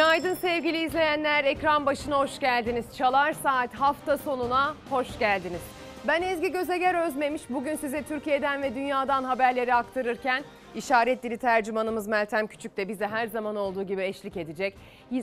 [0.00, 1.44] Günaydın sevgili izleyenler.
[1.44, 2.96] Ekran başına hoş geldiniz.
[2.96, 5.60] Çalar Saat hafta sonuna hoş geldiniz.
[6.08, 7.42] Ben Ezgi Gözeger Özmemiş.
[7.50, 10.42] Bugün size Türkiye'den ve dünyadan haberleri aktarırken
[10.74, 14.74] işaret dili tercümanımız Meltem Küçük de bize her zaman olduğu gibi eşlik edecek.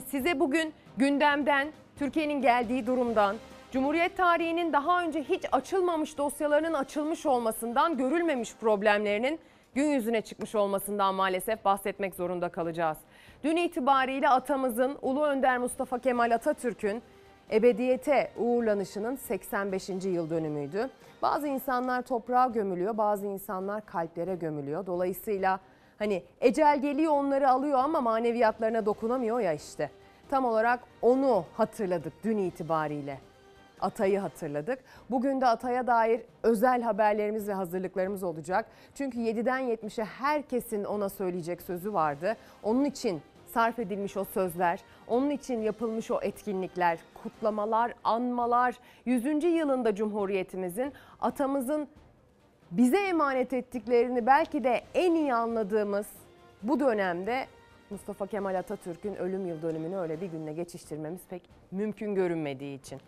[0.06, 3.36] Size bugün gündemden, Türkiye'nin geldiği durumdan,
[3.72, 9.40] Cumhuriyet tarihinin daha önce hiç açılmamış dosyalarının açılmış olmasından, görülmemiş problemlerinin
[9.74, 12.98] gün yüzüne çıkmış olmasından maalesef bahsetmek zorunda kalacağız.
[13.44, 17.02] Dün itibariyle atamızın Ulu Önder Mustafa Kemal Atatürk'ün
[17.52, 19.88] ebediyete uğurlanışının 85.
[19.88, 20.90] yıl dönümüydü.
[21.22, 24.86] Bazı insanlar toprağa gömülüyor, bazı insanlar kalplere gömülüyor.
[24.86, 25.60] Dolayısıyla
[25.98, 29.90] hani ecel geliyor onları alıyor ama maneviyatlarına dokunamıyor ya işte.
[30.30, 33.18] Tam olarak onu hatırladık dün itibariyle.
[33.80, 34.78] Atay'ı hatırladık.
[35.10, 38.66] Bugün de Atay'a dair özel haberlerimiz ve hazırlıklarımız olacak.
[38.94, 42.36] Çünkü 7'den 70'e herkesin ona söyleyecek sözü vardı.
[42.62, 48.74] Onun için sarf edilmiş o sözler, onun için yapılmış o etkinlikler, kutlamalar, anmalar,
[49.06, 49.44] 100.
[49.44, 51.88] yılında Cumhuriyetimizin, atamızın
[52.70, 56.06] bize emanet ettiklerini belki de en iyi anladığımız
[56.62, 57.46] bu dönemde
[57.90, 63.00] Mustafa Kemal Atatürk'ün ölüm yıl dönümünü öyle bir günle geçiştirmemiz pek mümkün görünmediği için.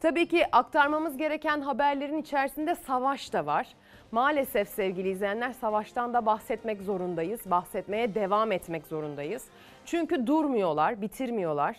[0.00, 3.66] Tabii ki aktarmamız gereken haberlerin içerisinde savaş da var.
[4.12, 7.40] Maalesef sevgili izleyenler savaştan da bahsetmek zorundayız.
[7.46, 9.44] Bahsetmeye devam etmek zorundayız.
[9.84, 11.76] Çünkü durmuyorlar, bitirmiyorlar.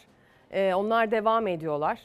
[0.52, 2.00] Ee, onlar devam ediyorlar.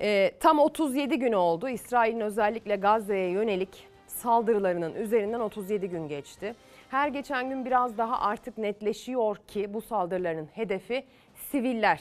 [0.00, 1.68] Ee, tam 37 gün oldu.
[1.68, 6.54] İsrail'in özellikle Gazze'ye yönelik saldırılarının üzerinden 37 gün geçti.
[6.90, 12.00] Her geçen gün biraz daha artık netleşiyor ki bu saldırıların hedefi siviller.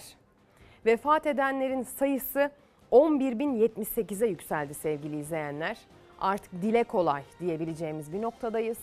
[0.85, 2.51] Vefat edenlerin sayısı
[2.91, 5.77] 11.078'e yükseldi sevgili izleyenler.
[6.21, 8.77] Artık dile kolay diyebileceğimiz bir noktadayız.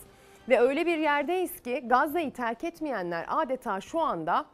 [0.48, 4.46] Ve öyle bir yerdeyiz ki Gazze'yi terk etmeyenler adeta şu anda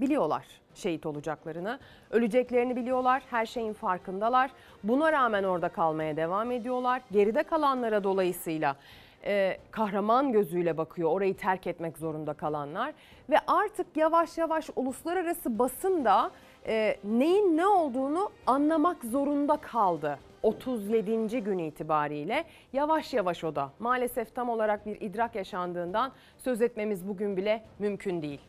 [0.00, 0.46] biliyorlar
[0.76, 1.78] şehit olacaklarını.
[2.10, 4.50] Öleceklerini biliyorlar, her şeyin farkındalar.
[4.84, 7.02] Buna rağmen orada kalmaya devam ediyorlar.
[7.12, 8.76] Geride kalanlara dolayısıyla
[9.24, 12.94] e, kahraman gözüyle bakıyor orayı terk etmek zorunda kalanlar.
[13.30, 16.30] Ve artık yavaş yavaş uluslararası basın da
[16.66, 20.18] e, neyin ne olduğunu anlamak zorunda kaldı.
[20.42, 21.44] 37.
[21.44, 27.36] gün itibariyle yavaş yavaş o da maalesef tam olarak bir idrak yaşandığından söz etmemiz bugün
[27.36, 28.40] bile mümkün değil.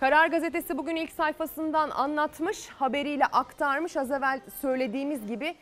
[0.00, 3.96] Karar Gazetesi bugün ilk sayfasından anlatmış, haberiyle aktarmış.
[3.96, 5.54] Az evvel söylediğimiz gibi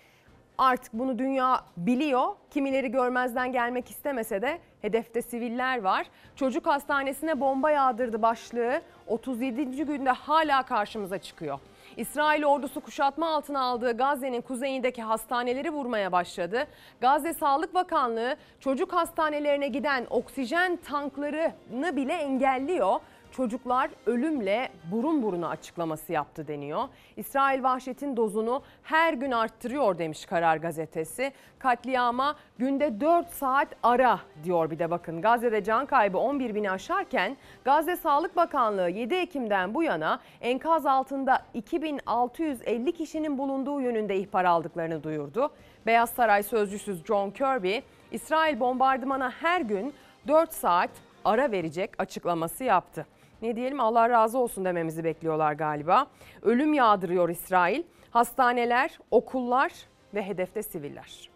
[0.58, 2.28] artık bunu dünya biliyor.
[2.50, 6.06] Kimileri görmezden gelmek istemese de hedefte siviller var.
[6.36, 9.84] Çocuk hastanesine bomba yağdırdı başlığı 37.
[9.84, 11.58] günde hala karşımıza çıkıyor.
[11.96, 16.66] İsrail ordusu kuşatma altına aldığı Gazze'nin kuzeyindeki hastaneleri vurmaya başladı.
[17.00, 23.00] Gazze Sağlık Bakanlığı çocuk hastanelerine giden oksijen tanklarını bile engelliyor
[23.36, 26.88] çocuklar ölümle burun buruna açıklaması yaptı deniyor.
[27.16, 31.32] İsrail vahşetin dozunu her gün arttırıyor demiş Karar Gazetesi.
[31.58, 35.22] Katliama günde 4 saat ara diyor bir de bakın.
[35.22, 41.42] Gazze'de can kaybı 11 bini aşarken Gazze Sağlık Bakanlığı 7 Ekim'den bu yana enkaz altında
[41.54, 45.50] 2650 kişinin bulunduğu yönünde ihbar aldıklarını duyurdu.
[45.86, 47.78] Beyaz Saray sözcüsü John Kirby,
[48.10, 49.94] İsrail bombardımana her gün
[50.28, 50.90] 4 saat
[51.24, 53.06] ara verecek açıklaması yaptı
[53.43, 56.07] ne diyelim Allah razı olsun dememizi bekliyorlar galiba.
[56.41, 57.83] Ölüm yağdırıyor İsrail.
[58.11, 59.71] Hastaneler, okullar
[60.13, 61.29] ve hedefte siviller.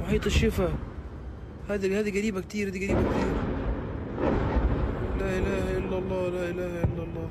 [0.00, 0.68] محيط الشفا
[1.70, 3.28] هذه هذه قريبة كثير هذه قريبة كثير
[5.20, 7.28] لا إله إلا الله لا إله إلا الله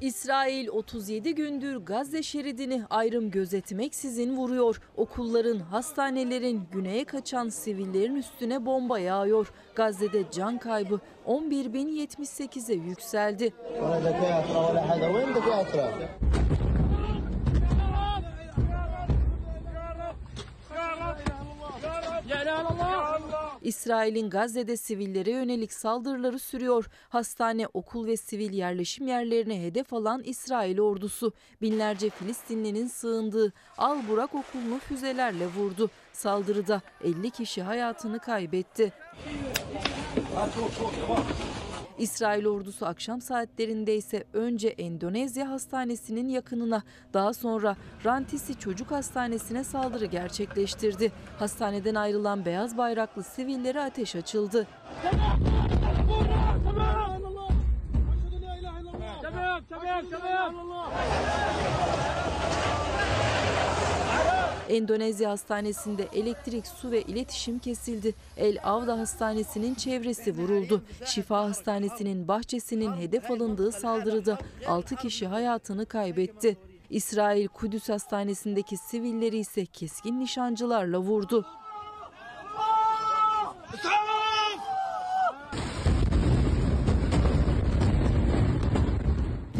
[0.00, 4.80] İsrail 37 gündür Gazze şeridini ayrım gözetmeksizin vuruyor.
[4.96, 9.52] Okulların, hastanelerin, güneye kaçan sivillerin üstüne bomba yağıyor.
[9.74, 13.52] Gazze'de can kaybı 11.078'e yükseldi.
[23.62, 26.90] İsrail'in Gazze'de sivillere yönelik saldırıları sürüyor.
[27.08, 34.34] Hastane, okul ve sivil yerleşim yerlerine hedef alan İsrail ordusu binlerce Filistinlinin sığındığı Al Burak
[34.34, 35.90] okulunu füzelerle vurdu.
[36.12, 38.92] Saldırıda 50 kişi hayatını kaybetti.
[42.00, 46.82] İsrail ordusu akşam saatlerinde ise önce Endonezya hastanesinin yakınına
[47.14, 51.12] daha sonra Rantisi Çocuk Hastanesi'ne saldırı gerçekleştirdi.
[51.38, 54.66] Hastaneden ayrılan beyaz bayraklı sivillere ateş açıldı.
[64.70, 68.14] Endonezya hastanesinde elektrik, su ve iletişim kesildi.
[68.36, 70.82] El Avda Hastanesi'nin çevresi vuruldu.
[71.04, 76.56] Şifa Hastanesi'nin bahçesinin hedef alındığı saldırıda 6 kişi hayatını kaybetti.
[76.90, 81.46] İsrail Kudüs Hastanesi'ndeki sivilleri ise keskin nişancılarla vurdu.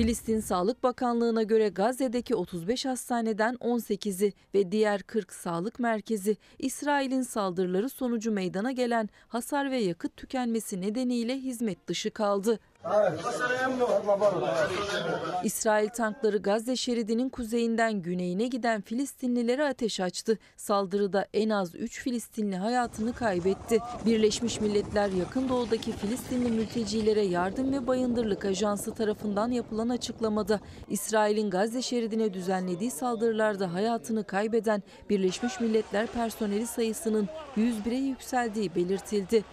[0.01, 7.89] Filistin Sağlık Bakanlığı'na göre Gazze'deki 35 hastaneden 18'i ve diğer 40 sağlık merkezi İsrail'in saldırıları
[7.89, 12.59] sonucu meydana gelen hasar ve yakıt tükenmesi nedeniyle hizmet dışı kaldı.
[15.45, 20.39] İsrail tankları Gazze şeridinin kuzeyinden güneyine giden Filistinlilere ateş açtı.
[20.57, 23.79] Saldırıda en az 3 Filistinli hayatını kaybetti.
[24.07, 31.83] Birleşmiş Milletler yakın doğudaki Filistinli mültecilere yardım ve bayındırlık ajansı tarafından yapılan açıklamada İsrail'in Gazze
[31.83, 39.45] şeridine düzenlediği saldırılarda hayatını kaybeden Birleşmiş Milletler personeli sayısının 101'e yükseldiği belirtildi.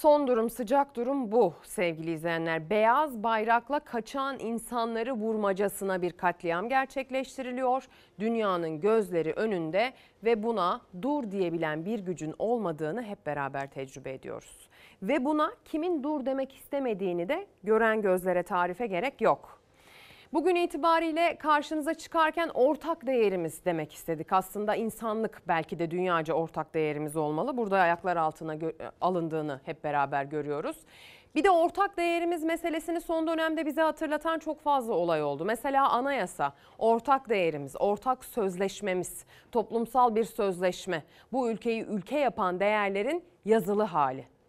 [0.00, 2.70] Son durum sıcak durum bu sevgili izleyenler.
[2.70, 7.84] Beyaz bayrakla kaçan insanları vurmacasına bir katliam gerçekleştiriliyor.
[8.20, 9.92] Dünyanın gözleri önünde
[10.24, 14.68] ve buna dur diyebilen bir gücün olmadığını hep beraber tecrübe ediyoruz.
[15.02, 19.59] Ve buna kimin dur demek istemediğini de gören gözlere tarife gerek yok.
[20.32, 24.32] Bugün itibariyle karşınıza çıkarken ortak değerimiz demek istedik.
[24.32, 27.56] Aslında insanlık belki de dünyaca ortak değerimiz olmalı.
[27.56, 28.56] Burada ayaklar altına
[29.00, 30.76] alındığını hep beraber görüyoruz.
[31.34, 35.44] Bir de ortak değerimiz meselesini son dönemde bize hatırlatan çok fazla olay oldu.
[35.44, 41.02] Mesela anayasa, ortak değerimiz, ortak sözleşmemiz, toplumsal bir sözleşme.
[41.32, 44.39] Bu ülkeyi ülke yapan değerlerin yazılı hali.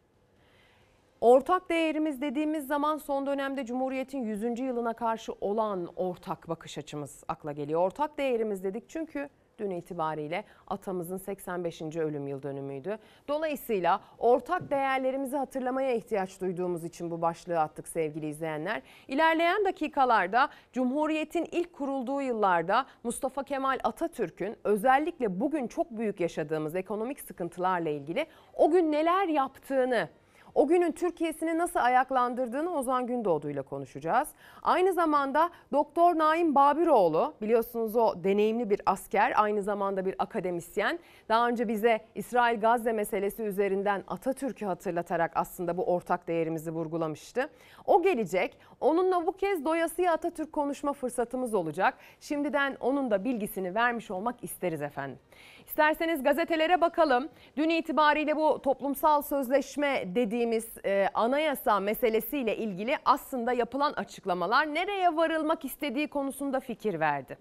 [1.21, 4.59] Ortak değerimiz dediğimiz zaman son dönemde Cumhuriyet'in 100.
[4.59, 7.81] yılına karşı olan ortak bakış açımız akla geliyor.
[7.81, 9.29] Ortak değerimiz dedik çünkü
[9.59, 11.81] dün itibariyle atamızın 85.
[11.81, 12.97] ölüm yıl dönümüydü.
[13.27, 18.81] Dolayısıyla ortak değerlerimizi hatırlamaya ihtiyaç duyduğumuz için bu başlığı attık sevgili izleyenler.
[19.07, 27.19] İlerleyen dakikalarda Cumhuriyet'in ilk kurulduğu yıllarda Mustafa Kemal Atatürk'ün özellikle bugün çok büyük yaşadığımız ekonomik
[27.19, 30.09] sıkıntılarla ilgili o gün neler yaptığını
[30.55, 34.27] o günün Türkiye'sini nasıl ayaklandırdığını Ozan Gündoğdu ile konuşacağız.
[34.63, 40.99] Aynı zamanda Doktor Naim Babiroğlu biliyorsunuz o deneyimli bir asker aynı zamanda bir akademisyen.
[41.29, 47.49] Daha önce bize İsrail Gazze meselesi üzerinden Atatürk'ü hatırlatarak aslında bu ortak değerimizi vurgulamıştı.
[47.85, 48.57] O gelecek.
[48.81, 51.97] Onunla bu kez doyasıya Atatürk konuşma fırsatımız olacak.
[52.19, 55.19] Şimdiden onun da bilgisini vermiş olmak isteriz efendim.
[55.67, 57.29] İsterseniz gazetelere bakalım.
[57.57, 65.65] Dün itibariyle bu toplumsal sözleşme dediğimiz e, anayasa meselesiyle ilgili aslında yapılan açıklamalar nereye varılmak
[65.65, 67.37] istediği konusunda fikir verdi.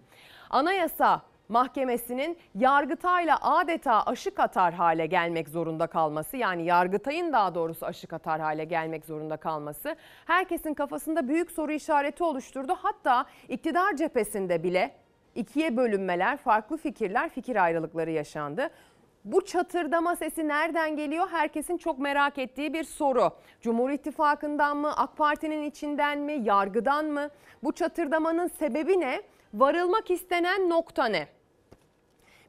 [0.51, 8.13] Anayasa Mahkemesi'nin Yargıtay'la adeta aşık atar hale gelmek zorunda kalması yani Yargıtay'ın daha doğrusu aşık
[8.13, 12.75] atar hale gelmek zorunda kalması herkesin kafasında büyük soru işareti oluşturdu.
[12.83, 14.95] Hatta iktidar cephesinde bile
[15.35, 18.71] ikiye bölünmeler, farklı fikirler, fikir ayrılıkları yaşandı.
[19.25, 21.29] Bu çatırdama sesi nereden geliyor?
[21.31, 23.31] Herkesin çok merak ettiği bir soru.
[23.61, 27.29] Cumhur İttifakı'ndan mı, AK Parti'nin içinden mi, yargıdan mı?
[27.63, 29.23] Bu çatırdamanın sebebi ne?
[29.55, 31.29] Varılmak istenen nokta ne?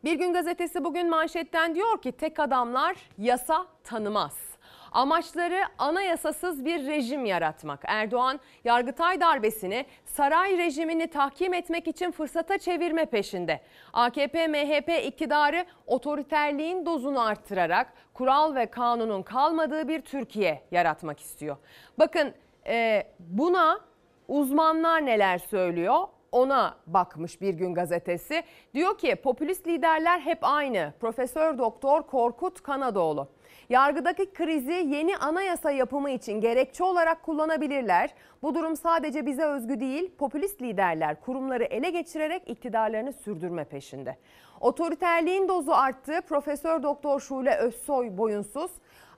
[0.04, 4.51] Bir gün gazetesi bugün manşetten diyor ki tek adamlar yasa tanımaz.
[4.92, 7.80] Amaçları anayasasız bir rejim yaratmak.
[7.88, 13.62] Erdoğan Yargıtay darbesini saray rejimini tahkim etmek için fırsata çevirme peşinde.
[13.94, 21.58] AKP MHP iktidarı otoriterliğin dozunu arttırarak kural ve kanunun kalmadığı bir Türkiye yaratmak istiyor.
[22.00, 22.34] Bakın
[22.68, 23.80] e, buna
[24.28, 26.08] uzmanlar neler söylüyor?
[26.32, 28.44] ona bakmış bir gün gazetesi.
[28.74, 30.94] Diyor ki popülist liderler hep aynı.
[31.00, 33.28] Profesör Doktor Korkut Kanadoğlu.
[33.72, 38.14] Yargıdaki krizi yeni anayasa yapımı için gerekçe olarak kullanabilirler.
[38.42, 44.18] Bu durum sadece bize özgü değil, popülist liderler kurumları ele geçirerek iktidarlarını sürdürme peşinde.
[44.62, 46.22] Otoriterliğin dozu arttı.
[46.28, 48.72] Profesör Doktor Şule Özsoy boyunsuz.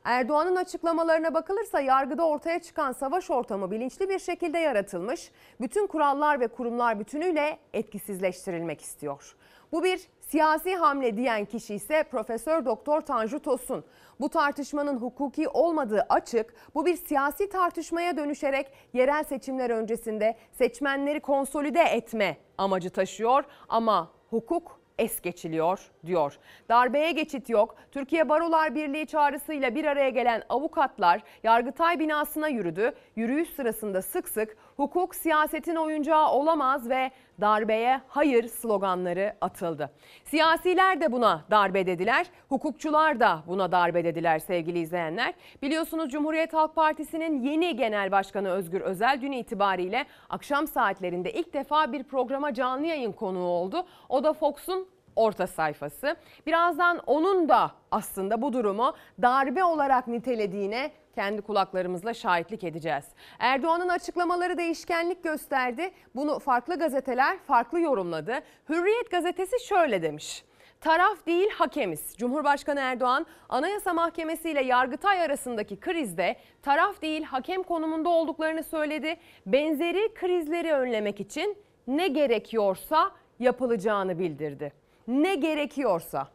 [0.03, 5.31] Erdoğan'ın açıklamalarına bakılırsa yargıda ortaya çıkan savaş ortamı bilinçli bir şekilde yaratılmış.
[5.61, 9.35] Bütün kurallar ve kurumlar bütünüyle etkisizleştirilmek istiyor.
[9.73, 13.83] Bu bir siyasi hamle diyen kişi ise Profesör Doktor Tanju Tosun.
[14.19, 16.53] Bu tartışmanın hukuki olmadığı açık.
[16.75, 24.79] Bu bir siyasi tartışmaya dönüşerek yerel seçimler öncesinde seçmenleri konsolide etme amacı taşıyor ama hukuk
[24.97, 26.37] es geçiliyor diyor.
[26.69, 27.75] Darbeye geçit yok.
[27.91, 32.93] Türkiye Barolar Birliği çağrısıyla bir araya gelen avukatlar Yargıtay binasına yürüdü.
[33.15, 37.11] Yürüyüş sırasında sık sık Hukuk siyasetin oyuncağı olamaz ve
[37.41, 39.89] darbeye hayır sloganları atıldı.
[40.23, 45.33] Siyasiler de buna darbe dediler, hukukçular da buna darbe dediler sevgili izleyenler.
[45.61, 51.91] Biliyorsunuz Cumhuriyet Halk Partisi'nin yeni genel başkanı Özgür Özel dün itibariyle akşam saatlerinde ilk defa
[51.91, 53.85] bir programa canlı yayın konuğu oldu.
[54.09, 56.15] O da Fox'un orta sayfası.
[56.45, 63.05] Birazdan onun da aslında bu durumu darbe olarak nitelediğine kendi kulaklarımızla şahitlik edeceğiz.
[63.39, 65.91] Erdoğan'ın açıklamaları değişkenlik gösterdi.
[66.15, 68.39] Bunu farklı gazeteler farklı yorumladı.
[68.69, 70.43] Hürriyet gazetesi şöyle demiş.
[70.81, 72.15] Taraf değil hakemiz.
[72.17, 79.15] Cumhurbaşkanı Erdoğan Anayasa Mahkemesi ile Yargıtay arasındaki krizde taraf değil hakem konumunda olduklarını söyledi.
[79.45, 84.73] Benzeri krizleri önlemek için ne gerekiyorsa yapılacağını bildirdi.
[85.07, 86.27] Ne gerekiyorsa.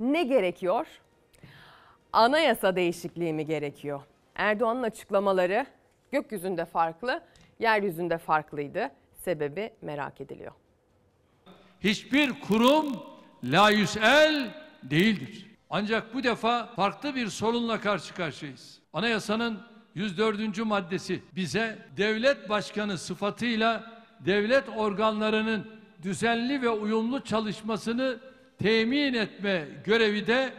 [0.00, 0.86] Ne gerekiyor?
[2.14, 4.02] Anayasa değişikliği mi gerekiyor?
[4.34, 5.66] Erdoğan'ın açıklamaları
[6.12, 7.20] gökyüzünde farklı,
[7.58, 8.90] yeryüzünde farklıydı.
[9.14, 10.52] Sebebi merak ediliyor.
[11.80, 12.96] hiçbir kurum
[13.44, 15.46] layüsel değildir.
[15.70, 18.80] Ancak bu defa farklı bir sorunla karşı karşıyayız.
[18.92, 19.60] Anayasanın
[19.94, 20.58] 104.
[20.58, 25.66] maddesi bize devlet başkanı sıfatıyla devlet organlarının
[26.02, 28.18] düzenli ve uyumlu çalışmasını
[28.58, 30.52] temin etme görevi de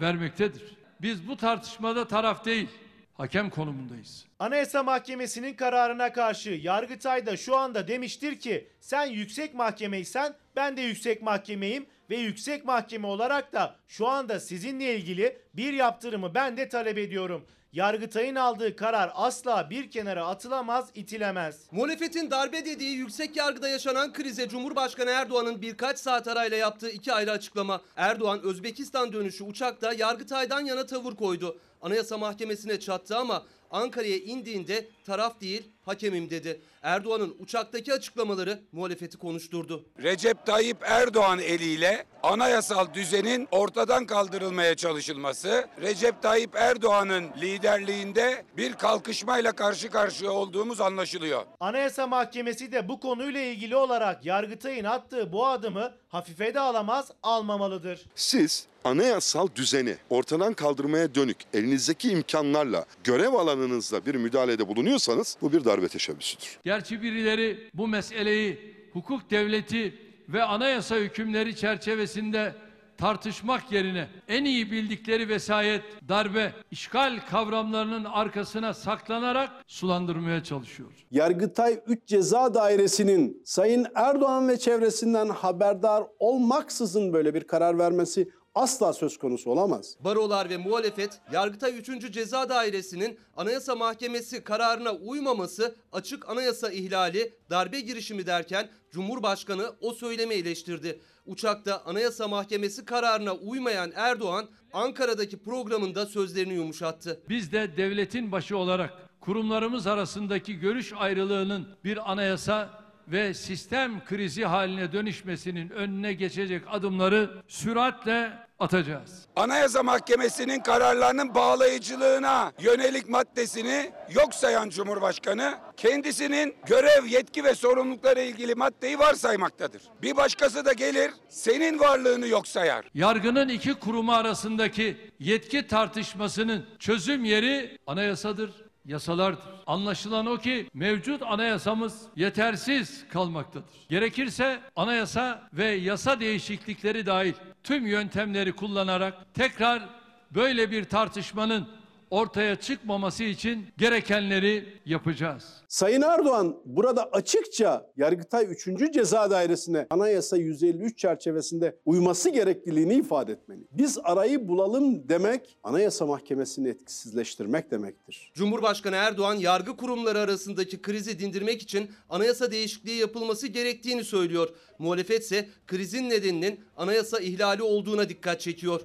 [0.00, 0.81] vermektedir.
[1.02, 2.68] Biz bu tartışmada taraf değil,
[3.14, 4.24] hakem konumundayız.
[4.38, 10.80] Anayasa Mahkemesi'nin kararına karşı Yargıtay da şu anda demiştir ki sen yüksek mahkemeysen ben de
[10.80, 16.68] yüksek mahkemeyim ve yüksek mahkeme olarak da şu anda sizinle ilgili bir yaptırımı ben de
[16.68, 17.46] talep ediyorum.
[17.72, 21.66] Yargıtay'ın aldığı karar asla bir kenara atılamaz, itilemez.
[21.70, 27.30] Muhalefetin darbe dediği yüksek yargıda yaşanan krize Cumhurbaşkanı Erdoğan'ın birkaç saat arayla yaptığı iki ayrı
[27.30, 27.80] açıklama.
[27.96, 31.58] Erdoğan Özbekistan dönüşü uçakta Yargıtay'dan yana tavır koydu.
[31.82, 36.60] Anayasa Mahkemesi'ne çattı ama Ankara'ya indiğinde taraf değil hakemim dedi.
[36.82, 39.84] Erdoğan'ın uçaktaki açıklamaları muhalefeti konuşturdu.
[40.02, 49.52] Recep Tayyip Erdoğan eliyle anayasal düzenin ortadan kaldırılmaya çalışılması, Recep Tayyip Erdoğan'ın liderliğinde bir kalkışmayla
[49.52, 51.42] karşı karşıya olduğumuz anlaşılıyor.
[51.60, 58.06] Anayasa Mahkemesi de bu konuyla ilgili olarak Yargıtay'ın attığı bu adımı hafife de alamaz, almamalıdır.
[58.14, 65.64] Siz anayasal düzeni ortadan kaldırmaya dönük elinizdeki imkanlarla görev alanınızda bir müdahalede bulunuyorsanız bu bir
[65.72, 66.58] darbe teşebbüsüdür.
[66.64, 69.94] Gerçi birileri bu meseleyi hukuk devleti
[70.28, 72.54] ve anayasa hükümleri çerçevesinde
[72.98, 80.90] tartışmak yerine en iyi bildikleri vesayet, darbe, işgal kavramlarının arkasına saklanarak sulandırmaya çalışıyor.
[81.10, 88.92] Yargıtay 3 Ceza Dairesi'nin Sayın Erdoğan ve çevresinden haberdar olmaksızın böyle bir karar vermesi asla
[88.92, 89.96] söz konusu olamaz.
[90.00, 92.12] Barolar ve muhalefet Yargıtay 3.
[92.12, 100.34] Ceza Dairesi'nin Anayasa Mahkemesi kararına uymaması açık anayasa ihlali, darbe girişimi derken Cumhurbaşkanı o söylemi
[100.34, 101.00] eleştirdi.
[101.26, 107.20] Uçakta Anayasa Mahkemesi kararına uymayan Erdoğan Ankara'daki programında sözlerini yumuşattı.
[107.28, 114.92] Biz de devletin başı olarak kurumlarımız arasındaki görüş ayrılığının bir anayasa ve sistem krizi haline
[114.92, 119.26] dönüşmesinin önüne geçecek adımları süratle atacağız.
[119.36, 128.54] Anayasa Mahkemesi'nin kararlarının bağlayıcılığına yönelik maddesini yok sayan Cumhurbaşkanı kendisinin görev, yetki ve sorumlulukları ilgili
[128.54, 129.82] maddeyi varsaymaktadır.
[130.02, 132.84] Bir başkası da gelir senin varlığını yok sayar.
[132.94, 138.50] Yargının iki kurumu arasındaki yetki tartışmasının çözüm yeri anayasadır,
[138.84, 139.44] yasalardır.
[139.66, 143.68] Anlaşılan o ki mevcut anayasamız yetersiz kalmaktadır.
[143.88, 149.82] Gerekirse anayasa ve yasa değişiklikleri dahil tüm yöntemleri kullanarak tekrar
[150.30, 151.68] böyle bir tartışmanın
[152.12, 155.44] ortaya çıkmaması için gerekenleri yapacağız.
[155.68, 158.92] Sayın Erdoğan burada açıkça Yargıtay 3.
[158.92, 163.60] Ceza Dairesi'ne Anayasa 153 çerçevesinde uyması gerekliliğini ifade etmeli.
[163.70, 168.32] Biz arayı bulalım demek Anayasa Mahkemesi'ni etkisizleştirmek demektir.
[168.34, 174.48] Cumhurbaşkanı Erdoğan yargı kurumları arasındaki krizi dindirmek için anayasa değişikliği yapılması gerektiğini söylüyor.
[174.78, 178.80] Muhalefet ise krizin nedeninin anayasa ihlali olduğuna dikkat çekiyor.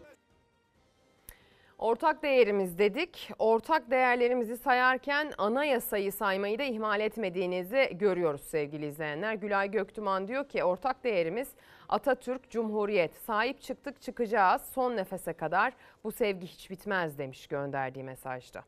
[1.78, 3.30] Ortak değerimiz dedik.
[3.40, 9.34] Ortak değerlerimizi sayarken anayasayı saymayı da ihmal etmediğinizi görüyoruz sevgili izleyenler.
[9.34, 11.50] Gülay Göktüman diyor ki ortak değerimiz
[11.90, 13.16] Atatürk, Cumhuriyet.
[13.16, 15.74] Sahip çıktık çıkacağız son nefese kadar.
[16.04, 18.64] Bu sevgi hiç bitmez demiş gönderdiği mesajda.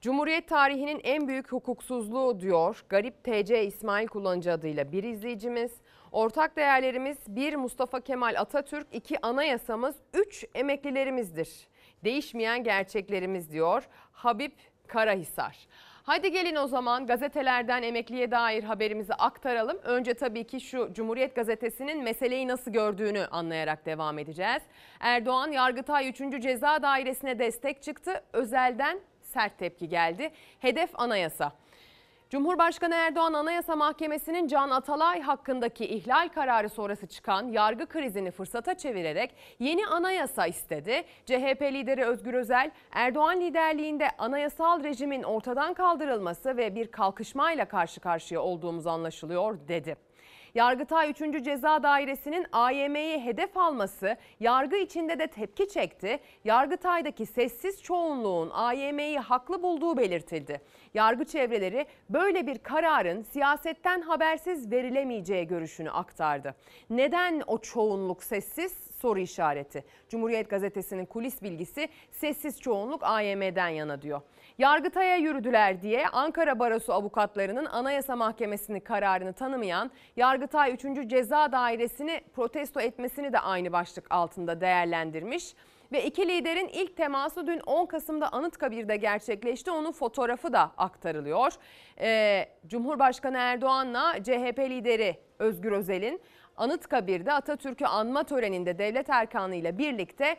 [0.00, 5.72] Cumhuriyet tarihinin en büyük hukuksuzluğu diyor Garip TC İsmail kullanıcı adıyla bir izleyicimiz.
[6.12, 11.71] Ortak değerlerimiz bir Mustafa Kemal Atatürk, iki anayasamız, üç emeklilerimizdir.
[12.04, 14.52] Değişmeyen gerçeklerimiz diyor Habib
[14.86, 15.56] Karahisar.
[16.04, 19.78] Hadi gelin o zaman gazetelerden emekliye dair haberimizi aktaralım.
[19.82, 24.62] Önce tabii ki şu Cumhuriyet Gazetesi'nin meseleyi nasıl gördüğünü anlayarak devam edeceğiz.
[25.00, 26.42] Erdoğan Yargıtay 3.
[26.42, 28.22] Ceza Dairesi'ne destek çıktı.
[28.32, 30.30] Özelden sert tepki geldi.
[30.60, 31.52] Hedef anayasa.
[32.32, 39.34] Cumhurbaşkanı Erdoğan Anayasa Mahkemesi'nin Can Atalay hakkındaki ihlal kararı sonrası çıkan yargı krizini fırsata çevirerek
[39.58, 41.02] yeni anayasa istedi.
[41.26, 48.40] CHP lideri Özgür Özel, Erdoğan liderliğinde anayasal rejimin ortadan kaldırılması ve bir kalkışmayla karşı karşıya
[48.40, 49.96] olduğumuz anlaşılıyor dedi.
[50.54, 51.44] Yargıtay 3.
[51.44, 56.20] Ceza Dairesi'nin AYM'yi hedef alması yargı içinde de tepki çekti.
[56.44, 60.60] Yargıtay'daki sessiz çoğunluğun AYM'yi haklı bulduğu belirtildi.
[60.94, 66.54] Yargı çevreleri böyle bir kararın siyasetten habersiz verilemeyeceği görüşünü aktardı.
[66.90, 68.72] Neden o çoğunluk sessiz?
[69.00, 69.84] Soru işareti.
[70.08, 74.20] Cumhuriyet Gazetesi'nin kulis bilgisi sessiz çoğunluk AYM'den yana diyor.
[74.58, 81.10] Yargıtay'a yürüdüler diye Ankara Barosu avukatlarının Anayasa Mahkemesi'nin kararını tanımayan Yargıtay 3.
[81.10, 85.54] Ceza Dairesi'ni protesto etmesini de aynı başlık altında değerlendirmiş.
[85.92, 89.70] Ve iki liderin ilk teması dün 10 Kasım'da Anıtkabir'de gerçekleşti.
[89.70, 91.52] Onun fotoğrafı da aktarılıyor.
[92.00, 96.20] Ee, Cumhurbaşkanı Erdoğan'la CHP lideri Özgür Özel'in
[96.56, 100.36] Anıtkabir'de Atatürk'ü anma töreninde devlet erkanı ile birlikte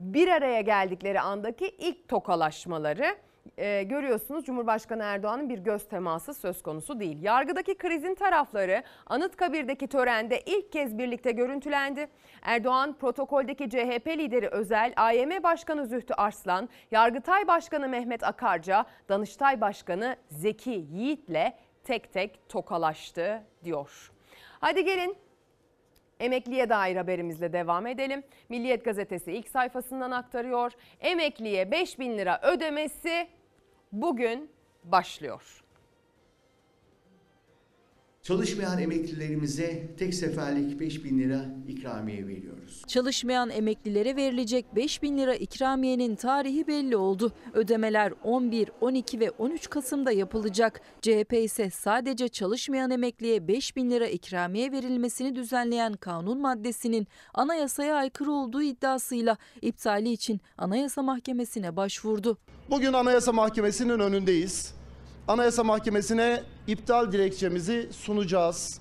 [0.00, 3.16] bir araya geldikleri andaki ilk tokalaşmaları
[3.58, 7.22] e, görüyorsunuz Cumhurbaşkanı Erdoğan'ın bir göz teması söz konusu değil.
[7.22, 12.08] Yargıdaki krizin tarafları Anıtkabir'deki törende ilk kez birlikte görüntülendi.
[12.42, 20.16] Erdoğan protokoldeki CHP lideri Özel, AYM Başkanı Zühtü Arslan, Yargıtay Başkanı Mehmet Akarca, Danıştay Başkanı
[20.30, 21.52] Zeki Yiğit'le
[21.84, 24.12] tek tek tokalaştı diyor.
[24.60, 25.16] Hadi gelin
[26.20, 28.22] Emekliye dair haberimizle devam edelim.
[28.48, 30.72] Milliyet gazetesi ilk sayfasından aktarıyor.
[31.00, 33.28] Emekliye 5 bin lira ödemesi
[33.92, 34.50] bugün
[34.84, 35.64] başlıyor.
[38.22, 42.82] Çalışmayan emeklilerimize tek seferlik 5 bin lira ikramiye veriyoruz.
[42.86, 47.32] Çalışmayan emeklilere verilecek 5 bin lira ikramiyenin tarihi belli oldu.
[47.54, 50.80] Ödemeler 11, 12 ve 13 Kasım'da yapılacak.
[51.02, 58.32] CHP ise sadece çalışmayan emekliye 5 bin lira ikramiye verilmesini düzenleyen kanun maddesinin anayasaya aykırı
[58.32, 62.38] olduğu iddiasıyla iptali için Anayasa Mahkemesi'ne başvurdu.
[62.70, 64.79] Bugün Anayasa Mahkemesi'nin önündeyiz.
[65.30, 68.80] Anayasa Mahkemesi'ne iptal dilekçemizi sunacağız.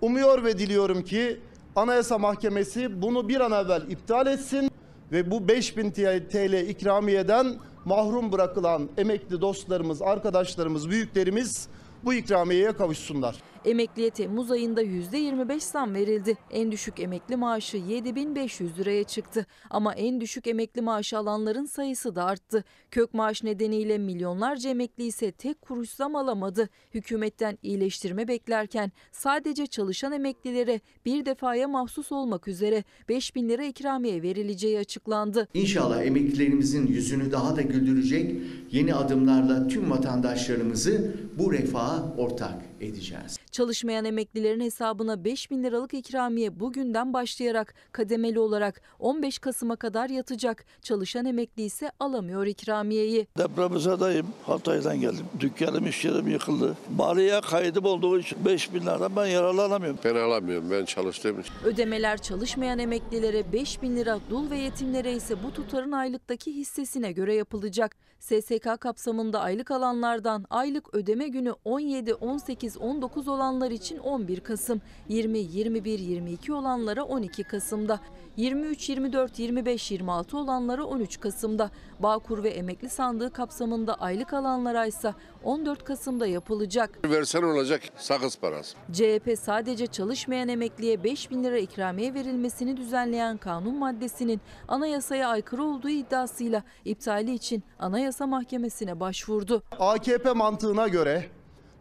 [0.00, 1.40] Umuyor ve diliyorum ki
[1.76, 4.70] Anayasa Mahkemesi bunu bir an evvel iptal etsin
[5.12, 7.54] ve bu 5000 TL ikramiyeden
[7.84, 11.68] mahrum bırakılan emekli dostlarımız, arkadaşlarımız, büyüklerimiz
[12.04, 13.36] bu ikramiyeye kavuşsunlar.
[13.64, 16.36] Emekliye Temmuz ayında %25 zam verildi.
[16.50, 19.46] En düşük emekli maaşı 7500 liraya çıktı.
[19.70, 22.64] Ama en düşük emekli maaşı alanların sayısı da arttı.
[22.90, 26.68] Kök maaş nedeniyle milyonlarca emekli ise tek kuruş zam alamadı.
[26.94, 34.78] Hükümetten iyileştirme beklerken sadece çalışan emeklilere bir defaya mahsus olmak üzere 5000 lira ikramiye verileceği
[34.78, 35.48] açıklandı.
[35.54, 38.36] İnşallah emeklilerimizin yüzünü daha da güldürecek
[38.70, 43.38] yeni adımlarla tüm vatandaşlarımızı bu refaha ortak edeceğiz.
[43.54, 50.64] Çalışmayan emeklilerin hesabına 5 bin liralık ikramiye bugünden başlayarak kademeli olarak 15 Kasım'a kadar yatacak.
[50.82, 53.26] Çalışan emekli ise alamıyor ikramiyeyi.
[53.38, 54.26] Depremzedeyim.
[54.46, 55.26] Hatay'dan geldim.
[55.40, 56.76] Dükkanım iş yerim yıkıldı.
[56.88, 59.98] Bariye kaydım olduğu için 5 bin liradan ben yararlanamıyorum.
[60.04, 60.70] Ben alamıyorum.
[60.70, 61.52] Ben çalıştığım için.
[61.64, 67.34] Ödemeler çalışmayan emeklilere 5 bin lira, dul ve yetimlere ise bu tutarın aylıktaki hissesine göre
[67.34, 67.96] yapılacak.
[68.24, 75.38] SSK kapsamında aylık alanlardan aylık ödeme günü 17, 18, 19 olanlar için 11 Kasım, 20,
[75.38, 78.00] 21, 22 olanlara 12 Kasım'da,
[78.36, 85.14] 23, 24, 25, 26 olanlara 13 Kasım'da, Bağkur ve emekli sandığı kapsamında aylık alanlara ise
[85.44, 86.98] 14 Kasım'da yapılacak.
[87.04, 88.76] Versen olacak sakız parası.
[88.92, 95.88] CHP sadece çalışmayan emekliye 5 bin lira ikramiye verilmesini düzenleyen kanun maddesinin anayasaya aykırı olduğu
[95.88, 99.62] iddiasıyla iptali için Anayasa Mahkemesi'ne başvurdu.
[99.78, 101.30] AKP mantığına göre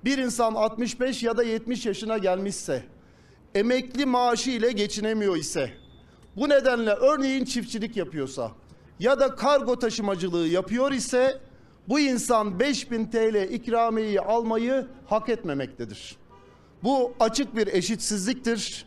[0.05, 2.83] bir insan 65 ya da 70 yaşına gelmişse,
[3.55, 5.73] emekli maaşı ile geçinemiyor ise,
[6.35, 8.51] bu nedenle örneğin çiftçilik yapıyorsa
[8.99, 11.39] ya da kargo taşımacılığı yapıyor ise
[11.89, 16.15] bu insan 5000 TL ikramiyeyi almayı hak etmemektedir.
[16.83, 18.85] Bu açık bir eşitsizliktir.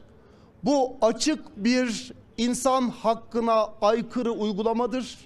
[0.64, 5.18] Bu açık bir insan hakkına aykırı uygulamadır.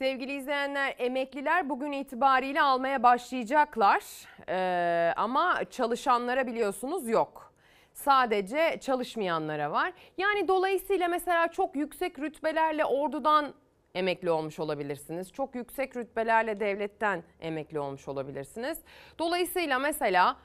[0.00, 4.04] Sevgili izleyenler emekliler bugün itibariyle almaya başlayacaklar
[4.48, 7.52] Ee, ama çalışanlara biliyorsunuz yok.
[7.92, 9.92] Sadece çalışmayanlara var.
[10.18, 13.54] Yani dolayısıyla mesela çok yüksek rütbelerle ordudan
[13.94, 15.32] emekli olmuş olabilirsiniz.
[15.32, 18.78] Çok yüksek rütbelerle devletten emekli olmuş olabilirsiniz.
[19.18, 20.36] Dolayısıyla mesela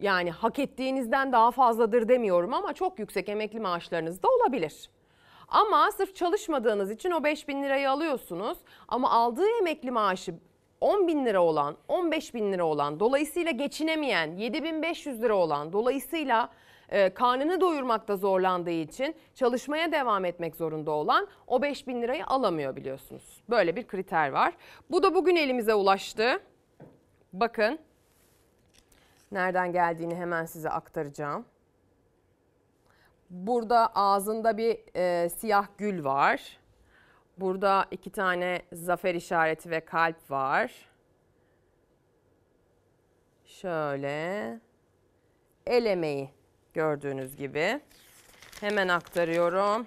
[0.00, 4.90] yani hak ettiğinizden daha fazladır demiyorum ama çok yüksek emekli maaşlarınız da olabilir.
[5.52, 10.34] Ama sırf çalışmadığınız için o 5 bin lirayı alıyorsunuz ama aldığı emekli maaşı
[10.80, 16.48] 10 bin lira olan, 15 bin lira olan, dolayısıyla geçinemeyen, 7500 lira olan, dolayısıyla
[16.88, 22.76] e, karnını doyurmakta zorlandığı için çalışmaya devam etmek zorunda olan o 5 bin lirayı alamıyor
[22.76, 23.42] biliyorsunuz.
[23.50, 24.54] Böyle bir kriter var.
[24.90, 26.40] Bu da bugün elimize ulaştı.
[27.32, 27.78] Bakın
[29.32, 31.44] nereden geldiğini hemen size aktaracağım.
[33.32, 36.58] Burada ağzında bir e, siyah gül var.
[37.38, 40.72] Burada iki tane zafer işareti ve kalp var.
[43.44, 44.60] Şöyle
[45.66, 46.30] el emeği
[46.74, 47.80] gördüğünüz gibi.
[48.60, 49.86] Hemen aktarıyorum.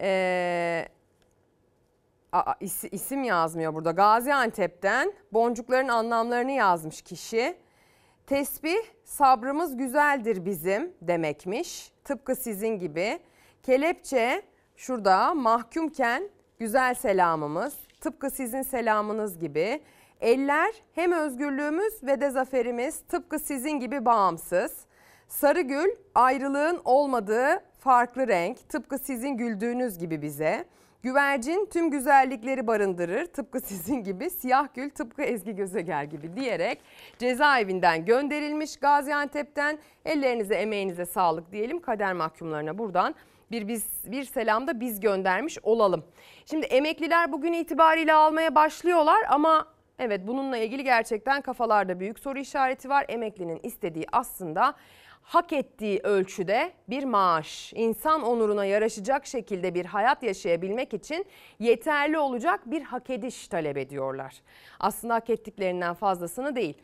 [0.00, 0.88] Ee,
[2.32, 3.90] aa, is- isim yazmıyor burada.
[3.90, 7.56] Gaziantep'ten boncukların anlamlarını yazmış kişi.
[8.26, 8.78] Tesbih
[9.10, 11.92] sabrımız güzeldir bizim demekmiş.
[12.04, 13.18] Tıpkı sizin gibi.
[13.62, 14.42] Kelepçe
[14.76, 17.74] şurada mahkumken güzel selamımız.
[18.00, 19.80] Tıpkı sizin selamınız gibi.
[20.20, 24.76] Eller hem özgürlüğümüz ve de zaferimiz tıpkı sizin gibi bağımsız.
[25.28, 30.64] Sarı gül ayrılığın olmadığı farklı renk tıpkı sizin güldüğünüz gibi bize.
[31.02, 34.30] Güvercin tüm güzellikleri barındırır tıpkı sizin gibi.
[34.30, 36.80] Siyah gül tıpkı Ezgi Gözeger gibi diyerek
[37.18, 39.78] cezaevinden gönderilmiş Gaziantep'ten.
[40.04, 43.14] Ellerinize emeğinize sağlık diyelim kader mahkumlarına buradan
[43.50, 46.04] bir biz bir selam da biz göndermiş olalım.
[46.46, 49.66] Şimdi emekliler bugün itibariyle almaya başlıyorlar ama
[49.98, 53.04] evet bununla ilgili gerçekten kafalarda büyük soru işareti var.
[53.08, 54.74] Emeklinin istediği aslında
[55.30, 61.26] hak ettiği ölçüde bir maaş, insan onuruna yaraşacak şekilde bir hayat yaşayabilmek için
[61.58, 64.34] yeterli olacak bir hak ediş talep ediyorlar.
[64.80, 66.74] Aslında hak ettiklerinden fazlasını değil.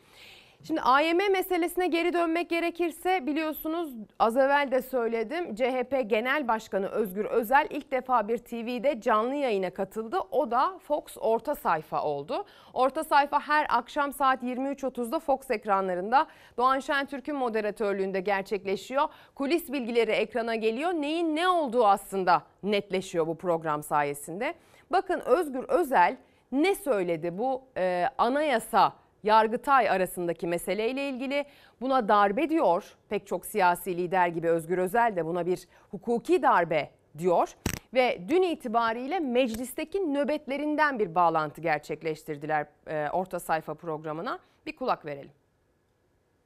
[0.63, 7.25] Şimdi AYM meselesine geri dönmek gerekirse biliyorsunuz az evvel de söyledim CHP Genel Başkanı Özgür
[7.25, 10.19] Özel ilk defa bir TV'de canlı yayına katıldı.
[10.31, 12.45] O da Fox orta sayfa oldu.
[12.73, 19.03] Orta sayfa her akşam saat 23.30'da Fox ekranlarında Doğan Şentürk'ün moderatörlüğünde gerçekleşiyor.
[19.35, 20.93] Kulis bilgileri ekrana geliyor.
[20.93, 24.53] Neyin ne olduğu aslında netleşiyor bu program sayesinde.
[24.91, 26.17] Bakın Özgür Özel
[26.51, 28.93] ne söyledi bu e, anayasa
[29.27, 31.45] Yargıtay arasındaki meseleyle ilgili
[31.81, 32.83] buna darbe diyor.
[33.09, 37.49] Pek çok siyasi lider gibi Özgür Özel de buna bir hukuki darbe diyor.
[37.93, 44.39] Ve dün itibariyle meclisteki nöbetlerinden bir bağlantı gerçekleştirdiler e, orta sayfa programına.
[44.65, 45.31] Bir kulak verelim.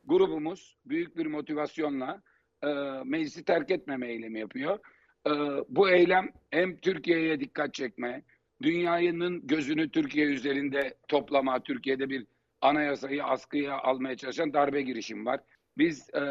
[0.05, 2.21] grubumuz büyük bir motivasyonla
[2.63, 2.67] e,
[3.05, 4.79] meclisi terk etmeme eylemi yapıyor.
[5.27, 5.31] E,
[5.69, 8.21] bu eylem hem Türkiye'ye dikkat çekme,
[8.61, 12.25] dünyanın gözünü Türkiye üzerinde toplama, Türkiye'de bir
[12.61, 15.39] anayasayı askıya almaya çalışan darbe girişim var.
[15.77, 16.21] Biz e,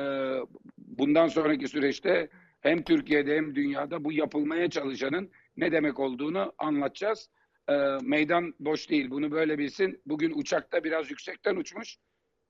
[0.78, 2.28] bundan sonraki süreçte
[2.60, 7.30] hem Türkiye'de hem dünyada bu yapılmaya çalışanın ne demek olduğunu anlatacağız.
[7.68, 10.02] E, meydan boş değil, bunu böyle bilsin.
[10.06, 11.96] Bugün uçakta biraz yüksekten uçmuş.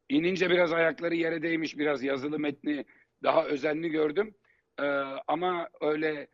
[0.09, 2.85] İnince biraz ayakları yere değmiş, biraz yazılı metni
[3.23, 4.35] daha özenli gördüm.
[4.81, 4.83] Ee,
[5.27, 6.29] ama öyle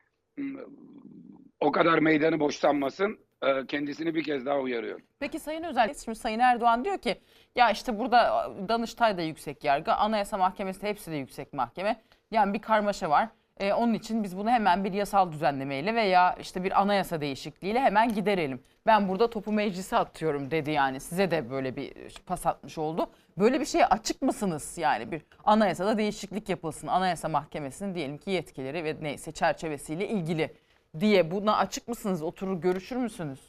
[1.61, 3.26] o kadar meydanı boş sanmasın.
[3.43, 5.03] Ee, kendisini bir kez daha uyarıyorum.
[5.21, 7.21] Peki Sayın Özel, şimdi Sayın Erdoğan diyor ki
[7.55, 12.03] ya işte burada Danıştay da yüksek yargı, Anayasa Mahkemesi de hepsi de yüksek mahkeme.
[12.31, 13.29] Yani bir karmaşa var.
[13.61, 18.15] Ee, onun için biz bunu hemen bir yasal düzenlemeyle veya işte bir anayasa değişikliğiyle hemen
[18.15, 18.63] giderelim.
[18.87, 21.01] Ben burada topu meclise atıyorum dedi yani.
[21.01, 21.93] Size de böyle bir
[22.27, 23.11] pas atmış oldu.
[23.39, 24.79] Böyle bir şeye açık mısınız?
[24.79, 26.87] Yani bir anayasada değişiklik yapılsın.
[26.87, 30.55] Anayasa Mahkemesi'nin diyelim ki yetkileri ve neyse çerçevesiyle ilgili
[31.01, 32.23] diye buna açık mısınız?
[32.23, 33.41] Oturur görüşür müsünüz?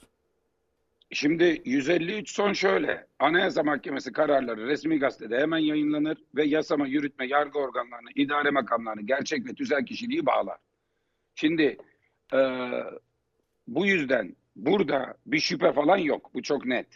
[1.11, 3.07] Şimdi 153 son şöyle.
[3.19, 9.49] Anayasa Mahkemesi kararları resmi gazetede hemen yayınlanır ve yasama, yürütme, yargı organlarını, idare makamlarını, gerçek
[9.49, 10.57] ve tüzel kişiliği bağlar.
[11.35, 11.77] Şimdi
[12.33, 12.39] e,
[13.67, 16.31] bu yüzden burada bir şüphe falan yok.
[16.33, 16.87] Bu çok net.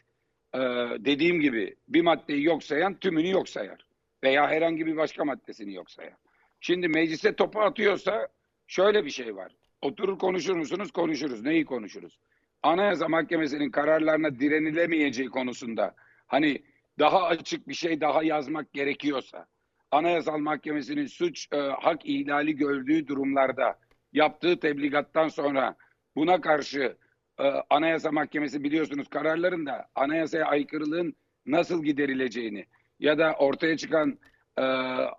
[0.53, 0.59] E,
[0.99, 3.85] dediğim gibi bir maddeyi yok sayan tümünü yok sayar.
[4.23, 6.15] Veya herhangi bir başka maddesini yok sayar.
[6.61, 8.27] Şimdi meclise topu atıyorsa
[8.67, 9.51] şöyle bir şey var.
[9.81, 10.91] Oturur konuşur musunuz?
[10.91, 11.41] Konuşuruz.
[11.41, 12.19] Neyi konuşuruz?
[12.63, 15.95] Anayasa Mahkemesi'nin kararlarına direnilemeyeceği konusunda
[16.27, 16.63] hani
[16.99, 19.45] daha açık bir şey daha yazmak gerekiyorsa
[19.91, 23.79] Anayasal Mahkemesi'nin suç e, hak ihlali gördüğü durumlarda
[24.13, 25.75] yaptığı tebligattan sonra
[26.15, 26.97] buna karşı
[27.39, 31.15] e, Anayasa Mahkemesi biliyorsunuz kararlarında anayasaya aykırılığın
[31.45, 32.65] nasıl giderileceğini
[32.99, 34.19] ya da ortaya çıkan
[34.57, 34.61] e,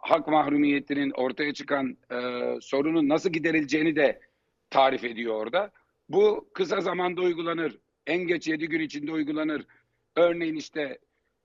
[0.01, 2.17] hak mahrumiyetinin ortaya çıkan e,
[2.61, 4.21] sorunun nasıl giderileceğini de
[4.73, 5.71] tarif ediyor orada.
[6.09, 7.79] Bu kısa zamanda uygulanır.
[8.07, 9.67] En geç 7 gün içinde uygulanır.
[10.17, 10.99] Örneğin işte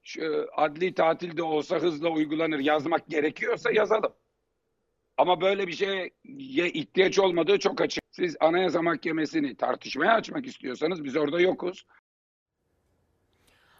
[0.03, 2.59] şu adli tatilde olsa hızla uygulanır.
[2.59, 4.13] Yazmak gerekiyorsa yazalım.
[5.17, 6.11] Ama böyle bir şeye
[6.69, 8.03] ihtiyaç olmadığı çok açık.
[8.11, 11.85] Siz Anayasa Mahkemesi'ni tartışmaya açmak istiyorsanız biz orada yokuz.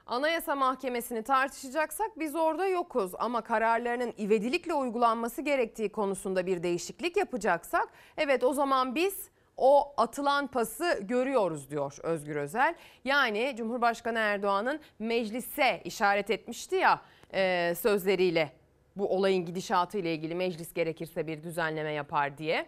[0.05, 7.89] Anayasa Mahkemesi'ni tartışacaksak biz orada yokuz ama kararlarının ivedilikle uygulanması gerektiği konusunda bir değişiklik yapacaksak
[8.17, 12.75] evet o zaman biz o atılan pası görüyoruz diyor Özgür Özel.
[13.05, 17.01] Yani Cumhurbaşkanı Erdoğan'ın meclise işaret etmişti ya
[17.33, 18.51] e, sözleriyle
[18.95, 22.65] bu olayın gidişatı ile ilgili meclis gerekirse bir düzenleme yapar diye.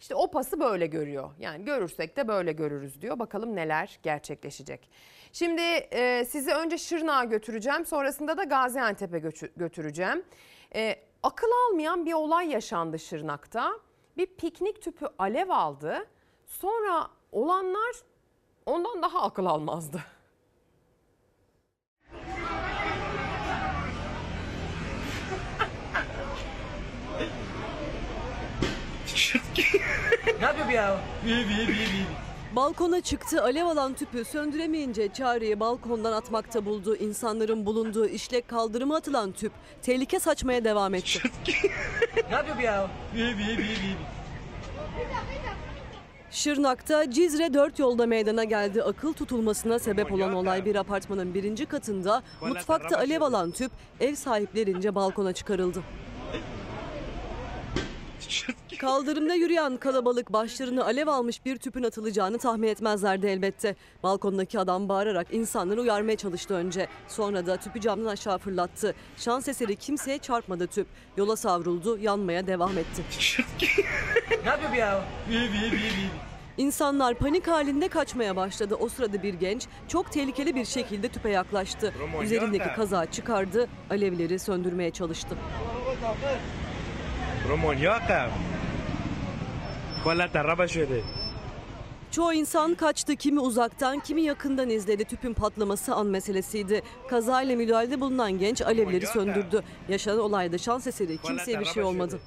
[0.00, 1.30] İşte o pası böyle görüyor.
[1.38, 3.18] Yani görürsek de böyle görürüz diyor.
[3.18, 4.90] Bakalım neler gerçekleşecek.
[5.32, 7.86] Şimdi e, sizi önce Şırnak'a götüreceğim.
[7.86, 10.22] Sonrasında da Gaziantep'e götü- götüreceğim.
[10.74, 13.72] E, akıl almayan bir olay yaşandı Şırnak'ta.
[14.16, 16.06] Bir piknik tüpü alev aldı.
[16.50, 17.96] Sonra olanlar
[18.66, 20.04] ondan daha akıl almazdı.
[30.40, 31.00] ne yapıyor bu ya?
[32.56, 36.96] Balkona çıktı alev alan tüpü söndüremeyince çareyi balkondan atmakta buldu.
[36.96, 41.18] İnsanların bulunduğu işlek kaldırıma atılan tüp tehlike saçmaya devam etti.
[42.30, 42.90] ne yapıyor bu ya?
[46.30, 48.82] Şırnak'ta Cizre 4 yolda meydana geldi.
[48.82, 54.94] Akıl tutulmasına sebep olan olay bir apartmanın birinci katında mutfakta alev alan tüp ev sahiplerince
[54.94, 55.82] balkona çıkarıldı.
[58.78, 63.76] Kaldırımda yürüyen kalabalık başlarını alev almış bir tüpün atılacağını tahmin etmezlerdi elbette.
[64.02, 66.88] Balkondaki adam bağırarak insanları uyarmaya çalıştı önce.
[67.08, 68.94] Sonra da tüpü camdan aşağı fırlattı.
[69.16, 70.86] Şans eseri kimseye çarpmadı tüp.
[71.16, 73.04] Yola savruldu, yanmaya devam etti.
[74.44, 75.04] ne yapıyor ya?
[76.56, 78.74] İnsanlar panik halinde kaçmaya başladı.
[78.80, 81.94] O sırada bir genç çok tehlikeli bir şekilde tüpe yaklaştı.
[82.22, 85.36] Üzerindeki kazağı çıkardı, alevleri söndürmeye çalıştı.
[87.48, 88.30] Romanyakam.
[90.04, 91.00] Kola taraba şöyle.
[92.10, 95.04] Çoğu insan kaçtı, kimi uzaktan, kimi yakından izledi.
[95.04, 96.82] Tüpün patlaması an meselesiydi.
[97.08, 99.62] Kazayla müdahalede bulunan genç alevleri söndürdü.
[99.88, 102.20] Yaşanan olayda şans eseri kimseye bir şey olmadı.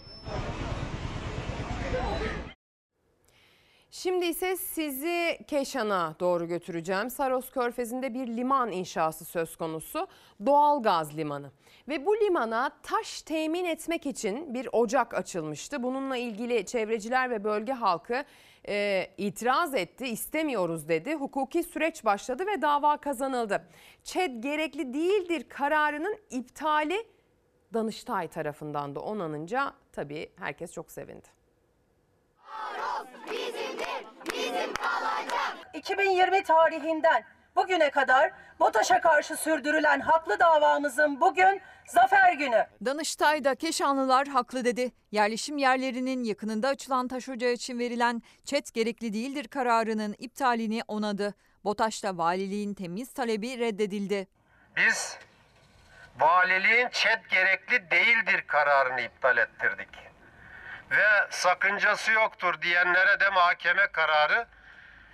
[3.91, 7.09] Şimdi ise sizi Keşan'a doğru götüreceğim.
[7.09, 10.07] Saros Körfezi'nde bir liman inşası söz konusu.
[10.45, 11.51] Doğalgaz limanı.
[11.87, 15.83] Ve bu limana taş temin etmek için bir ocak açılmıştı.
[15.83, 18.23] Bununla ilgili çevreciler ve bölge halkı
[18.67, 21.13] e, itiraz etti, istemiyoruz dedi.
[21.13, 23.67] Hukuki süreç başladı ve dava kazanıldı.
[24.03, 27.05] ÇED gerekli değildir kararının iptali
[27.73, 31.27] Danıştay tarafından da onanınca tabii herkes çok sevindi.
[35.73, 37.23] 2020 tarihinden
[37.55, 42.67] bugüne kadar BOTAŞ'a karşı sürdürülen haklı davamızın bugün zafer günü.
[42.85, 44.91] Danıştay'da Keşanlılar haklı dedi.
[45.11, 51.33] Yerleşim yerlerinin yakınında açılan taş ocağı için verilen çet gerekli değildir kararının iptalini onadı.
[51.63, 54.27] BOTAŞ'ta valiliğin temiz talebi reddedildi.
[54.75, 55.17] Biz
[56.19, 59.89] valiliğin ÇED gerekli değildir kararını iptal ettirdik.
[60.91, 64.47] Ve sakıncası yoktur diyenlere de mahkeme kararı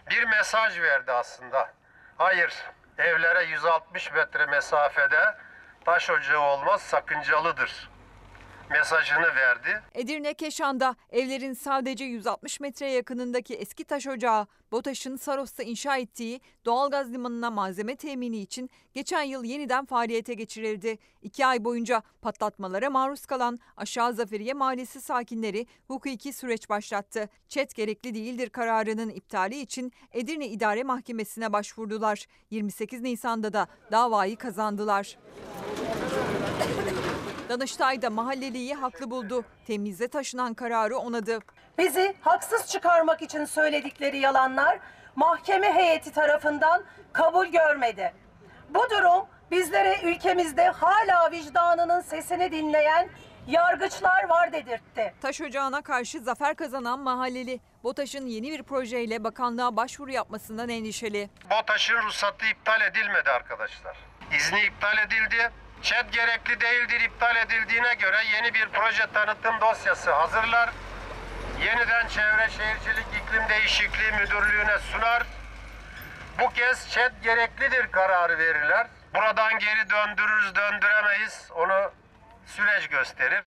[0.10, 1.74] bir mesaj verdi aslında.
[2.20, 2.54] Hayır,
[2.98, 5.38] evlere 160 metre mesafede
[5.86, 7.89] taş ocağı olmaz sakıncalıdır
[8.70, 9.82] mesajını verdi.
[9.94, 17.14] Edirne Keşan'da evlerin sadece 160 metre yakınındaki eski taş ocağı BOTAŞ'ın Saros'ta inşa ettiği doğalgaz
[17.14, 20.98] limanına malzeme temini için geçen yıl yeniden faaliyete geçirildi.
[21.22, 27.30] İki ay boyunca patlatmalara maruz kalan Aşağı Zaferiye Mahallesi sakinleri hukuki süreç başlattı.
[27.50, 32.26] Çet gerekli değildir kararının iptali için Edirne İdare Mahkemesi'ne başvurdular.
[32.50, 35.18] 28 Nisan'da da davayı kazandılar.
[37.50, 39.46] Danıştay da mahalleliyi haklı buldu.
[39.68, 41.40] Temize taşınan kararı onadı.
[41.78, 44.80] Bizi haksız çıkarmak için söyledikleri yalanlar
[45.16, 46.84] mahkeme heyeti tarafından
[47.14, 48.14] kabul görmedi.
[48.70, 53.10] Bu durum bizlere ülkemizde hala vicdanının sesini dinleyen
[53.48, 55.14] yargıçlar var dedirtti.
[55.22, 61.30] Taş ocağına karşı zafer kazanan mahalleli BOTAŞ'ın yeni bir projeyle bakanlığa başvuru yapmasından endişeli.
[61.52, 63.98] BOTAŞ'ın ruhsatı iptal edilmedi arkadaşlar.
[64.38, 65.52] İzni iptal edildi.
[65.82, 70.70] ÇED gerekli değildir iptal edildiğine göre yeni bir proje tanıtım dosyası hazırlar.
[71.66, 75.24] Yeniden Çevre Şehircilik İklim Değişikliği Müdürlüğü'ne sunar.
[76.42, 78.88] Bu kez ÇED gereklidir kararı verirler.
[79.16, 81.92] Buradan geri döndürürüz döndüremeyiz onu
[82.46, 83.44] süreç gösterir.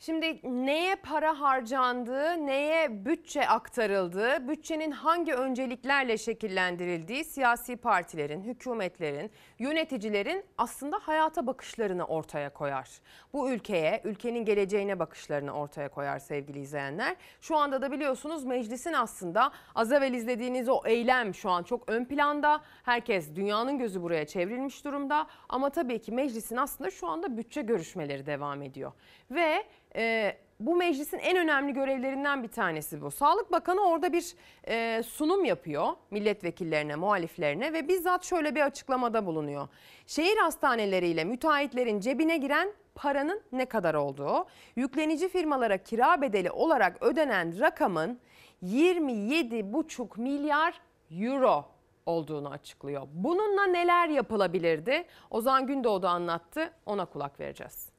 [0.00, 10.44] Şimdi neye para harcandığı, neye bütçe aktarıldığı, bütçenin hangi önceliklerle şekillendirildiği siyasi partilerin, hükümetlerin, yöneticilerin
[10.58, 12.88] aslında hayata bakışlarını ortaya koyar.
[13.32, 17.16] Bu ülkeye, ülkenin geleceğine bakışlarını ortaya koyar sevgili izleyenler.
[17.40, 22.04] Şu anda da biliyorsunuz meclisin aslında az evvel izlediğiniz o eylem şu an çok ön
[22.04, 22.60] planda.
[22.82, 25.26] Herkes dünyanın gözü buraya çevrilmiş durumda.
[25.48, 28.92] Ama tabii ki meclisin aslında şu anda bütçe görüşmeleri devam ediyor.
[29.30, 29.64] Ve
[29.96, 33.10] e, bu meclisin en önemli görevlerinden bir tanesi bu.
[33.10, 34.34] Sağlık Bakanı orada bir
[34.68, 39.68] e, sunum yapıyor milletvekillerine, muhaliflerine ve bizzat şöyle bir açıklamada bulunuyor.
[40.06, 44.46] Şehir hastaneleriyle müteahhitlerin cebine giren paranın ne kadar olduğu,
[44.76, 48.20] yüklenici firmalara kira bedeli olarak ödenen rakamın
[48.62, 51.64] 27,5 milyar euro
[52.06, 53.02] olduğunu açıklıyor.
[53.12, 55.04] Bununla neler yapılabilirdi?
[55.30, 56.72] Ozan Gündoğdu anlattı.
[56.86, 57.89] Ona kulak vereceğiz.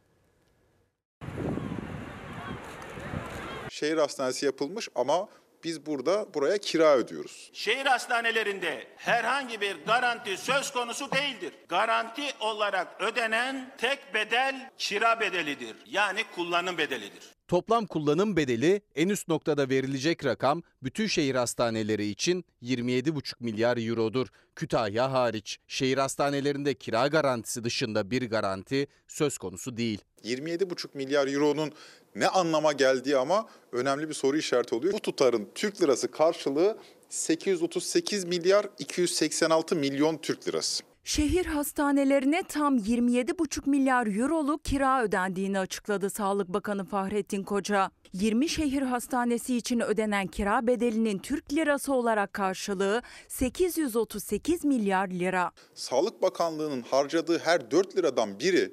[3.82, 5.30] Şehir hastanesi yapılmış ama
[5.64, 7.50] biz burada buraya kira ödüyoruz.
[7.54, 11.54] Şehir hastanelerinde herhangi bir garanti söz konusu değildir.
[11.70, 15.76] Garanti olarak ödenen tek bedel kira bedelidir.
[15.86, 17.24] Yani kullanım bedelidir.
[17.48, 24.28] Toplam kullanım bedeli en üst noktada verilecek rakam bütün şehir hastaneleri için 27,5 milyar eurodur.
[24.56, 30.02] Kütahya hariç şehir hastanelerinde kira garantisi dışında bir garanti söz konusu değil.
[30.24, 31.74] 27,5 milyar euronun
[32.16, 34.94] ne anlama geldiği ama önemli bir soru işareti oluyor.
[34.94, 36.78] Bu tutarın Türk lirası karşılığı
[37.10, 40.84] 838 milyar 286 milyon Türk lirası.
[41.04, 47.92] Şehir hastanelerine tam 27,5 milyar euroluk kira ödendiğini açıkladı Sağlık Bakanı Fahrettin Koca.
[48.14, 55.52] 20 şehir hastanesi için ödenen kira bedelinin Türk lirası olarak karşılığı 838 milyar lira.
[55.76, 58.72] Sağlık Bakanlığı'nın harcadığı her 4 liradan biri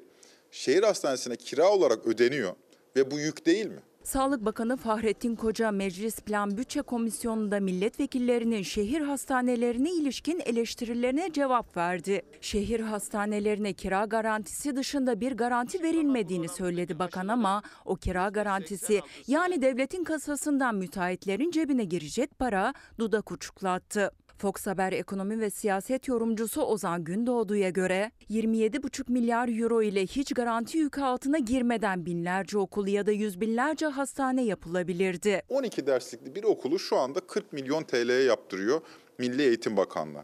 [0.51, 2.53] şehir hastanesine kira olarak ödeniyor
[2.95, 3.79] ve bu yük değil mi?
[4.03, 12.21] Sağlık Bakanı Fahrettin Koca Meclis Plan Bütçe Komisyonu'nda milletvekillerinin şehir hastanelerine ilişkin eleştirilerine cevap verdi.
[12.41, 19.61] Şehir hastanelerine kira garantisi dışında bir garanti verilmediğini söyledi bakan ama o kira garantisi yani
[19.61, 24.11] devletin kasasından müteahhitlerin cebine girecek para dudak uçuklattı.
[24.41, 30.77] Fox Haber ekonomi ve siyaset yorumcusu Ozan Gündoğdu'ya göre 27,5 milyar euro ile hiç garanti
[30.77, 35.41] yükü altına girmeden binlerce okul ya da yüz binlerce hastane yapılabilirdi.
[35.49, 38.81] 12 derslikli bir okulu şu anda 40 milyon TL'ye yaptırıyor
[39.17, 40.23] Milli Eğitim Bakanlığı.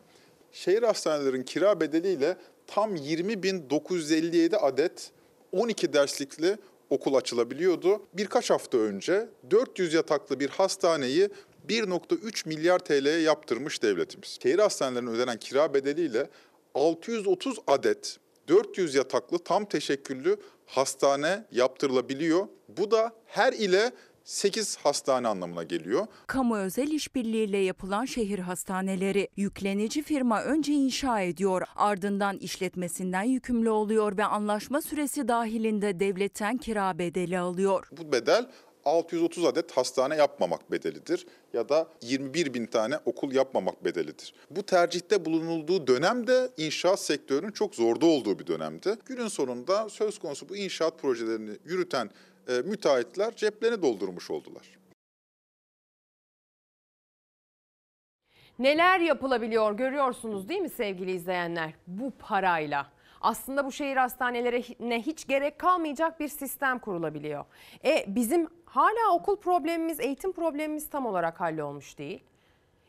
[0.51, 5.11] Şehir hastanelerin kira bedeliyle tam 20.957 adet
[5.51, 6.57] 12 derslikli
[6.89, 8.01] okul açılabiliyordu.
[8.13, 11.29] Birkaç hafta önce 400 yataklı bir hastaneyi
[11.69, 14.37] 1.3 milyar TL'ye yaptırmış devletimiz.
[14.43, 16.29] Şehir hastanelerine ödenen kira bedeliyle
[16.73, 22.47] 630 adet 400 yataklı tam teşekküllü hastane yaptırılabiliyor.
[22.69, 23.91] Bu da her ile
[24.25, 26.07] 8 hastane anlamına geliyor.
[26.27, 34.17] Kamu özel işbirliğiyle yapılan şehir hastaneleri yüklenici firma önce inşa ediyor, ardından işletmesinden yükümlü oluyor
[34.17, 37.87] ve anlaşma süresi dahilinde devletten kira bedeli alıyor.
[37.91, 38.49] Bu bedel
[38.85, 44.33] 630 adet hastane yapmamak bedelidir ya da 21 bin tane okul yapmamak bedelidir.
[44.49, 48.95] Bu tercihte bulunulduğu dönem de inşaat sektörünün çok zorda olduğu bir dönemdi.
[49.05, 52.09] Günün sonunda söz konusu bu inşaat projelerini yürüten
[52.47, 54.75] e, müteahhitler ceplerini doldurmuş oldular.
[58.59, 62.91] Neler yapılabiliyor görüyorsunuz değil mi sevgili izleyenler bu parayla?
[63.21, 67.45] Aslında bu şehir hastanelerine hiç gerek kalmayacak bir sistem kurulabiliyor.
[67.85, 72.23] E bizim hala okul problemimiz, eğitim problemimiz tam olarak hallolmuş değil.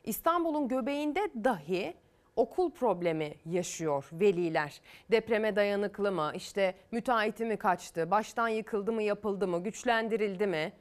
[0.05, 1.95] İstanbul'un göbeğinde dahi
[2.37, 4.81] okul problemi yaşıyor veliler.
[5.11, 6.33] Depreme dayanıklı mı?
[6.35, 8.11] İşte müteahhiti mi kaçtı?
[8.11, 9.62] Baştan yıkıldı mı, yapıldı mı?
[9.62, 10.73] Güçlendirildi mi?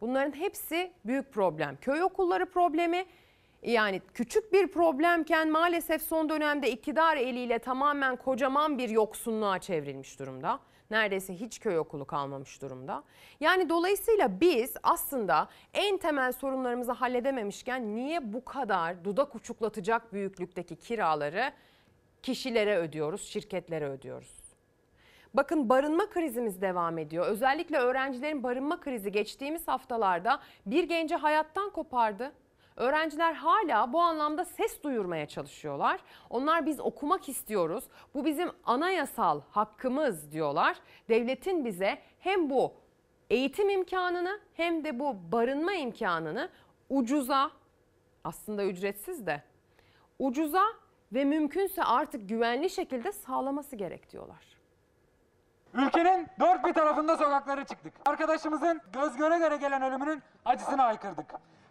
[0.00, 1.76] Bunların hepsi büyük problem.
[1.80, 3.06] Köy okulları problemi
[3.62, 10.60] yani küçük bir problemken maalesef son dönemde iktidar eliyle tamamen kocaman bir yoksunluğa çevrilmiş durumda.
[10.90, 13.02] Neredeyse hiç köy okulu kalmamış durumda.
[13.40, 21.52] Yani dolayısıyla biz aslında en temel sorunlarımızı halledememişken niye bu kadar dudak uçuklatacak büyüklükteki kiraları
[22.22, 24.38] kişilere ödüyoruz, şirketlere ödüyoruz?
[25.34, 27.26] Bakın barınma krizimiz devam ediyor.
[27.26, 32.32] Özellikle öğrencilerin barınma krizi geçtiğimiz haftalarda bir genci hayattan kopardı.
[32.78, 36.00] Öğrenciler hala bu anlamda ses duyurmaya çalışıyorlar.
[36.30, 37.84] Onlar biz okumak istiyoruz.
[38.14, 40.76] Bu bizim anayasal hakkımız diyorlar.
[41.08, 42.74] Devletin bize hem bu
[43.30, 46.48] eğitim imkanını hem de bu barınma imkanını
[46.88, 47.50] ucuza
[48.24, 49.42] aslında ücretsiz de
[50.18, 50.64] ucuza
[51.12, 54.58] ve mümkünse artık güvenli şekilde sağlaması gerek diyorlar.
[55.74, 57.92] Ülkenin dört bir tarafında sokaklara çıktık.
[58.06, 61.26] Arkadaşımızın göz göre göre gelen ölümünün acısını haykırdık.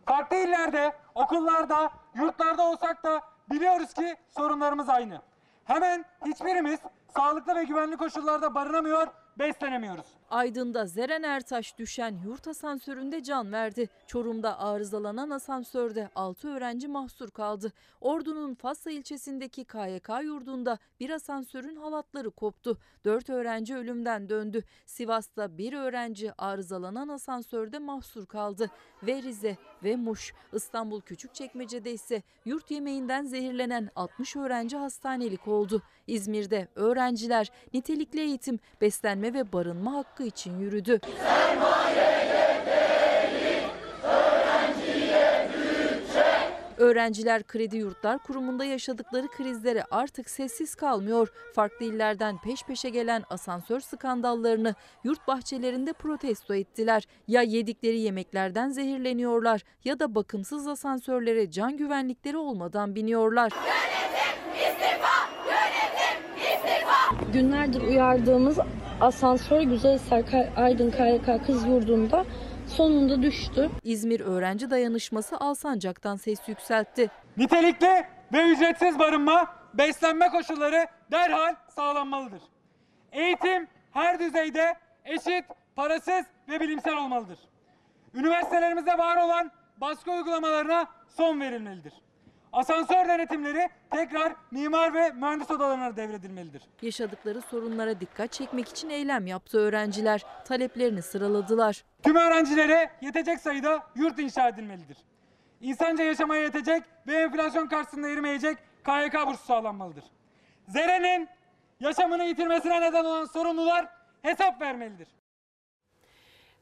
[0.07, 5.21] Farklı illerde, okullarda, yurtlarda olsak da biliyoruz ki sorunlarımız aynı.
[5.65, 6.79] Hemen hiçbirimiz
[7.15, 9.07] sağlıklı ve güvenli koşullarda barınamıyor,
[9.39, 10.16] beslenemiyoruz.
[10.29, 13.89] Aydın'da Zeren Ertaş düşen yurt asansöründe can verdi.
[14.07, 17.73] Çorum'da arızalanan asansörde 6 öğrenci mahsur kaldı.
[18.01, 22.77] Ordu'nun Fatsa ilçesindeki KYK yurdunda bir asansörün halatları koptu.
[23.05, 24.63] 4 öğrenci ölümden döndü.
[24.85, 28.71] Sivas'ta bir öğrenci arızalanan asansörde mahsur kaldı.
[29.03, 30.33] Ve Rize ve Muş.
[30.53, 35.81] İstanbul Küçükçekmece'de ise yurt yemeğinden zehirlenen 60 öğrenci hastanelik oldu.
[36.07, 40.99] İzmir'de öğrenciler nitelikli eğitim, beslenme ve barınma hakkı için yürüdü.
[46.77, 51.31] Öğrenciler Kredi Yurtlar Kurumu'nda yaşadıkları krizlere artık sessiz kalmıyor.
[51.55, 57.07] Farklı illerden peş peşe gelen asansör skandallarını yurt bahçelerinde protesto ettiler.
[57.27, 63.51] Ya yedikleri yemeklerden zehirleniyorlar ya da bakımsız asansörlere can güvenlikleri olmadan biniyorlar.
[67.33, 68.57] Günlerdir uyardığımız
[69.01, 72.25] asansör Güzel Serkay Aydın KYK Kız Yurdu'nda
[72.67, 73.69] sonunda düştü.
[73.83, 77.09] İzmir Öğrenci Dayanışması Alsancak'tan ses yükseltti.
[77.37, 82.41] Nitelikli ve ücretsiz barınma, beslenme koşulları derhal sağlanmalıdır.
[83.11, 84.75] Eğitim her düzeyde
[85.05, 85.45] eşit,
[85.75, 87.39] parasız ve bilimsel olmalıdır.
[88.13, 91.93] Üniversitelerimizde var olan baskı uygulamalarına son verilmelidir.
[92.53, 96.63] Asansör denetimleri tekrar mimar ve mühendis odalarına devredilmelidir.
[96.81, 100.25] Yaşadıkları sorunlara dikkat çekmek için eylem yaptı öğrenciler.
[100.45, 101.83] Taleplerini sıraladılar.
[102.03, 104.97] Tüm öğrencilere yetecek sayıda yurt inşa edilmelidir.
[105.61, 110.03] İnsanca yaşamaya yetecek ve enflasyon karşısında erimeyecek KYK bursu sağlanmalıdır.
[110.67, 111.29] Zere'nin
[111.79, 113.89] yaşamını yitirmesine neden olan sorumlular
[114.21, 115.07] hesap vermelidir.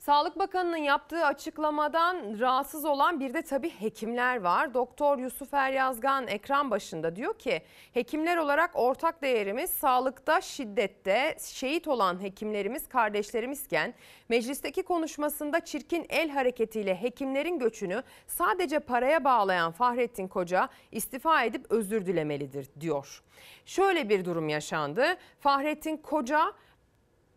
[0.05, 4.73] Sağlık Bakanı'nın yaptığı açıklamadan rahatsız olan bir de tabii hekimler var.
[4.73, 7.61] Doktor Yusuf Eryazgan ekran başında diyor ki
[7.93, 13.93] hekimler olarak ortak değerimiz sağlıkta şiddette şehit olan hekimlerimiz kardeşlerimizken
[14.29, 22.05] meclisteki konuşmasında çirkin el hareketiyle hekimlerin göçünü sadece paraya bağlayan Fahrettin Koca istifa edip özür
[22.05, 23.23] dilemelidir diyor.
[23.65, 25.05] Şöyle bir durum yaşandı.
[25.39, 26.53] Fahrettin Koca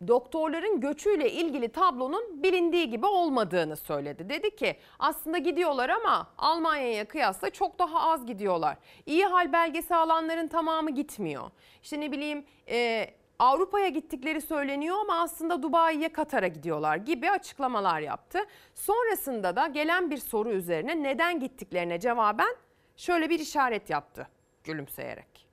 [0.07, 4.29] doktorların göçüyle ilgili tablonun bilindiği gibi olmadığını söyledi.
[4.29, 8.77] Dedi ki aslında gidiyorlar ama Almanya'ya kıyasla çok daha az gidiyorlar.
[9.05, 11.51] İyi hal belgesi alanların tamamı gitmiyor.
[11.83, 13.07] İşte ne bileyim e,
[13.39, 18.39] Avrupa'ya gittikleri söyleniyor ama aslında Dubai'ye Katar'a gidiyorlar gibi açıklamalar yaptı.
[18.75, 22.55] Sonrasında da gelen bir soru üzerine neden gittiklerine cevaben
[22.97, 24.27] şöyle bir işaret yaptı
[24.63, 25.47] gülümseyerek.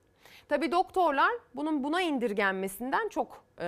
[0.49, 3.67] Tabii doktorlar bunun buna indirgenmesinden çok e,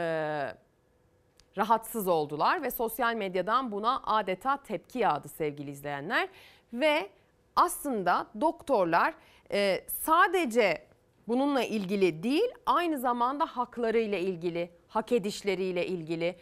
[1.58, 6.30] rahatsız oldular ve sosyal medyadan buna adeta tepki yağdı sevgili izleyenler.
[6.74, 7.10] Ve
[7.56, 9.14] aslında doktorlar
[9.52, 10.86] e, sadece
[11.28, 16.36] bununla ilgili değil aynı zamanda haklarıyla ilgili, hak edişleriyle ilgili,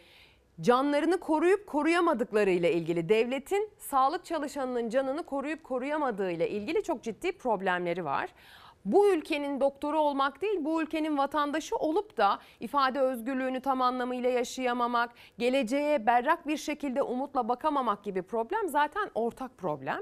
[0.60, 8.28] canlarını koruyup koruyamadıklarıyla ilgili, devletin sağlık çalışanının canını koruyup koruyamadığıyla ilgili çok ciddi problemleri var
[8.92, 15.10] bu ülkenin doktoru olmak değil, bu ülkenin vatandaşı olup da ifade özgürlüğünü tam anlamıyla yaşayamamak,
[15.38, 20.00] geleceğe berrak bir şekilde umutla bakamamak gibi problem zaten ortak problem.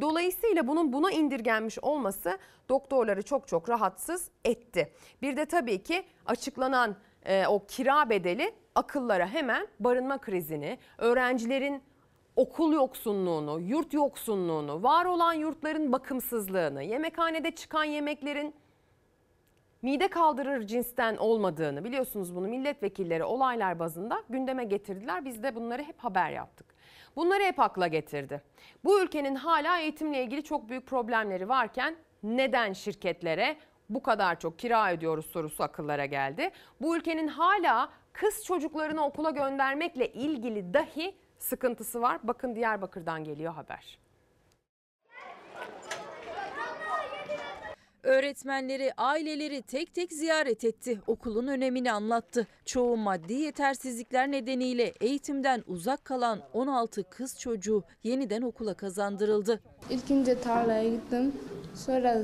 [0.00, 4.92] Dolayısıyla bunun buna indirgenmiş olması doktorları çok çok rahatsız etti.
[5.22, 11.82] Bir de tabii ki açıklanan e, o kira bedeli akıllara hemen barınma krizini, öğrencilerin
[12.38, 18.54] okul yoksunluğunu, yurt yoksunluğunu, var olan yurtların bakımsızlığını, yemekhanede çıkan yemeklerin
[19.82, 25.24] mide kaldırır cinsten olmadığını biliyorsunuz bunu milletvekilleri olaylar bazında gündeme getirdiler.
[25.24, 26.66] Biz de bunları hep haber yaptık.
[27.16, 28.42] Bunları hep akla getirdi.
[28.84, 33.56] Bu ülkenin hala eğitimle ilgili çok büyük problemleri varken neden şirketlere
[33.90, 36.50] bu kadar çok kira ödüyoruz sorusu akıllara geldi.
[36.80, 42.20] Bu ülkenin hala kız çocuklarını okula göndermekle ilgili dahi sıkıntısı var.
[42.22, 43.98] Bakın Diyarbakır'dan geliyor haber.
[48.02, 51.00] Öğretmenleri, aileleri tek tek ziyaret etti.
[51.06, 52.46] Okulun önemini anlattı.
[52.68, 59.60] Çoğu maddi yetersizlikler nedeniyle eğitimden uzak kalan 16 kız çocuğu yeniden okula kazandırıldı.
[59.90, 61.32] İlk önce tarlaya gittim.
[61.74, 62.22] Sonra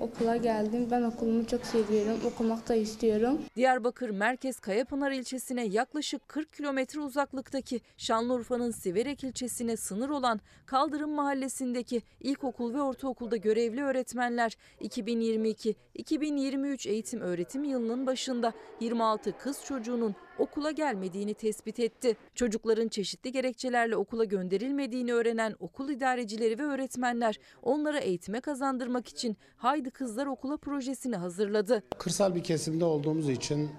[0.00, 0.88] okula geldim.
[0.90, 2.20] Ben okulumu çok seviyorum.
[2.26, 3.38] Okumak da istiyorum.
[3.56, 12.02] Diyarbakır Merkez Kayapınar ilçesine yaklaşık 40 kilometre uzaklıktaki Şanlıurfa'nın Siverek ilçesine sınır olan Kaldırım Mahallesi'ndeki
[12.20, 20.70] ilkokul ve ortaokulda görevli öğretmenler 2022-2023 eğitim öğretim yılının başında 26 kız çocuğu çocuğunun okula
[20.70, 22.16] gelmediğini tespit etti.
[22.34, 29.90] Çocukların çeşitli gerekçelerle okula gönderilmediğini öğrenen okul idarecileri ve öğretmenler onlara eğitime kazandırmak için Haydi
[29.90, 31.82] Kızlar Okula projesini hazırladı.
[31.98, 33.70] Kırsal bir kesimde olduğumuz için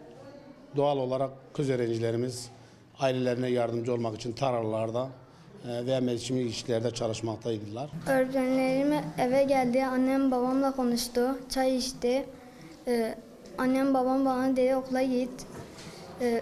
[0.76, 2.49] doğal olarak kız öğrencilerimiz
[2.99, 5.10] ailelerine yardımcı olmak için tarlalarda
[5.68, 7.89] e, veya mevsimli işlerde çalışmaktaydılar.
[8.08, 9.86] Öğretmenlerim eve geldi.
[9.86, 11.39] Annem babamla konuştu.
[11.49, 12.26] Çay içti.
[12.88, 13.16] Ee,
[13.58, 15.45] annem babam bana dedi okula git.
[16.22, 16.41] Ee,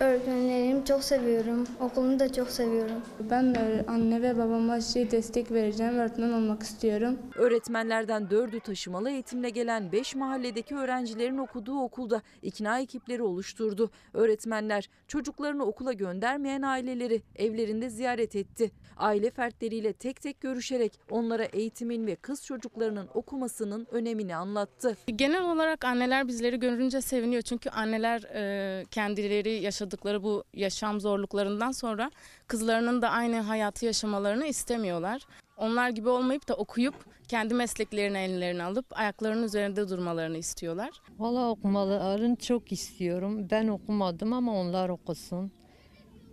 [0.00, 1.66] öğretmenlerimi çok seviyorum.
[1.80, 3.02] Okulumu da çok seviyorum.
[3.30, 5.98] Ben de anne ve babama şey destek vereceğim.
[5.98, 7.18] Öğretmen olmak istiyorum.
[7.34, 13.90] Öğretmenlerden dördü taşımalı eğitimle gelen 5 mahalledeki öğrencilerin okuduğu okulda ikna ekipleri oluşturdu.
[14.14, 18.70] Öğretmenler çocuklarını okula göndermeyen aileleri evlerinde ziyaret etti.
[19.02, 24.96] Aile fertleriyle tek tek görüşerek onlara eğitimin ve kız çocuklarının okumasının önemini anlattı.
[25.16, 27.42] Genel olarak anneler bizleri görünce seviniyor.
[27.42, 32.10] Çünkü anneler e, kendileri yaşadıkları bu yaşam zorluklarından sonra
[32.46, 35.22] kızlarının da aynı hayatı yaşamalarını istemiyorlar.
[35.56, 36.94] Onlar gibi olmayıp da okuyup
[37.28, 40.90] kendi mesleklerini ellerine alıp ayaklarının üzerinde durmalarını istiyorlar.
[41.18, 43.48] Valla okumalarını çok istiyorum.
[43.50, 45.52] Ben okumadım ama onlar okusun.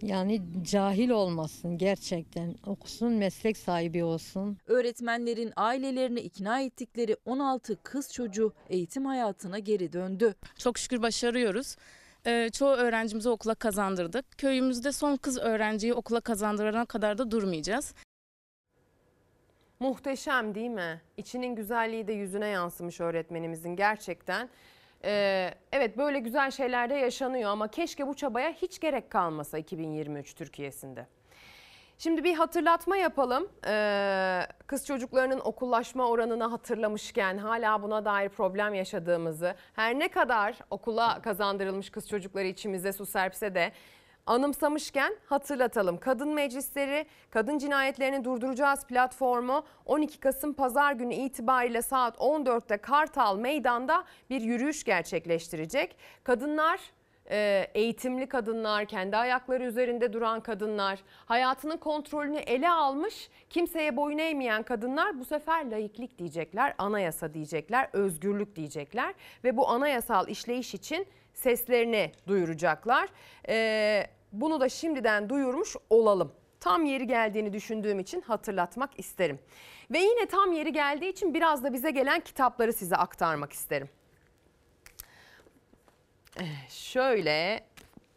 [0.02, 2.56] Yani cahil olmasın gerçekten.
[2.66, 4.58] Okusun, meslek sahibi olsun.
[4.68, 10.36] Öğretmenlerin ailelerini ikna ettikleri 16 kız çocuğu eğitim hayatına geri döndü.
[10.58, 11.76] Çok şükür başarıyoruz.
[12.26, 14.26] Ee, çoğu öğrencimizi okula kazandırdık.
[14.38, 17.94] Köyümüzde son kız öğrenciyi okula kazandırana kadar da durmayacağız.
[19.80, 21.02] Muhteşem değil mi?
[21.18, 24.50] İçinin güzelliği de yüzüne yansımış öğretmenimizin gerçekten.
[25.04, 30.36] Ee, evet böyle güzel şeyler de yaşanıyor ama keşke bu çabaya hiç gerek kalmasa 2023
[30.36, 31.08] Türkiye'sinde.
[31.98, 33.48] Şimdi bir hatırlatma yapalım.
[33.68, 41.22] Ee, kız çocuklarının okullaşma oranını hatırlamışken hala buna dair problem yaşadığımızı her ne kadar okula
[41.22, 43.72] kazandırılmış kız çocukları içimize su serpse de
[44.30, 45.98] anımsamışken hatırlatalım.
[45.98, 54.04] Kadın meclisleri, kadın cinayetlerini durduracağız platformu 12 Kasım pazar günü itibariyle saat 14'te Kartal Meydan'da
[54.30, 55.96] bir yürüyüş gerçekleştirecek.
[56.24, 56.80] Kadınlar
[57.32, 64.64] e, eğitimli kadınlar, kendi ayakları üzerinde duran kadınlar, hayatının kontrolünü ele almış, kimseye boyun eğmeyen
[64.64, 69.14] kadınlar bu sefer laiklik diyecekler, anayasa diyecekler, özgürlük diyecekler
[69.44, 73.10] ve bu anayasal işleyiş için seslerini duyuracaklar.
[73.50, 76.32] Ee, bunu da şimdiden duyurmuş olalım.
[76.60, 79.40] Tam yeri geldiğini düşündüğüm için hatırlatmak isterim.
[79.92, 83.90] Ve yine tam yeri geldiği için biraz da bize gelen kitapları size aktarmak isterim.
[86.40, 87.64] Eh, Şöyle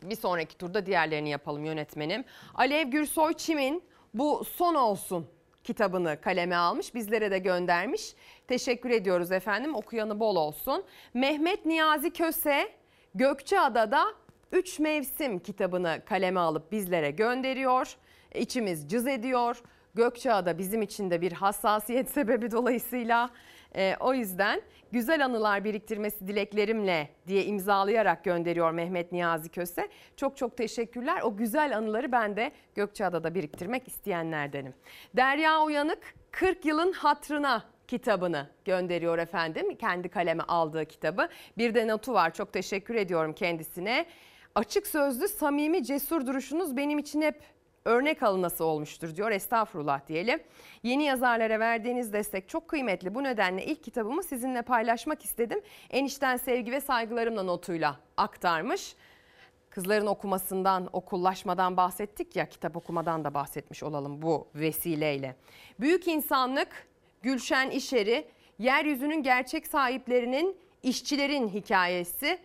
[0.03, 2.25] bir sonraki turda diğerlerini yapalım yönetmenim.
[2.55, 3.83] Alev Gürsoy Çim'in
[4.15, 5.27] bu son olsun
[5.65, 6.95] kitabını kaleme almış.
[6.95, 8.15] Bizlere de göndermiş.
[8.49, 9.75] Teşekkür ediyoruz efendim.
[9.75, 10.85] Okuyanı bol olsun.
[11.15, 12.69] Mehmet Niyazi Köse
[13.15, 14.05] Gökçeada'da
[14.53, 17.97] 3 Mevsim kitabını kaleme alıp bizlere gönderiyor.
[18.35, 19.63] İçimiz cız ediyor.
[19.95, 23.31] Gökçeada bizim için de bir hassasiyet sebebi dolayısıyla
[23.77, 29.89] e, o yüzden güzel anılar biriktirmesi dileklerimle diye imzalayarak gönderiyor Mehmet Niyazi Köse.
[30.17, 31.21] Çok çok teşekkürler.
[31.23, 34.75] O güzel anıları ben de Gökçeada'da biriktirmek isteyenlerdenim.
[35.17, 39.77] Derya Uyanık 40 yılın hatrına kitabını gönderiyor efendim.
[39.77, 41.29] Kendi kaleme aldığı kitabı.
[41.59, 42.35] Bir de notu var.
[42.35, 44.07] Çok teşekkür ediyorum kendisine.
[44.55, 47.43] Açık sözlü, samimi, cesur duruşunuz benim için hep
[47.85, 49.31] örnek alınası olmuştur diyor.
[49.31, 50.43] Estağfurullah diyelim.
[50.83, 53.15] Yeni yazarlara verdiğiniz destek çok kıymetli.
[53.15, 55.61] Bu nedenle ilk kitabımı sizinle paylaşmak istedim.
[55.91, 58.97] Enişten sevgi ve saygılarımla notuyla aktarmış.
[59.71, 65.37] Kızların okumasından, okullaşmadan bahsettik ya, kitap okumadan da bahsetmiş olalım bu vesileyle.
[65.81, 66.87] Büyük insanlık,
[67.23, 68.29] Gülşen İşeri,
[68.59, 72.39] yeryüzünün gerçek sahiplerinin işçilerin hikayesi.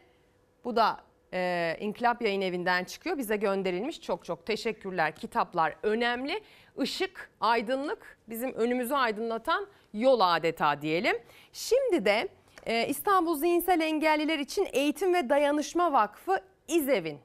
[0.63, 3.17] Bu da e, İnkılap Yayın Evi'nden çıkıyor.
[3.17, 4.01] Bize gönderilmiş.
[4.01, 5.15] Çok çok teşekkürler.
[5.15, 6.41] Kitaplar önemli.
[6.83, 11.17] Işık, aydınlık bizim önümüzü aydınlatan yol adeta diyelim.
[11.53, 12.27] Şimdi de
[12.65, 17.19] e, İstanbul Zihinsel Engelliler için Eğitim ve Dayanışma Vakfı İzev'in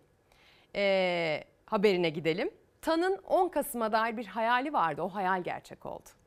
[0.76, 2.50] e, haberine gidelim.
[2.82, 5.03] Tan'ın 10 Kasım'a dair bir hayali vardı.
[5.03, 6.21] O hayal gerçek oldu.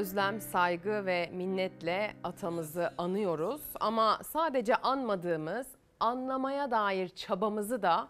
[0.00, 3.60] Özlem, saygı ve minnetle atamızı anıyoruz.
[3.80, 5.66] Ama sadece anmadığımız,
[6.00, 8.08] anlamaya dair çabamızı da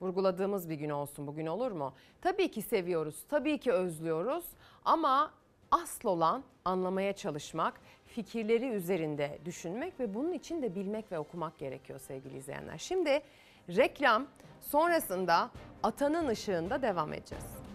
[0.00, 1.94] vurguladığımız bir gün olsun bugün olur mu?
[2.20, 4.44] Tabii ki seviyoruz, tabii ki özlüyoruz
[4.84, 5.30] ama
[5.70, 11.98] asıl olan anlamaya çalışmak, fikirleri üzerinde düşünmek ve bunun için de bilmek ve okumak gerekiyor
[11.98, 12.78] sevgili izleyenler.
[12.78, 13.22] Şimdi
[13.68, 14.26] reklam
[14.60, 15.50] sonrasında
[15.82, 17.67] atanın ışığında devam edeceğiz.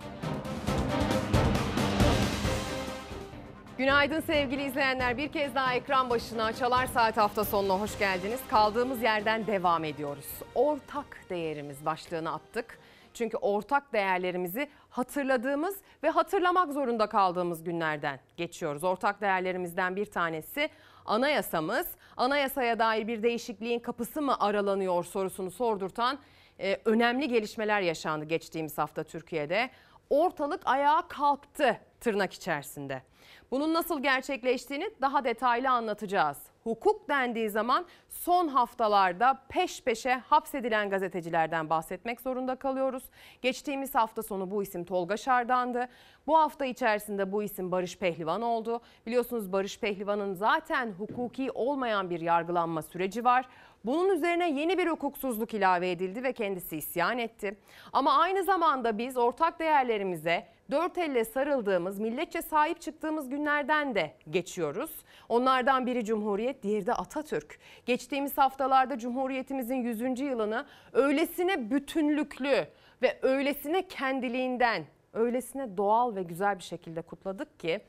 [3.78, 5.18] Günaydın sevgili izleyenler.
[5.18, 8.40] Bir kez daha ekran başına Çalar Saat hafta sonuna hoş geldiniz.
[8.50, 10.26] Kaldığımız yerden devam ediyoruz.
[10.56, 12.80] Ortak değerimiz başlığını attık.
[13.14, 18.84] Çünkü ortak değerlerimizi hatırladığımız ve hatırlamak zorunda kaldığımız günlerden geçiyoruz.
[18.84, 20.70] Ortak değerlerimizden bir tanesi
[21.06, 21.88] anayasamız.
[22.18, 26.20] Anayasaya dair bir değişikliğin kapısı mı aralanıyor sorusunu sordurtan
[26.60, 29.70] e, önemli gelişmeler yaşandı geçtiğimiz hafta Türkiye'de.
[30.10, 33.13] Ortalık ayağa kalktı tırnak içerisinde.
[33.54, 36.38] Bunun nasıl gerçekleştiğini daha detaylı anlatacağız.
[36.64, 43.04] Hukuk dendiği zaman son haftalarda peş peşe hapsedilen gazetecilerden bahsetmek zorunda kalıyoruz.
[43.42, 45.88] Geçtiğimiz hafta sonu bu isim Tolga Şardan'dı.
[46.28, 48.82] Bu hafta içerisinde bu isim Barış Pehlivan oldu.
[49.06, 53.46] Biliyorsunuz Barış Pehlivan'ın zaten hukuki olmayan bir yargılanma süreci var.
[53.86, 57.58] Bunun üzerine yeni bir hukuksuzluk ilave edildi ve kendisi isyan etti.
[57.94, 64.92] Ama aynı zamanda biz ortak değerlerimize dört elle sarıldığımız, milletçe sahip çıktığımız günlerden de geçiyoruz.
[65.30, 67.60] Onlardan biri Cumhuriyet, diğeri de Atatürk.
[67.86, 70.20] Geçtiğimiz haftalarda Cumhuriyetimizin 100.
[70.20, 72.68] yılını öylesine bütünlüklü
[73.02, 77.82] ve öylesine kendiliğinden, öylesine doğal ve güzel bir şekilde kutladık ki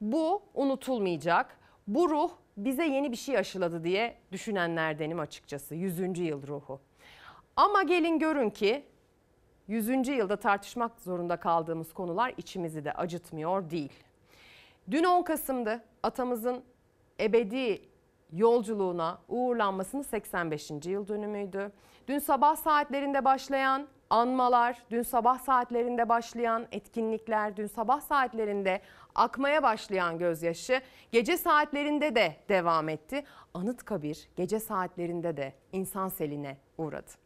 [0.00, 1.58] bu unutulmayacak.
[1.88, 5.74] Bu ruh bize yeni bir şey aşıladı diye düşünenlerdenim açıkçası.
[5.74, 6.18] 100.
[6.18, 6.80] yıl ruhu.
[7.56, 8.84] Ama gelin görün ki
[9.68, 10.08] 100.
[10.08, 13.92] yılda tartışmak zorunda kaldığımız konular içimizi de acıtmıyor değil.
[14.90, 16.64] Dün 10 Kasım'dı atamızın
[17.20, 17.82] ebedi
[18.32, 20.70] yolculuğuna uğurlanmasının 85.
[20.70, 21.72] yıl dönümüydü.
[22.08, 28.80] Dün sabah saatlerinde başlayan anmalar, dün sabah saatlerinde başlayan etkinlikler, dün sabah saatlerinde
[29.14, 30.80] akmaya başlayan gözyaşı
[31.12, 33.24] gece saatlerinde de devam etti.
[33.54, 37.23] Anıtkabir gece saatlerinde de insan seline uğradı.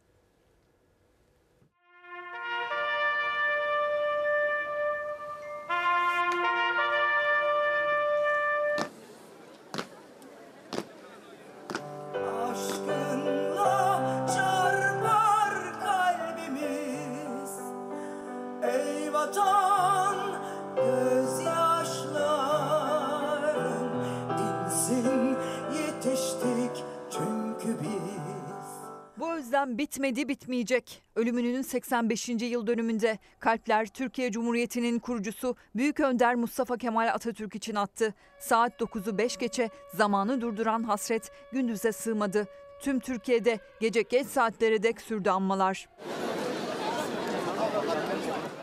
[30.09, 31.03] Bitmedi bitmeyecek.
[31.15, 32.29] Ölümünün 85.
[32.29, 38.13] yıl dönümünde kalpler Türkiye Cumhuriyeti'nin kurucusu Büyük Önder Mustafa Kemal Atatürk için attı.
[38.39, 42.47] Saat 9'u 5 geçe zamanı durduran hasret gündüze sığmadı.
[42.81, 45.89] Tüm Türkiye'de gece geç saatlere dek sürdü anmalar.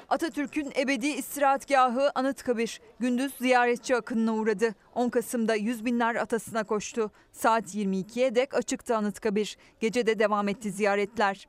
[0.08, 4.74] Atatürk'ün ebedi istirahatgahı Anıtkabir gündüz ziyaretçi akınına uğradı.
[4.94, 7.10] 10 Kasım'da yüz binler atasına koştu.
[7.32, 9.56] Saat 22'ye dek açıktı Anıtkabir.
[9.80, 11.48] Gece de devam etti ziyaretler.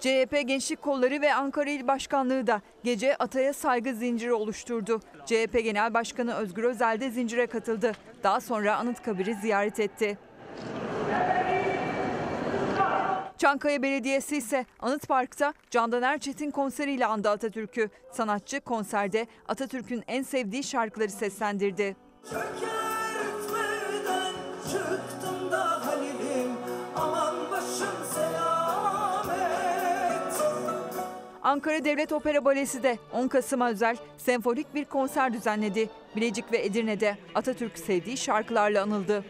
[0.00, 5.00] CHP Gençlik Kolları ve Ankara İl Başkanlığı da gece Atay'a saygı zinciri oluşturdu.
[5.26, 7.92] CHP Genel Başkanı Özgür Özel de zincire katıldı.
[8.22, 10.18] Daha sonra Anıtkabir'i ziyaret etti.
[13.40, 17.90] Çankaya Belediyesi ise Anıt Park'ta Candan Erçetin konseriyle andı Atatürk'ü.
[18.12, 21.96] Sanatçı konserde Atatürk'ün en sevdiği şarkıları seslendirdi.
[25.84, 26.50] Halil'im
[31.42, 35.90] Ankara Devlet Opera Balesi de 10 Kasım'a özel senfonik bir konser düzenledi.
[36.16, 39.24] Bilecik ve Edirne'de Atatürk sevdiği şarkılarla anıldı.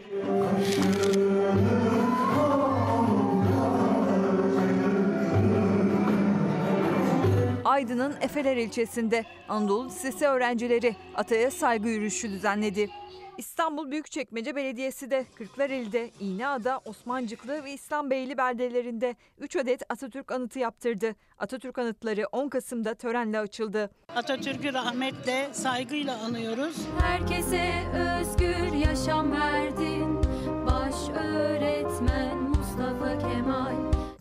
[7.71, 12.89] Aydın'ın Efeler ilçesinde Anadolu Lisesi öğrencileri Ataya saygı yürüyüşü düzenledi.
[13.37, 21.15] İstanbul Büyükçekmece Belediyesi de Kırklareli'de, İğneada, Osmancıklı ve İslambeyli beldelerinde 3 adet Atatürk anıtı yaptırdı.
[21.37, 23.89] Atatürk anıtları 10 Kasım'da törenle açıldı.
[24.15, 26.75] Atatürk'ü rahmetle, saygıyla anıyoruz.
[27.01, 30.19] Herkese özgür yaşam verdin.
[30.65, 32.40] Baş öğretmen.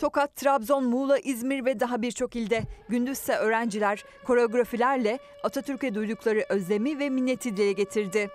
[0.00, 7.10] Tokat, Trabzon, Muğla, İzmir ve daha birçok ilde gündüzse öğrenciler koreografilerle Atatürk'e duydukları özlemi ve
[7.10, 8.30] minneti dile getirdi.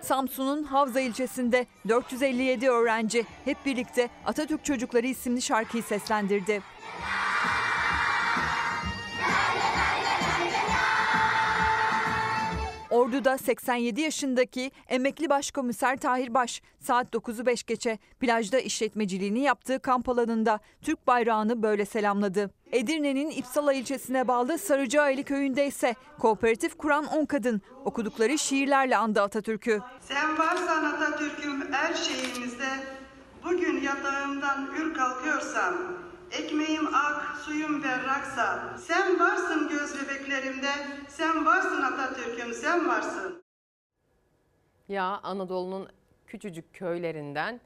[0.00, 6.62] Samsun'un Havza ilçesinde 457 öğrenci hep birlikte Atatürk Çocukları isimli şarkıyı seslendirdi.
[12.94, 20.08] Ordu'da 87 yaşındaki emekli başkomiser Tahir Baş saat 9'u 5 geçe plajda işletmeciliğini yaptığı kamp
[20.08, 22.50] alanında Türk bayrağını böyle selamladı.
[22.72, 29.80] Edirne'nin İpsala ilçesine bağlı Sarıcıaylı köyünde ise kooperatif kuran 10 kadın okudukları şiirlerle andı Atatürk'ü.
[30.00, 32.68] Sen varsan Atatürk'üm her şeyimizde,
[33.44, 35.74] bugün yatağımdan ür kalkıyorsam,
[36.38, 40.70] ekmeğim ak, suyum berraksa, sen varsın göz bebeklerimde,
[41.08, 43.44] sen varsın Atatürk'üm, sen varsın.
[44.88, 45.88] Ya Anadolu'nun
[46.26, 47.60] küçücük köylerinden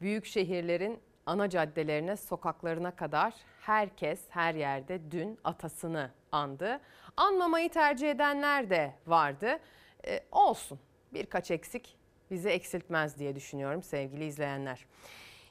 [0.00, 6.80] büyük şehirlerin ana caddelerine, sokaklarına kadar herkes her yerde dün atasını andı.
[7.16, 9.58] Anmamayı tercih edenler de vardı.
[10.06, 10.78] Ee, olsun
[11.12, 11.96] birkaç eksik
[12.30, 14.86] bizi eksiltmez diye düşünüyorum sevgili izleyenler.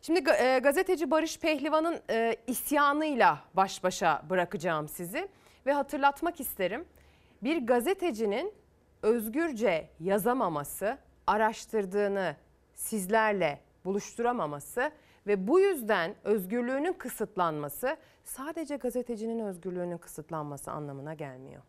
[0.02, 5.28] Şimdi e, gazeteci Barış Pehlivan'ın e, isyanıyla baş başa bırakacağım sizi
[5.66, 6.86] ve hatırlatmak isterim.
[7.44, 8.54] Bir gazetecinin
[9.02, 10.98] özgürce yazamaması,
[11.28, 12.36] araştırdığını
[12.74, 14.92] sizlerle buluşturamaması
[15.28, 21.62] ve bu yüzden özgürlüğünün kısıtlanması sadece gazetecinin özgürlüğünün kısıtlanması anlamına gelmiyor.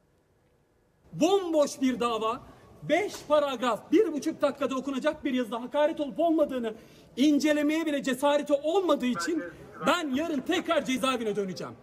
[1.12, 2.42] bomboş bir dava,
[2.82, 6.74] 5 paragraf, bir buçuk dakikada okunacak bir yazıda hakaret olup olmadığını
[7.16, 9.42] incelemeye bile cesareti olmadığı için
[9.86, 11.74] ben yarın tekrar cezaevine döneceğim.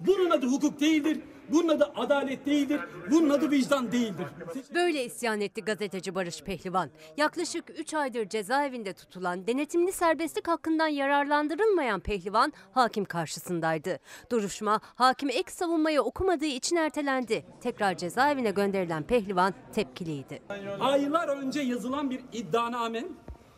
[0.00, 4.26] Bunun adı hukuk değildir, bunun adı adalet değildir, bunun adı vicdan değildir.
[4.74, 6.90] Böyle isyan etti gazeteci Barış Pehlivan.
[7.16, 13.98] Yaklaşık 3 aydır cezaevinde tutulan denetimli serbestlik hakkından yararlandırılmayan Pehlivan hakim karşısındaydı.
[14.30, 17.44] Duruşma hakim ek savunmayı okumadığı için ertelendi.
[17.60, 20.42] Tekrar cezaevine gönderilen Pehlivan tepkiliydi.
[20.80, 23.04] Aylar önce yazılan bir iddianame,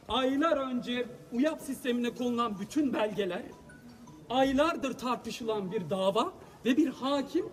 [0.09, 3.43] aylar önce UYAP sistemine konulan bütün belgeler,
[4.31, 6.33] aylardır tartışılan bir dava
[6.65, 7.47] ve bir hakim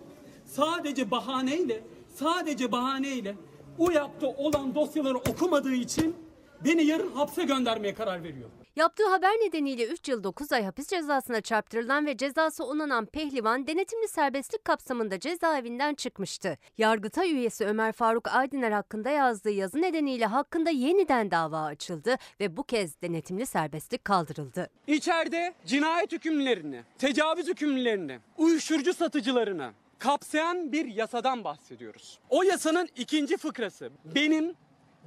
[0.44, 1.84] sadece bahaneyle,
[2.14, 3.34] sadece bahaneyle
[3.78, 6.16] UYAP'ta olan dosyaları okumadığı için
[6.64, 8.50] beni yarın hapse göndermeye karar veriyor.
[8.76, 14.08] Yaptığı haber nedeniyle 3 yıl 9 ay hapis cezasına çarptırılan ve cezası onanan Pehlivan denetimli
[14.08, 16.58] serbestlik kapsamında cezaevinden çıkmıştı.
[16.78, 22.62] Yargıtay üyesi Ömer Faruk Aydiner hakkında yazdığı yazı nedeniyle hakkında yeniden dava açıldı ve bu
[22.62, 24.70] kez denetimli serbestlik kaldırıldı.
[24.86, 32.18] İçeride cinayet hükümlerini, tecavüz hükümlerini, uyuşturucu satıcılarını kapsayan bir yasadan bahsediyoruz.
[32.28, 34.54] O yasanın ikinci fıkrası benim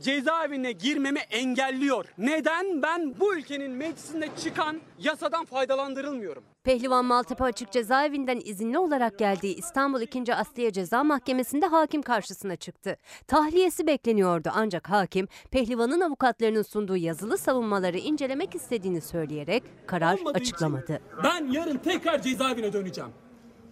[0.02, 2.06] cezaevine girmemi engelliyor.
[2.18, 6.44] Neden ben bu ülkenin meclisinde çıkan yasadan faydalandırılmıyorum?
[6.64, 10.36] Pehlivan Maltepe Açık Cezaevinden izinli olarak geldiği İstanbul 2.
[10.36, 12.98] Asliye Ceza Mahkemesi'nde hakim karşısına çıktı.
[13.28, 20.52] Tahliyesi bekleniyordu ancak hakim Pehlivan'ın avukatlarının sunduğu yazılı savunmaları incelemek istediğini söyleyerek karar Olmadığı için
[20.54, 21.02] açıklamadı.
[21.24, 23.12] Ben yarın tekrar cezaevine döneceğim.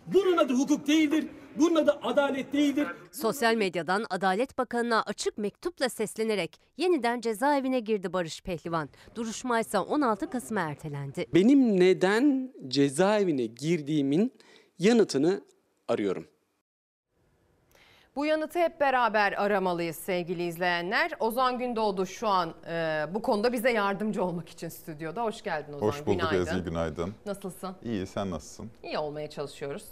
[0.08, 2.88] Bunun adı hukuk değildir, bunun adı adalet değildir.
[3.12, 8.90] Sosyal medyadan Adalet Bakanı'na açık mektupla seslenerek yeniden cezaevine girdi Barış Pehlivan.
[9.16, 11.26] Duruşma ise 16 Kasım'a ertelendi.
[11.34, 14.34] Benim neden cezaevine girdiğimin
[14.80, 15.42] yanıtını
[15.88, 16.28] arıyorum.
[18.16, 21.12] Bu yanıtı hep beraber aramalıyız sevgili izleyenler.
[21.20, 25.24] Ozan Gündoğdu şu an e, bu konuda bize yardımcı olmak için stüdyoda.
[25.24, 25.88] Hoş geldin Ozan.
[25.88, 26.52] Hoş bulduk Günaydın.
[26.52, 27.14] Ezgi, günaydın.
[27.26, 27.76] Nasılsın?
[27.84, 28.72] İyi, sen nasılsın?
[28.84, 29.84] İyi olmaya çalışıyoruz.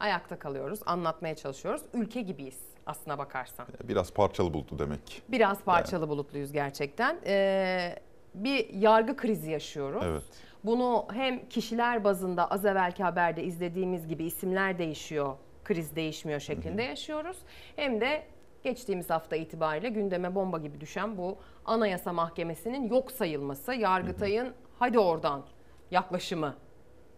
[0.00, 1.82] Ayakta kalıyoruz, anlatmaya çalışıyoruz.
[1.94, 3.66] Ülke gibiyiz aslına bakarsan.
[3.88, 5.22] Biraz parçalı buldu demek.
[5.28, 7.18] Biraz parçalı bulutluyuz gerçekten.
[7.26, 7.98] Ee,
[8.34, 10.02] bir yargı krizi yaşıyoruz.
[10.06, 10.22] Evet.
[10.64, 15.34] Bunu hem kişiler bazında az evvelki haberde izlediğimiz gibi isimler değişiyor,
[15.64, 17.36] kriz değişmiyor şeklinde yaşıyoruz.
[17.76, 18.26] Hem de
[18.64, 25.42] geçtiğimiz hafta itibariyle gündeme bomba gibi düşen bu Anayasa Mahkemesi'nin yok sayılması, Yargıtay'ın hadi oradan
[25.90, 26.54] yaklaşımı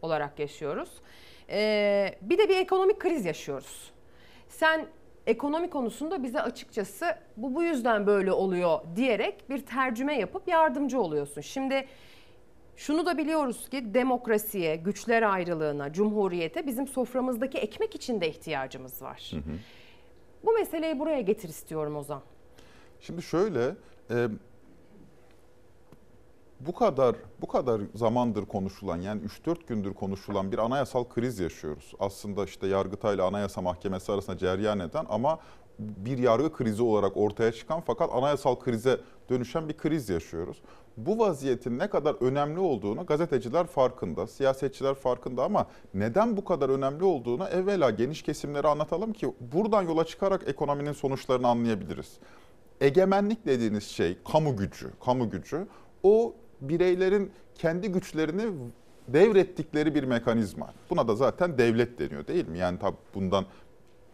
[0.02, 0.90] olarak yaşıyoruz.
[1.50, 3.92] Ee, bir de bir ekonomik kriz yaşıyoruz.
[4.48, 4.86] Sen
[5.26, 11.40] ekonomi konusunda bize açıkçası bu bu yüzden böyle oluyor diyerek bir tercüme yapıp yardımcı oluyorsun.
[11.40, 11.86] Şimdi
[12.78, 19.30] Şunu da biliyoruz ki demokrasiye, güçler ayrılığına, cumhuriyete bizim soframızdaki ekmek için de ihtiyacımız var.
[20.44, 22.22] Bu meseleyi buraya getir istiyorum Ozan.
[23.00, 23.74] Şimdi şöyle
[24.10, 24.28] e,
[26.60, 31.92] bu kadar bu kadar zamandır konuşulan yani 3-4 gündür konuşulan bir anayasal kriz yaşıyoruz.
[32.00, 35.38] Aslında işte Yargıtay ile Anayasa Mahkemesi arasında cereyan eden ama
[35.78, 39.00] bir yargı krizi olarak ortaya çıkan fakat anayasal krize
[39.30, 40.62] dönüşen bir kriz yaşıyoruz.
[40.96, 47.04] Bu vaziyetin ne kadar önemli olduğunu gazeteciler farkında, siyasetçiler farkında ama neden bu kadar önemli
[47.04, 52.18] olduğunu evvela geniş kesimlere anlatalım ki buradan yola çıkarak ekonominin sonuçlarını anlayabiliriz.
[52.80, 55.66] Egemenlik dediğiniz şey kamu gücü, kamu gücü
[56.02, 58.52] o bireylerin kendi güçlerini
[59.08, 60.72] devrettikleri bir mekanizma.
[60.90, 62.58] Buna da zaten devlet deniyor değil mi?
[62.58, 63.44] Yani tabii bundan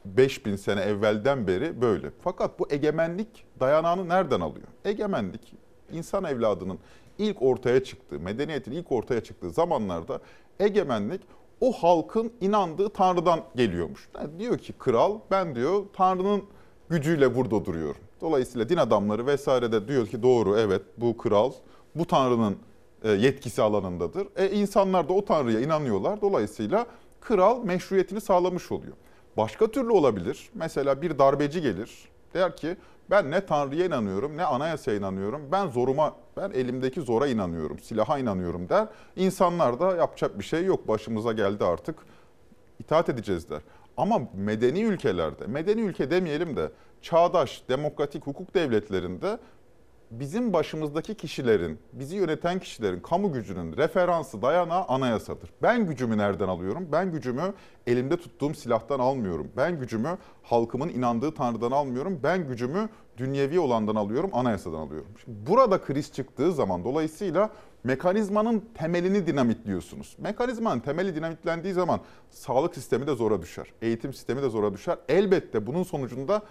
[0.04, 2.10] 5000 sene evvelden beri böyle.
[2.24, 4.66] Fakat bu egemenlik dayanağını nereden alıyor?
[4.84, 5.54] Egemenlik
[5.92, 6.78] insan evladının
[7.18, 10.20] ilk ortaya çıktığı, medeniyetin ilk ortaya çıktığı zamanlarda
[10.60, 11.20] egemenlik
[11.60, 14.08] o halkın inandığı Tanrı'dan geliyormuş.
[14.14, 16.42] Yani diyor ki kral ben diyor Tanrı'nın
[16.88, 18.00] gücüyle burada duruyorum.
[18.20, 21.52] Dolayısıyla din adamları vesaire de diyor ki doğru evet bu kral
[21.94, 22.58] bu Tanrı'nın
[23.04, 24.26] e, yetkisi alanındadır.
[24.36, 26.20] E insanlar da o Tanrı'ya inanıyorlar.
[26.20, 26.86] Dolayısıyla
[27.20, 28.96] kral meşruiyetini sağlamış oluyor.
[29.36, 30.50] Başka türlü olabilir.
[30.54, 32.08] Mesela bir darbeci gelir.
[32.34, 32.76] Der ki
[33.10, 35.48] ben ne Tanrı'ya inanıyorum ne anayasaya inanıyorum.
[35.52, 38.88] Ben zoruma, ben elimdeki zora inanıyorum, silaha inanıyorum der.
[39.16, 41.98] İnsanlar da yapacak bir şey yok başımıza geldi artık
[42.78, 43.60] itaat edeceğiz der.
[43.96, 46.70] Ama medeni ülkelerde, medeni ülke demeyelim de
[47.02, 49.38] çağdaş, demokratik hukuk devletlerinde
[50.20, 55.50] bizim başımızdaki kişilerin, bizi yöneten kişilerin, kamu gücünün referansı, dayanağı anayasadır.
[55.62, 56.88] Ben gücümü nereden alıyorum?
[56.92, 57.54] Ben gücümü
[57.86, 59.48] elimde tuttuğum silahtan almıyorum.
[59.56, 62.20] Ben gücümü halkımın inandığı Tanrı'dan almıyorum.
[62.22, 65.08] Ben gücümü dünyevi olandan alıyorum, anayasadan alıyorum.
[65.24, 67.50] Şimdi burada kriz çıktığı zaman dolayısıyla
[67.84, 70.16] mekanizmanın temelini dinamitliyorsunuz.
[70.18, 72.00] Mekanizmanın temeli dinamitlendiği zaman
[72.30, 73.66] sağlık sistemi de zora düşer.
[73.82, 74.98] Eğitim sistemi de zora düşer.
[75.08, 76.42] Elbette bunun sonucunda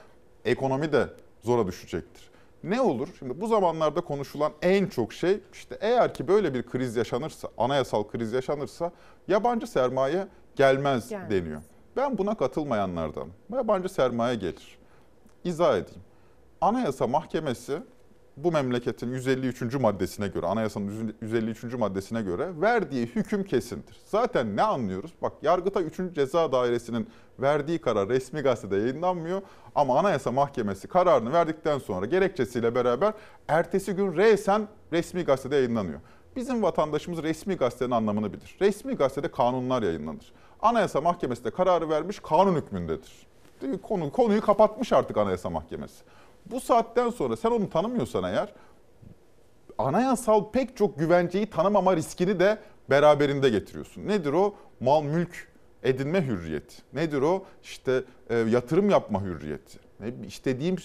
[0.46, 1.08] ekonomi de
[1.44, 2.33] zora düşecektir.
[2.64, 3.08] Ne olur?
[3.20, 8.04] Şimdi bu zamanlarda konuşulan en çok şey işte eğer ki böyle bir kriz yaşanırsa, anayasal
[8.04, 8.92] kriz yaşanırsa
[9.28, 11.30] yabancı sermaye gelmez Gelmez.
[11.32, 11.62] deniyor.
[11.96, 13.28] Ben buna katılmayanlardan.
[13.54, 14.78] Yabancı sermaye gelir.
[15.44, 16.02] İzah edeyim.
[16.62, 17.84] Anayasa Mahkemesi
[18.38, 19.74] bu memleketin 153.
[19.74, 21.64] maddesine göre, anayasanın 153.
[21.64, 23.98] maddesine göre verdiği hüküm kesindir.
[24.06, 25.12] Zaten ne anlıyoruz?
[25.22, 26.16] Bak Yargıtay 3.
[26.16, 27.08] Ceza Dairesi'nin
[27.40, 29.42] verdiği karar resmi gazetede yayınlanmıyor.
[29.76, 33.14] Ama Anayasa Mahkemesi kararını verdikten sonra gerekçesiyle beraber
[33.48, 36.00] ertesi gün resen resmi gazetede yayınlanıyor.
[36.36, 38.56] Bizim vatandaşımız resmi gazetenin anlamını bilir.
[38.62, 40.34] Resmi gazetede kanunlar yayınlanır.
[40.62, 43.28] Anayasa Mahkemesi de kararı vermiş kanun hükmündedir.
[43.84, 46.04] Konu, konuyu kapatmış artık Anayasa Mahkemesi.
[46.46, 48.54] Bu saatten sonra sen onu tanımıyorsan eğer
[49.78, 52.58] anayasal pek çok güvenceyi tanımama riskini de
[52.90, 54.08] beraberinde getiriyorsun.
[54.08, 54.56] Nedir o?
[54.80, 55.48] Mal mülk
[55.84, 56.76] edinme hürriyeti.
[56.94, 57.44] Nedir o?
[57.64, 59.80] İşte e, yatırım yapma hürriyeti.
[60.00, 60.76] Ne, istediğim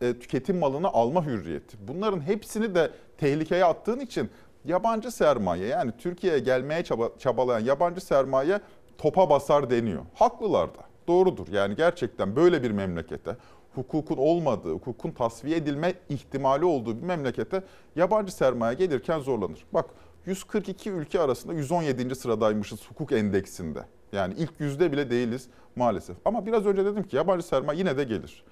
[0.00, 1.76] e, tüketim malını alma hürriyeti.
[1.88, 4.30] Bunların hepsini de tehlikeye attığın için
[4.64, 8.60] yabancı sermaye yani Türkiye'ye gelmeye çaba, çabalayan yabancı sermaye
[8.98, 10.02] topa basar deniyor.
[10.14, 10.84] Haklılar da.
[11.08, 11.46] Doğrudur.
[11.52, 13.36] Yani gerçekten böyle bir memlekete
[13.74, 17.62] hukukun olmadığı, hukukun tasfiye edilme ihtimali olduğu bir memlekete
[17.96, 19.64] yabancı sermaye gelirken zorlanır.
[19.72, 19.86] Bak
[20.26, 22.14] 142 ülke arasında 117.
[22.14, 23.84] sıradaymışız hukuk endeksinde.
[24.12, 26.16] Yani ilk yüzde bile değiliz maalesef.
[26.24, 28.44] Ama biraz önce dedim ki yabancı sermaye yine de gelir.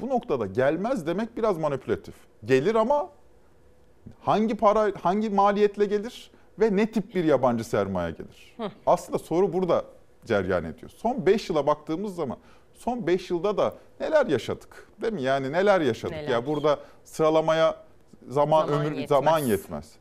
[0.00, 2.14] Bu noktada gelmez demek biraz manipülatif.
[2.44, 3.10] Gelir ama
[4.20, 6.30] hangi para, hangi maliyetle gelir
[6.60, 8.54] ve ne tip bir yabancı sermaye gelir?
[8.56, 8.70] Hı.
[8.86, 9.84] Aslında soru burada
[10.24, 10.90] ceryan ediyor.
[10.96, 12.38] Son 5 yıla baktığımız zaman
[12.74, 14.88] son 5 yılda da neler yaşadık?
[15.02, 15.22] Değil mi?
[15.22, 16.16] Yani neler yaşadık?
[16.16, 16.28] Neler?
[16.28, 17.76] Ya burada sıralamaya
[18.28, 19.08] zaman, Zaman ömür yetmez.
[19.08, 19.92] zaman yetmez.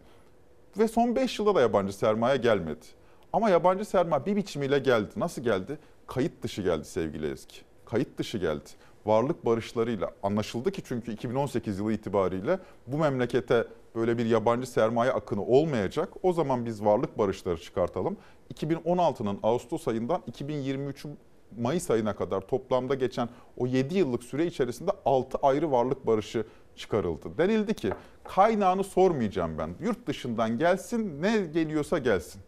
[0.78, 2.86] Ve son 5 yılda da yabancı sermaye gelmedi.
[3.34, 5.10] Ama yabancı sermaye bir biçimiyle geldi.
[5.16, 5.78] Nasıl geldi?
[6.08, 7.56] Kayıt dışı geldi sevgili Ezgi.
[7.86, 8.70] Kayıt dışı geldi.
[9.06, 15.46] Varlık barışlarıyla anlaşıldı ki çünkü 2018 yılı itibariyle bu memlekete böyle bir yabancı sermaye akını
[15.46, 16.10] olmayacak.
[16.24, 18.18] O zaman biz varlık barışları çıkartalım.
[18.54, 21.18] 2016'nın Ağustos ayından 2023'ün
[21.62, 26.46] Mayıs ayına kadar toplamda geçen o 7 yıllık süre içerisinde 6 ayrı varlık barışı
[26.76, 27.38] çıkarıldı.
[27.38, 27.94] Denildi ki
[28.24, 29.70] kaynağını sormayacağım ben.
[29.82, 32.42] Yurt dışından gelsin ne geliyorsa gelsin.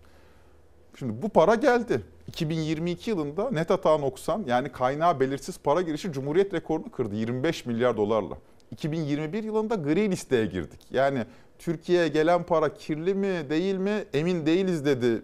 [0.99, 2.01] Şimdi bu para geldi.
[2.27, 7.97] 2022 yılında net hata noksan yani kaynağı belirsiz para girişi Cumhuriyet rekorunu kırdı 25 milyar
[7.97, 8.37] dolarla.
[8.71, 10.79] 2021 yılında gri listeye girdik.
[10.91, 11.25] Yani
[11.59, 15.21] Türkiye'ye gelen para kirli mi değil mi emin değiliz dedi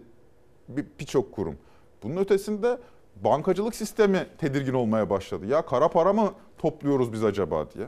[0.68, 1.56] bir- birçok kurum.
[2.02, 2.78] Bunun ötesinde
[3.24, 5.46] bankacılık sistemi tedirgin olmaya başladı.
[5.46, 7.86] Ya kara para mı topluyoruz biz acaba diye.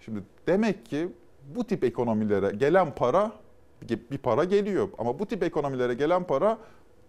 [0.00, 1.08] Şimdi demek ki
[1.54, 3.32] bu tip ekonomilere gelen para
[4.10, 4.88] bir, para geliyor.
[4.98, 6.58] Ama bu tip ekonomilere gelen para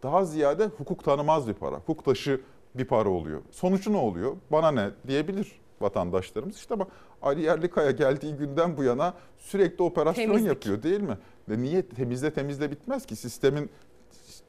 [0.04, 1.76] daha ziyade hukuk tanımaz bir para.
[1.76, 2.42] Hukuk dışı
[2.76, 3.42] bir para oluyor.
[3.52, 4.36] Sonucu ne oluyor?
[4.52, 6.56] Bana ne diyebilir vatandaşlarımız.
[6.56, 6.88] İşte ama
[7.22, 10.48] Ali Yerlikaya geldiği günden bu yana sürekli operasyon Temizlik.
[10.48, 11.18] yapıyor değil mi?
[11.50, 13.16] Ve niye temizle temizle bitmez ki?
[13.16, 13.70] Sistemin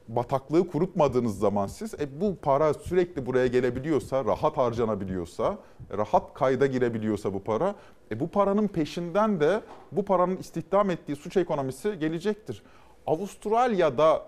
[0.07, 5.57] bataklığı kurutmadığınız zaman siz e, bu para sürekli buraya gelebiliyorsa, rahat harcanabiliyorsa,
[5.97, 7.75] rahat kayda girebiliyorsa bu para,
[8.11, 12.63] e, bu paranın peşinden de bu paranın istihdam ettiği suç ekonomisi gelecektir.
[13.07, 14.25] Avustralya'da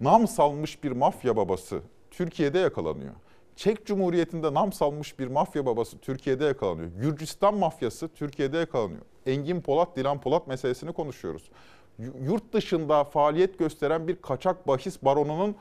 [0.00, 3.14] nam salmış bir mafya babası Türkiye'de yakalanıyor.
[3.56, 6.88] Çek Cumhuriyeti'nde nam salmış bir mafya babası Türkiye'de yakalanıyor.
[7.00, 9.02] Gürcistan mafyası Türkiye'de yakalanıyor.
[9.26, 11.50] Engin Polat, Dilan Polat meselesini konuşuyoruz.
[11.98, 15.56] Yurt dışında faaliyet gösteren bir kaçak bahis baronunun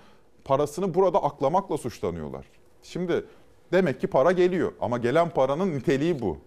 [0.45, 2.45] parasını burada aklamakla suçlanıyorlar.
[2.83, 3.25] Şimdi
[3.71, 6.37] demek ki para geliyor ama gelen paranın niteliği bu.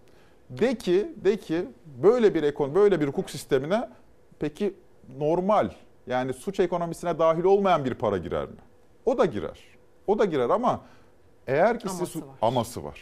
[0.50, 1.64] De ki, de ki
[2.02, 3.88] böyle bir ekon, böyle bir hukuk sistemine
[4.38, 4.74] peki
[5.18, 5.70] normal
[6.06, 8.56] yani suç ekonomisine dahil olmayan bir para girer mi?
[9.04, 9.58] O da girer.
[10.06, 10.80] O da girer ama
[11.46, 12.34] eğer ki siz Aması var.
[12.42, 13.00] aması var.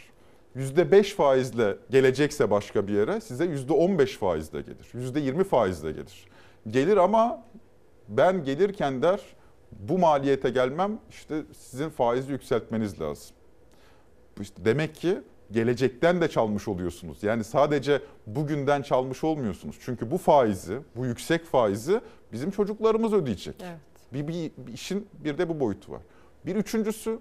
[0.55, 4.91] %5 faizle gelecekse başka bir yere size %15 faizle gelir.
[4.93, 6.25] %20 faizle gelir.
[6.67, 7.43] Gelir ama
[8.07, 9.21] ben gelirken der
[9.71, 13.35] bu maliyete gelmem işte sizin faizi yükseltmeniz lazım.
[14.41, 15.17] İşte demek ki
[15.51, 17.23] gelecekten de çalmış oluyorsunuz.
[17.23, 19.77] Yani sadece bugünden çalmış olmuyorsunuz.
[19.81, 22.01] Çünkü bu faizi, bu yüksek faizi
[22.31, 23.55] bizim çocuklarımız ödeyecek.
[23.63, 23.79] Evet.
[24.13, 26.01] Bir, bir, bir işin bir de bu boyutu var.
[26.45, 27.19] Bir üçüncüsü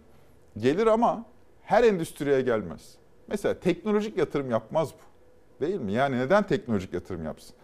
[0.58, 1.24] gelir ama
[1.62, 2.94] her endüstriye gelmez.
[3.28, 5.08] Mesela teknolojik yatırım yapmaz bu.
[5.64, 5.92] Değil mi?
[5.92, 7.56] Yani neden teknolojik yatırım yapsın?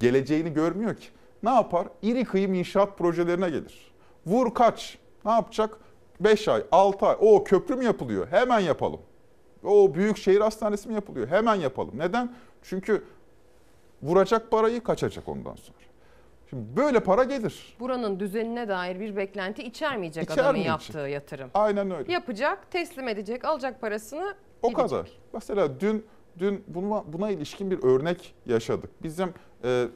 [0.00, 1.06] Geleceğini görmüyor ki.
[1.42, 1.88] Ne yapar?
[2.02, 3.92] İri kıyım inşaat projelerine gelir.
[4.26, 4.98] Vur kaç.
[5.24, 5.78] Ne yapacak?
[6.20, 7.16] 5 ay, 6 ay.
[7.20, 8.26] O köprü mü yapılıyor?
[8.30, 9.00] Hemen yapalım.
[9.64, 11.28] O büyük şehir hastanesi mi yapılıyor?
[11.28, 11.92] Hemen yapalım.
[11.98, 12.34] Neden?
[12.62, 13.04] Çünkü
[14.02, 15.78] vuracak parayı kaçacak ondan sonra.
[16.50, 17.76] Şimdi böyle para gelir.
[17.80, 21.50] Buranın düzenine dair bir beklenti içermeyecek adamın yaptığı yatırım.
[21.54, 22.12] Aynen öyle.
[22.12, 24.88] Yapacak, teslim edecek, alacak parasını O gidecek.
[24.90, 25.10] kadar.
[25.32, 26.06] Mesela dün
[26.38, 28.90] dün buna, buna ilişkin bir örnek yaşadık.
[29.02, 29.34] Bizim
[29.64, 29.88] e,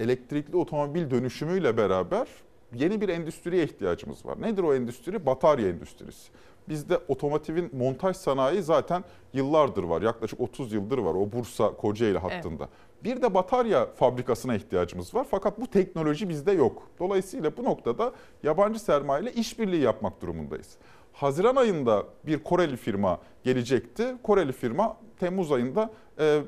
[0.00, 2.28] elektrikli otomobil dönüşümüyle beraber
[2.74, 4.42] yeni bir endüstriye ihtiyacımız var.
[4.42, 5.26] Nedir o endüstri?
[5.26, 6.30] Batarya endüstrisi.
[6.68, 10.02] Bizde otomotivin montaj sanayi zaten yıllardır var.
[10.02, 12.68] Yaklaşık 30 yıldır var o Bursa Kocaeli hattında.
[13.04, 15.26] Bir de batarya fabrikasına ihtiyacımız var.
[15.30, 16.82] Fakat bu teknoloji bizde yok.
[16.98, 20.76] Dolayısıyla bu noktada yabancı sermaye ile işbirliği yapmak durumundayız.
[21.12, 24.14] Haziran ayında bir Koreli firma gelecekti.
[24.22, 26.40] Koreli firma Temmuz ayında e,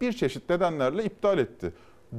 [0.00, 1.72] bir çeşit nedenlerle iptal etti.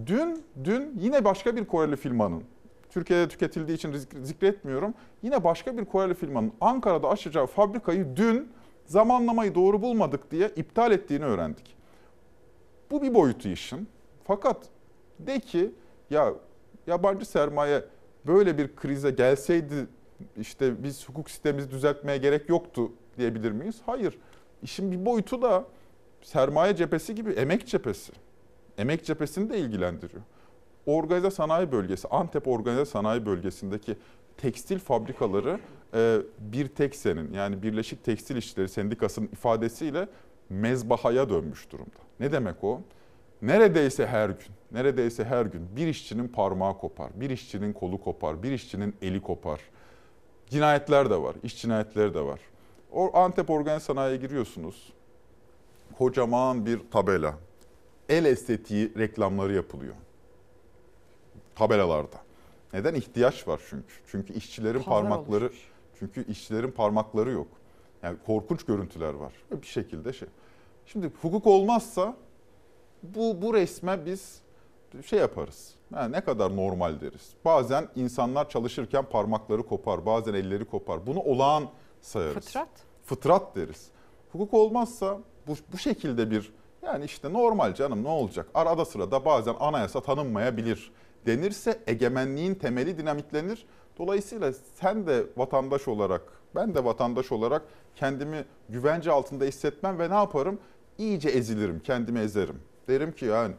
[0.06, 2.44] Dün dün yine başka bir Koreli firmanın
[2.90, 4.94] Türkiye'de tüketildiği için zik- zikretmiyorum.
[5.24, 8.52] Yine başka bir Koreli firmanın Ankara'da açacağı fabrikayı dün
[8.86, 11.76] zamanlamayı doğru bulmadık diye iptal ettiğini öğrendik.
[12.92, 13.88] Bu bir boyutu işin.
[14.24, 14.58] Fakat
[15.20, 15.72] de ki
[16.10, 16.34] ya
[16.88, 17.86] yabancı sermaye
[18.28, 19.88] böyle bir krize gelseydi
[20.38, 23.82] işte biz hukuk sistemimizi düzeltmeye gerek yoktu diyebilir miyiz?
[23.86, 24.18] Hayır.
[24.64, 25.66] İşin bir boyutu da
[26.22, 28.14] sermaye cephesi gibi emek cephesi.
[28.80, 30.22] Emek cephesini de ilgilendiriyor.
[30.86, 33.96] Organize sanayi bölgesi, Antep Organize Sanayi Bölgesi'ndeki
[34.38, 35.60] tekstil fabrikaları
[35.94, 40.08] e, bir tek senin yani Birleşik Tekstil İşçileri Sendikası'nın ifadesiyle
[40.50, 42.00] mezbahaya dönmüş durumda.
[42.20, 42.82] Ne demek o?
[43.42, 48.52] Neredeyse her gün, neredeyse her gün bir işçinin parmağı kopar, bir işçinin kolu kopar, bir
[48.52, 49.62] işçinin eli kopar.
[50.50, 52.40] Cinayetler de var, iş cinayetleri de var.
[52.92, 54.94] O Antep Organize Sanayi'ye giriyorsunuz.
[55.98, 57.49] Kocaman bir tabela.
[58.10, 59.96] El estetiği reklamları yapılıyor.
[61.56, 62.18] Tabelalarda.
[62.74, 62.94] Neden?
[62.94, 63.94] ihtiyaç var çünkü.
[64.08, 65.52] Çünkü işçilerin Pazar parmakları
[66.00, 67.48] çünkü işçilerin parmakları yok.
[68.04, 69.34] Yani korkunç görüntüler var.
[69.52, 70.28] Bir şekilde şey.
[70.86, 72.16] Şimdi hukuk olmazsa
[73.04, 74.42] bu bu resme biz
[75.06, 75.76] şey yaparız.
[75.94, 77.34] Yani ne kadar normal deriz.
[77.46, 81.08] Bazen insanlar çalışırken parmakları kopar, bazen elleri kopar.
[81.08, 81.70] Bunu olağan
[82.02, 82.46] sayarız.
[82.46, 82.70] Fıtrat.
[83.06, 83.88] Fıtrat deriz.
[84.32, 86.52] Hukuk olmazsa bu, bu şekilde bir
[86.82, 88.48] yani işte normal canım ne olacak?
[88.54, 90.92] Arada sırada bazen anayasa tanınmayabilir
[91.26, 93.66] denirse egemenliğin temeli dinamitlenir.
[93.98, 96.22] Dolayısıyla sen de vatandaş olarak,
[96.56, 97.62] ben de vatandaş olarak
[97.96, 100.60] kendimi güvence altında hissetmem ve ne yaparım?
[100.98, 102.62] İyice ezilirim, kendimi ezerim.
[102.88, 103.54] Derim ki yani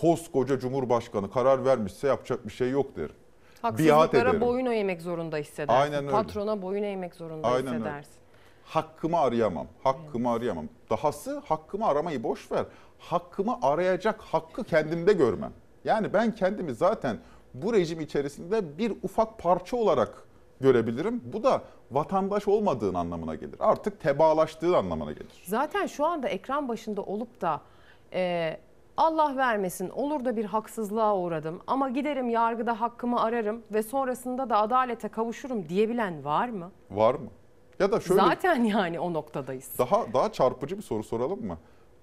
[0.00, 3.14] koskoca Cumhurbaşkanı karar vermişse yapacak bir şey yok derim.
[3.62, 5.80] Haksızlıklara boyun eğmek zorunda hissedersin.
[5.80, 6.10] Aynen öyle.
[6.10, 8.02] Patrona boyun eğmek zorunda Aynen öyle.
[8.72, 9.66] Hakkımı arayamam.
[9.84, 10.68] Hakkımı arayamam.
[10.90, 12.64] Dahası hakkımı aramayı boş ver.
[12.98, 15.52] Hakkımı arayacak hakkı kendimde görmem.
[15.84, 17.16] Yani ben kendimi zaten
[17.54, 20.24] bu rejim içerisinde bir ufak parça olarak
[20.60, 21.22] görebilirim.
[21.24, 23.56] Bu da vatandaş olmadığın anlamına gelir.
[23.60, 25.42] Artık tebaalaştığın anlamına gelir.
[25.44, 27.60] Zaten şu anda ekran başında olup da
[28.12, 28.56] e,
[28.96, 34.56] Allah vermesin olur da bir haksızlığa uğradım ama giderim yargıda hakkımı ararım ve sonrasında da
[34.56, 36.70] adalete kavuşurum diyebilen var mı?
[36.90, 37.28] Var mı?
[37.80, 39.70] Ya da şöyle Zaten yani o noktadayız.
[39.78, 41.58] daha daha çarpıcı bir soru soralım mı?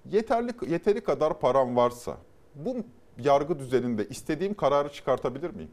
[0.09, 2.17] Yeterli yeteri kadar param varsa
[2.55, 2.77] bu
[3.17, 5.71] yargı düzeninde istediğim kararı çıkartabilir miyim?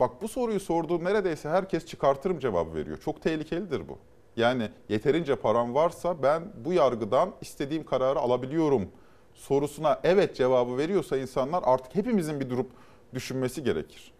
[0.00, 2.98] Bak bu soruyu sorduğum neredeyse herkes çıkartırım cevabı veriyor.
[2.98, 3.98] Çok tehlikelidir bu.
[4.36, 8.88] Yani yeterince param varsa ben bu yargıdan istediğim kararı alabiliyorum
[9.34, 12.70] sorusuna evet cevabı veriyorsa insanlar artık hepimizin bir durup
[13.14, 14.12] düşünmesi gerekir.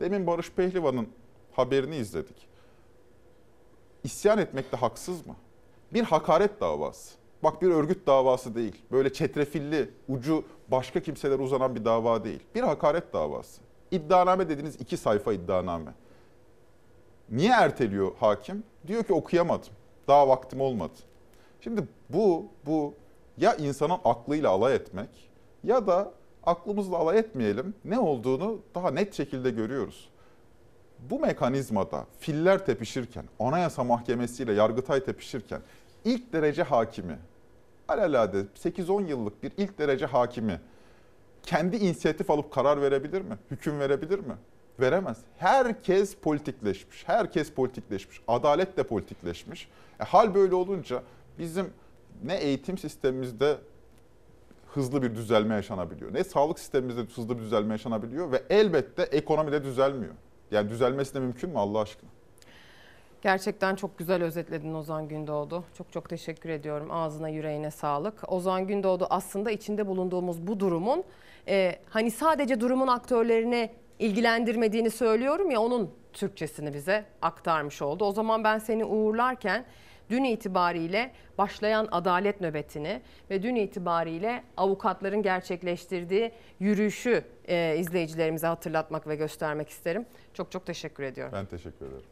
[0.00, 1.08] Demin Barış Pehlivan'ın
[1.52, 2.51] haberini izledik.
[4.04, 5.36] İsyan etmek de haksız mı?
[5.92, 7.14] Bir hakaret davası.
[7.42, 8.82] Bak bir örgüt davası değil.
[8.92, 12.40] Böyle çetrefilli, ucu başka kimselere uzanan bir dava değil.
[12.54, 13.60] Bir hakaret davası.
[13.90, 15.94] İddianame dediğiniz iki sayfa iddianame.
[17.30, 18.64] Niye erteliyor hakim?
[18.86, 19.72] Diyor ki okuyamadım.
[20.08, 20.92] Daha vaktim olmadı.
[21.60, 22.94] Şimdi bu, bu
[23.36, 25.30] ya insanın aklıyla alay etmek
[25.64, 26.12] ya da
[26.44, 30.08] aklımızla alay etmeyelim ne olduğunu daha net şekilde görüyoruz.
[31.10, 35.60] Bu mekanizmada filler tepişirken, Anayasa Mahkemesi ile Yargıtay tepişirken
[36.04, 37.18] ilk derece hakimi,
[37.88, 40.60] alelade 8-10 yıllık bir ilk derece hakimi
[41.42, 43.38] kendi inisiyatif alıp karar verebilir mi?
[43.50, 44.34] Hüküm verebilir mi?
[44.80, 45.18] Veremez.
[45.38, 47.08] Herkes politikleşmiş.
[47.08, 48.20] Herkes politikleşmiş.
[48.28, 49.68] Adalet de politikleşmiş.
[50.00, 51.02] E, hal böyle olunca
[51.38, 51.70] bizim
[52.24, 53.56] ne eğitim sistemimizde
[54.74, 56.14] hızlı bir düzelme yaşanabiliyor.
[56.14, 60.14] Ne sağlık sistemimizde hızlı bir düzelme yaşanabiliyor ve elbette ekonomide düzelmiyor.
[60.52, 62.10] Yani düzelmesi de mümkün mü Allah aşkına?
[63.22, 65.64] Gerçekten çok güzel özetledin Ozan Gündoğdu.
[65.78, 66.88] Çok çok teşekkür ediyorum.
[66.90, 68.32] Ağzına yüreğine sağlık.
[68.32, 71.04] Ozan Gündoğdu aslında içinde bulunduğumuz bu durumun
[71.48, 78.04] e, hani sadece durumun aktörlerini ilgilendirmediğini söylüyorum ya onun Türkçesini bize aktarmış oldu.
[78.04, 79.64] O zaman ben seni uğurlarken
[80.12, 89.16] dün itibariyle başlayan adalet nöbetini ve dün itibariyle avukatların gerçekleştirdiği yürüyüşü e, izleyicilerimize hatırlatmak ve
[89.16, 90.06] göstermek isterim.
[90.34, 91.32] Çok çok teşekkür ediyorum.
[91.36, 92.02] Ben teşekkür ederim.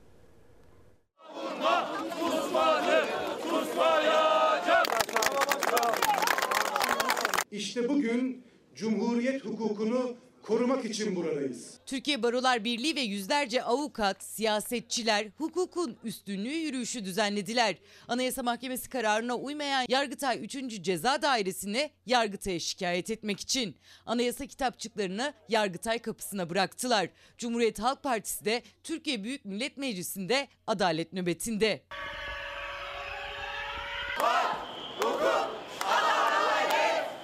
[7.50, 8.44] İşte bugün
[8.74, 11.74] Cumhuriyet hukukunu korumak için buradayız.
[11.86, 17.76] Türkiye Barolar Birliği ve yüzlerce avukat, siyasetçiler hukukun üstünlüğü yürüyüşü düzenlediler.
[18.08, 20.82] Anayasa Mahkemesi kararına uymayan Yargıtay 3.
[20.82, 23.76] Ceza Dairesi'ne Yargıtay'a şikayet etmek için.
[24.06, 27.08] Anayasa kitapçıklarını Yargıtay kapısına bıraktılar.
[27.38, 31.82] Cumhuriyet Halk Partisi de Türkiye Büyük Millet Meclisi'nde adalet nöbetinde.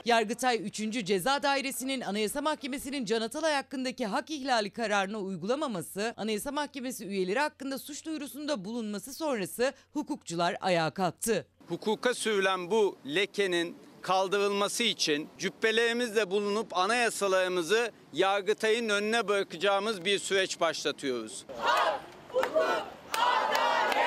[0.07, 1.07] Yargıtay 3.
[1.07, 7.79] Ceza Dairesi'nin Anayasa Mahkemesi'nin Can Atalay hakkındaki hak ihlali kararını uygulamaması, Anayasa Mahkemesi üyeleri hakkında
[7.79, 11.47] suç duyurusunda bulunması sonrası hukukçular ayağa kalktı.
[11.69, 21.47] Hukuka sürülen bu lekenin kaldırılması için cübbelerimizle bulunup anayasalarımızı Yargıtay'ın önüne bırakacağımız bir süreç başlatıyoruz.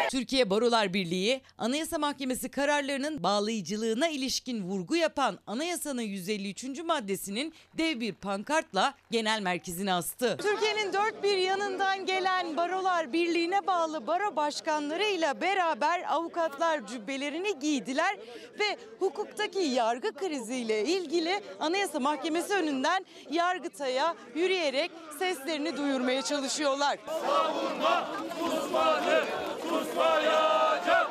[0.10, 6.84] Türkiye Barolar Birliği, Anayasa Mahkemesi kararlarının bağlayıcılığına ilişkin vurgu yapan anayasanın 153.
[6.86, 10.38] maddesinin dev bir pankartla genel merkezine astı.
[10.38, 18.18] Türkiye'nin dört bir yanından gelen Barolar Birliği'ne bağlı baro başkanlarıyla beraber avukatlar cübbelerini giydiler
[18.60, 26.98] ve hukuktaki yargı kriziyle ilgili Anayasa Mahkemesi önünden Yargıtay'a yürüyerek seslerini duyurmaya çalışıyorlar.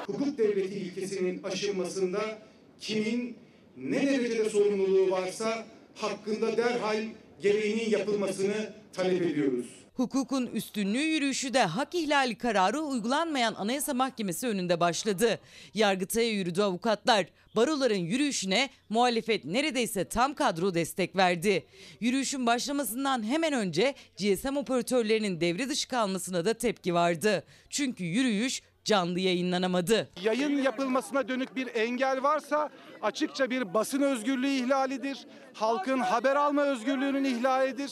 [0.06, 2.38] Hukuk devleti ilkesinin aşılmasında
[2.80, 3.36] kimin
[3.76, 7.04] ne derecede sorumluluğu varsa hakkında derhal
[7.42, 9.66] gereğinin yapılmasını talep ediyoruz.
[9.94, 15.40] Hukukun üstünlüğü yürüyüşü de hak ihlali kararı uygulanmayan Anayasa Mahkemesi önünde başladı.
[15.74, 17.26] Yargıtay'a yürüdü avukatlar.
[17.56, 21.66] Baroların yürüyüşüne muhalefet neredeyse tam kadro destek verdi.
[22.00, 27.44] Yürüyüşün başlamasından hemen önce GSM operatörlerinin devre dışı kalmasına da tepki vardı.
[27.70, 30.08] Çünkü yürüyüş canlı yayınlanamadı.
[30.22, 32.70] Yayın yapılmasına dönük bir engel varsa
[33.02, 35.26] açıkça bir basın özgürlüğü ihlalidir.
[35.54, 37.90] Halkın haber alma özgürlüğünün ihlalidir.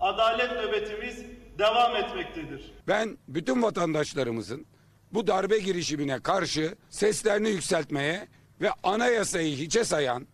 [0.00, 1.22] Adalet nöbetimiz
[1.58, 2.72] devam etmektedir.
[2.88, 4.66] Ben bütün vatandaşlarımızın
[5.12, 8.28] bu darbe girişimine karşı seslerini yükseltmeye
[8.60, 10.26] ve anayasayı hiçe sayan,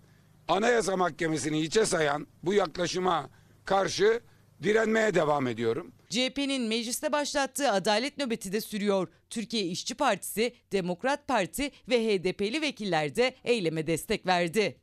[0.48, 3.30] anayasa mahkemesini hiçe sayan bu yaklaşıma
[3.64, 4.20] karşı
[4.64, 5.92] direnmeye devam ediyorum.
[6.10, 9.08] CHP'nin mecliste başlattığı adalet nöbeti de sürüyor.
[9.30, 14.80] Türkiye İşçi Partisi, Demokrat Parti ve HDP'li vekiller de eyleme destek verdi.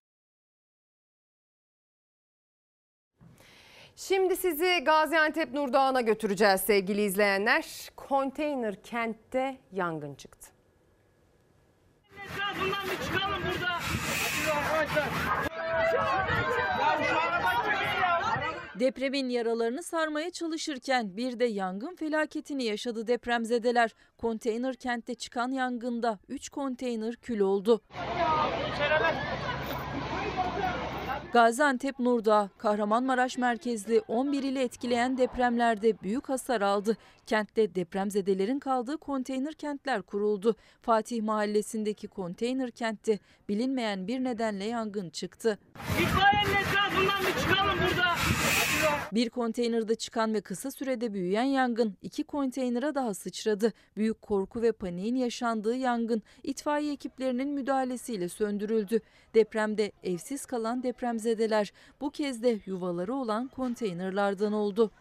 [3.96, 7.66] Şimdi sizi Gaziantep Nurdağ'ına götüreceğiz sevgili izleyenler.
[7.96, 10.48] Konteyner kentte yangın çıktı.
[12.62, 13.80] Bundan bir çıkalım burada.
[15.58, 17.41] Ya şu?
[18.82, 23.96] Depremin yaralarını sarmaya çalışırken bir de yangın felaketini yaşadı depremzedeler.
[24.18, 27.82] Konteyner kentte çıkan yangında 3 konteyner kül oldu.
[31.34, 36.98] Gaziantep Nurdağ, Kahramanmaraş merkezli 11 ili etkileyen depremlerde büyük hasar aldı.
[37.26, 40.56] Kentte depremzedelerin kaldığı konteyner kentler kuruldu.
[40.82, 45.60] Fatih Mahallesi'ndeki konteyner kentte bilinmeyen bir nedenle yangın çıktı.
[46.02, 48.12] İtfaiyenin etrafından bir çıkalım burada.
[49.12, 53.74] Bir konteynerde çıkan ve kısa sürede büyüyen yangın iki konteynere daha sıçradı.
[53.98, 59.00] Büyük korku ve paniğin yaşandığı yangın itfaiye ekiplerinin müdahalesiyle söndürüldü.
[59.34, 60.84] Depremde evsiz kalan
[61.22, 64.92] depremzedeler bu kez de yuvaları olan konteynerlardan oldu.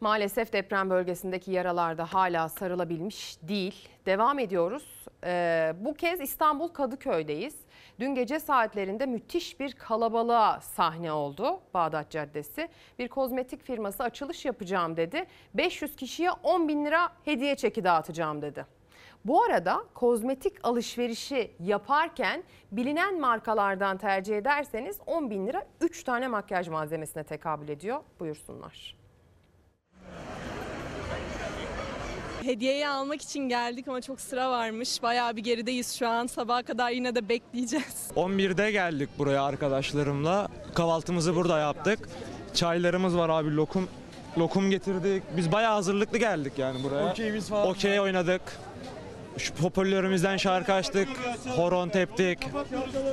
[0.00, 3.88] Maalesef deprem bölgesindeki yaralar da hala sarılabilmiş değil.
[4.06, 5.06] Devam ediyoruz.
[5.24, 7.56] Ee, bu kez İstanbul Kadıköy'deyiz.
[8.00, 12.68] Dün gece saatlerinde müthiş bir kalabalığa sahne oldu Bağdat Caddesi.
[12.98, 15.26] Bir kozmetik firması açılış yapacağım dedi.
[15.54, 18.77] 500 kişiye 10 bin lira hediye çeki dağıtacağım dedi.
[19.28, 26.68] Bu arada kozmetik alışverişi yaparken bilinen markalardan tercih ederseniz 10 bin lira 3 tane makyaj
[26.68, 28.00] malzemesine tekabül ediyor.
[28.20, 28.96] Buyursunlar.
[32.42, 35.02] Hediyeyi almak için geldik ama çok sıra varmış.
[35.02, 36.26] Bayağı bir gerideyiz şu an.
[36.26, 38.10] Sabaha kadar yine de bekleyeceğiz.
[38.16, 40.48] 11'de geldik buraya arkadaşlarımla.
[40.74, 42.08] Kahvaltımızı burada yaptık.
[42.54, 43.88] Çaylarımız var abi lokum.
[44.38, 45.22] Lokum getirdik.
[45.36, 47.10] Biz bayağı hazırlıklı geldik yani buraya.
[47.10, 48.42] Okeyimiz falan Okey oynadık.
[49.38, 51.08] Şu hoparlörümüzden şarkı açtık.
[51.56, 52.38] Horon teptik.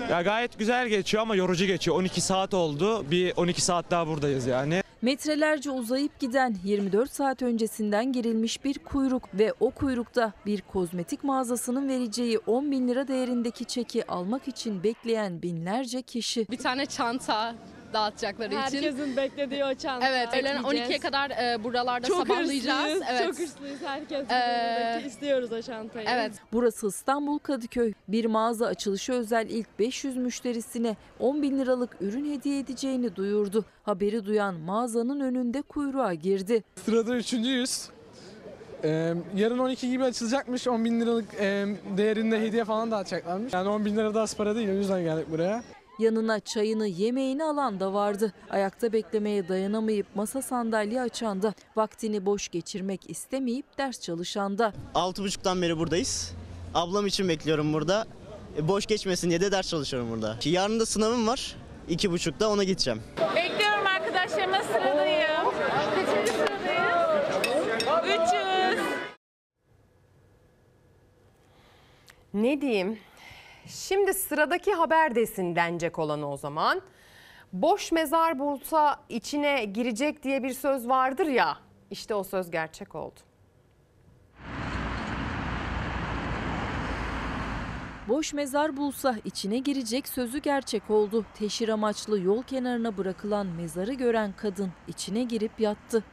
[0.09, 1.97] Ya gayet güzel geçiyor ama yorucu geçiyor.
[1.97, 3.11] 12 saat oldu.
[3.11, 4.81] Bir 12 saat daha buradayız yani.
[5.01, 11.89] Metrelerce uzayıp giden 24 saat öncesinden girilmiş bir kuyruk ve o kuyrukta bir kozmetik mağazasının
[11.89, 16.47] vereceği 10 bin lira değerindeki çeki almak için bekleyen binlerce kişi.
[16.51, 17.55] Bir tane çanta
[17.95, 18.57] dağıtacakları için.
[18.57, 20.07] Herkesin beklediği o çanta.
[20.09, 20.89] Evet, öğlen Bekleyeceğiz.
[20.89, 22.79] 12'ye kadar e, buralarda çok sabahlayacağız.
[22.79, 23.23] hırslıyız, Evet.
[23.25, 24.31] Çok hırslıyız herkes.
[24.31, 26.07] Ee, istiyoruz o çantayı.
[26.09, 26.31] Evet.
[26.53, 27.93] Burası İstanbul Kadıköy.
[28.07, 33.65] Bir mağaza açılışı özel ilk 500 müşterisine 10 bin liralık ürün hediye edeceğini duyurdu.
[33.83, 36.63] Haberi duyan mağazanın önünde kuyruğa girdi.
[36.85, 37.89] Sırada üçüncüyüz.
[38.83, 40.67] Ee, yarın 12 gibi açılacakmış.
[40.67, 41.65] 10 bin liralık e,
[41.97, 43.53] değerinde hediye falan dağıtacaklarmış.
[43.53, 44.69] Yani 10 bin lira da az para değil.
[44.69, 45.63] O yüzden geldik buraya.
[45.99, 48.33] Yanına çayını, yemeğini alan da vardı.
[48.49, 54.73] Ayakta beklemeye dayanamayıp masa sandalye açan da, vaktini boş geçirmek istemeyip ders çalışan da.
[54.95, 56.33] Altı buçuktan beri buradayız.
[56.73, 58.05] Ablam için bekliyorum burada.
[58.57, 60.37] E, boş geçmesin diye de ders çalışıyorum burada.
[60.45, 61.55] Yarın da sınavım var.
[61.89, 63.01] İki buçukta ona gideceğim.
[63.35, 65.45] Bekliyorum arkadaşlarıma sıradayım.
[65.95, 66.85] Kaçıncı sıradayım?
[68.75, 68.85] 300.
[72.33, 72.99] Ne diyeyim?
[73.67, 75.55] Şimdi sıradaki haber desin
[75.99, 76.81] olanı o zaman.
[77.53, 81.57] Boş mezar bulsa içine girecek diye bir söz vardır ya.
[81.91, 83.19] İşte o söz gerçek oldu.
[88.07, 91.25] Boş mezar bulsa içine girecek sözü gerçek oldu.
[91.33, 96.03] Teşhir amaçlı yol kenarına bırakılan mezarı gören kadın içine girip yattı.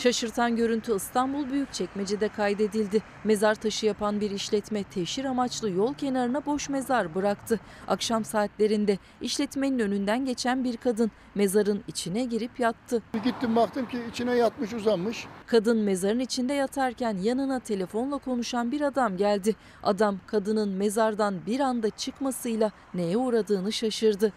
[0.00, 3.02] Şaşırtan görüntü İstanbul Büyükçekmece'de kaydedildi.
[3.24, 7.60] Mezar taşı yapan bir işletme teşhir amaçlı yol kenarına boş mezar bıraktı.
[7.88, 13.02] Akşam saatlerinde işletmenin önünden geçen bir kadın mezarın içine girip yattı.
[13.14, 15.26] Bir gittim baktım ki içine yatmış uzanmış.
[15.46, 19.56] Kadın mezarın içinde yatarken yanına telefonla konuşan bir adam geldi.
[19.82, 24.32] Adam kadının mezardan bir anda çıkmasıyla neye uğradığını şaşırdı.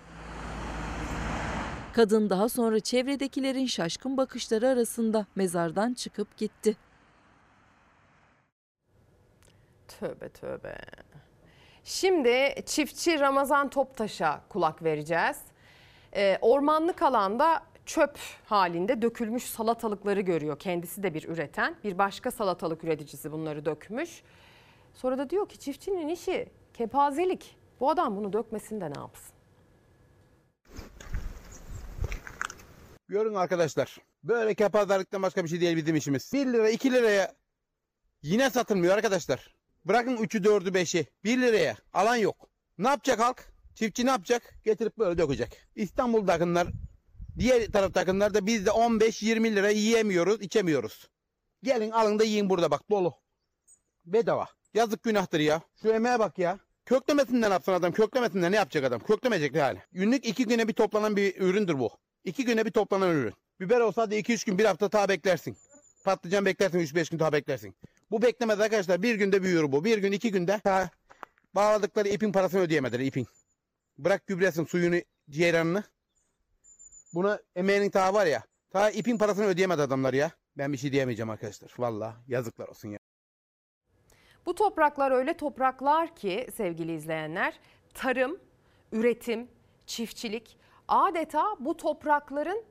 [1.93, 6.77] Kadın daha sonra çevredekilerin şaşkın bakışları arasında mezardan çıkıp gitti.
[9.87, 10.77] Tövbe tövbe.
[11.83, 15.37] Şimdi çiftçi Ramazan Toptaş'a kulak vereceğiz.
[16.15, 20.59] Ee, ormanlık alanda çöp halinde dökülmüş salatalıkları görüyor.
[20.59, 21.75] Kendisi de bir üreten.
[21.83, 24.23] Bir başka salatalık üreticisi bunları dökmüş.
[24.93, 27.57] Sonra da diyor ki çiftçinin işi kepazelik.
[27.79, 29.32] Bu adam bunu dökmesin de ne yapsın?
[33.13, 33.97] Görün arkadaşlar.
[34.23, 36.33] Böyle kepazelikten başka bir şey değil bizim işimiz.
[36.33, 37.35] 1 lira 2 liraya
[38.21, 39.55] yine satılmıyor arkadaşlar.
[39.85, 42.49] Bırakın 3'ü 4'ü 5'i 1 liraya alan yok.
[42.77, 43.43] Ne yapacak halk?
[43.75, 44.53] Çiftçi ne yapacak?
[44.65, 45.61] Getirip böyle dökecek.
[45.75, 46.67] İstanbul'da akınlar
[47.39, 51.09] diğer tarafta akınlar da biz de 15-20 lira yiyemiyoruz, içemiyoruz.
[51.63, 53.13] Gelin alın da yiyin burada bak dolu.
[54.05, 54.47] Bedava.
[54.73, 55.61] Yazık günahtır ya.
[55.81, 56.59] Şu emeğe bak ya.
[56.85, 57.91] Köklemesinden yapsın adam?
[57.91, 58.99] Köklemesinden ne yapacak adam?
[58.99, 59.83] Köklemeyecek hali.
[59.91, 62.02] Günlük iki güne bir toplanan bir üründür bu.
[62.23, 63.33] İki güne bir toplanan ürün.
[63.59, 65.57] Biber olsa da 2-3 gün bir hafta daha beklersin.
[66.03, 67.75] Patlıcan beklersin 3-5 gün daha beklersin.
[68.11, 69.01] Bu beklemez arkadaşlar.
[69.01, 69.85] Bir günde büyür bu.
[69.85, 70.89] Bir gün iki günde ta
[71.55, 73.27] bağladıkları ipin parasını ödeyemediler ipin.
[73.97, 75.83] Bırak gübresin suyunu ceyranını.
[77.13, 78.43] Buna emeğinin ta var ya.
[78.69, 80.31] Ta ipin parasını ödeyemedi adamlar ya.
[80.57, 81.71] Ben bir şey diyemeyeceğim arkadaşlar.
[81.77, 82.99] Vallahi yazıklar olsun ya.
[84.45, 87.59] Bu topraklar öyle topraklar ki sevgili izleyenler
[87.93, 88.39] tarım,
[88.91, 89.47] üretim,
[89.85, 92.63] çiftçilik adeta bu toprakların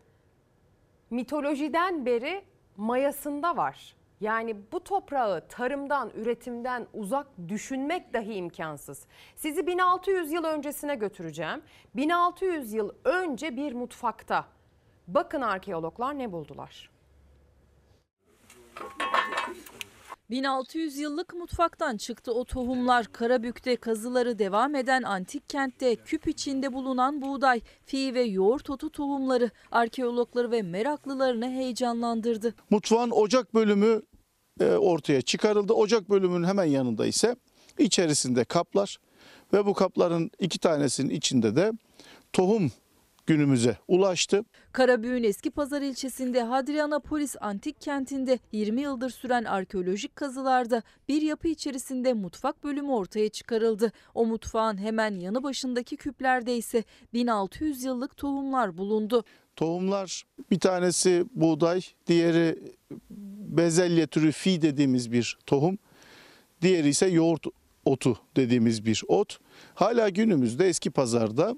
[1.10, 2.44] mitolojiden beri
[2.76, 3.97] mayasında var.
[4.20, 9.06] Yani bu toprağı tarımdan, üretimden uzak düşünmek dahi imkansız.
[9.36, 11.62] Sizi 1600 yıl öncesine götüreceğim.
[11.94, 14.44] 1600 yıl önce bir mutfakta.
[15.09, 16.90] Bakın arkeologlar ne buldular.
[20.32, 23.06] 1600 yıllık mutfaktan çıktı o tohumlar.
[23.12, 29.50] Karabük'te kazıları devam eden antik kentte küp içinde bulunan buğday, fi ve yoğurt otu tohumları
[29.70, 32.54] arkeologları ve meraklılarını heyecanlandırdı.
[32.70, 34.02] Mutfağın ocak bölümü
[34.60, 35.72] e, ortaya çıkarıldı.
[35.72, 37.36] Ocak bölümünün hemen yanında ise
[37.78, 38.98] içerisinde kaplar
[39.52, 41.72] ve bu kapların iki tanesinin içinde de
[42.32, 42.72] tohum
[43.27, 44.44] günümüze ulaştı.
[44.73, 52.12] Karabük'ün Eski Pazar ilçesinde Hadrianapolis antik kentinde 20 yıldır süren arkeolojik kazılarda bir yapı içerisinde
[52.12, 53.93] mutfak bölümü ortaya çıkarıldı.
[54.15, 59.24] O mutfağın hemen yanı başındaki küplerde ise 1600 yıllık tohumlar bulundu.
[59.57, 62.59] Tohumlar bir tanesi buğday, diğeri
[63.57, 65.78] bezelye türü fi dediğimiz bir tohum.
[66.62, 67.47] Diğeri ise yoğurt
[67.85, 69.39] otu dediğimiz bir ot.
[69.74, 71.57] Hala günümüzde eski pazarda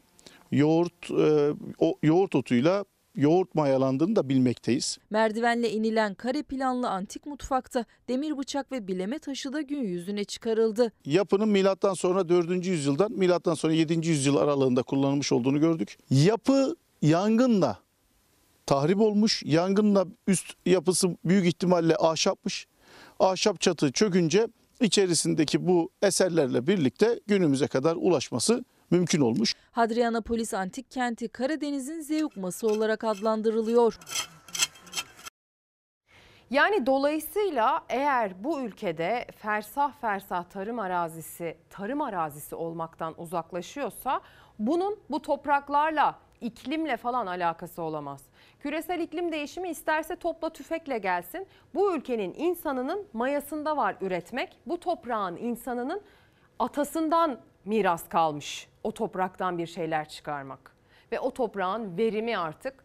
[0.54, 4.98] yoğurt e, o, yoğurt otuyla yoğurt mayalandığını da bilmekteyiz.
[5.10, 10.92] Merdivenle inilen kare planlı antik mutfakta demir bıçak ve bileme taşı da gün yüzüne çıkarıldı.
[11.04, 12.66] Yapının milattan sonra 4.
[12.66, 14.08] yüzyıldan milattan sonra 7.
[14.08, 15.98] yüzyıl aralığında kullanılmış olduğunu gördük.
[16.10, 17.78] Yapı yangınla
[18.66, 19.42] tahrip olmuş.
[19.46, 22.66] Yangınla üst yapısı büyük ihtimalle ahşapmış.
[23.20, 24.48] Ahşap çatı çökünce
[24.80, 28.64] içerisindeki bu eserlerle birlikte günümüze kadar ulaşması
[28.94, 29.54] mümkün olmuş.
[29.72, 33.98] Hadrianapolis antik kenti Karadeniz'in Zeugması olarak adlandırılıyor.
[36.50, 44.20] Yani dolayısıyla eğer bu ülkede fersah fersah tarım arazisi tarım arazisi olmaktan uzaklaşıyorsa
[44.58, 48.22] bunun bu topraklarla iklimle falan alakası olamaz.
[48.60, 51.46] Küresel iklim değişimi isterse topla tüfekle gelsin.
[51.74, 54.58] Bu ülkenin insanının mayasında var üretmek.
[54.66, 56.02] Bu toprağın insanının
[56.58, 58.73] atasından miras kalmış.
[58.84, 60.74] O topraktan bir şeyler çıkarmak.
[61.12, 62.84] Ve o toprağın verimi artık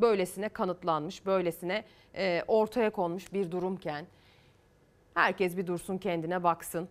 [0.00, 1.84] böylesine kanıtlanmış, böylesine
[2.14, 4.06] e, ortaya konmuş bir durumken
[5.14, 6.88] herkes bir dursun kendine baksın.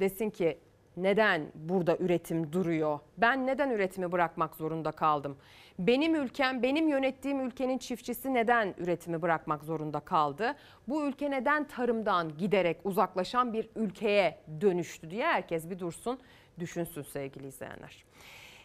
[0.00, 0.58] Desin ki
[0.96, 2.98] neden burada üretim duruyor?
[3.18, 5.36] Ben neden üretimi bırakmak zorunda kaldım?
[5.78, 10.54] Benim ülkem, benim yönettiğim ülkenin çiftçisi neden üretimi bırakmak zorunda kaldı?
[10.88, 16.18] Bu ülke neden tarımdan giderek uzaklaşan bir ülkeye dönüştü diye herkes bir dursun,
[16.60, 18.04] düşünsün sevgili izleyenler.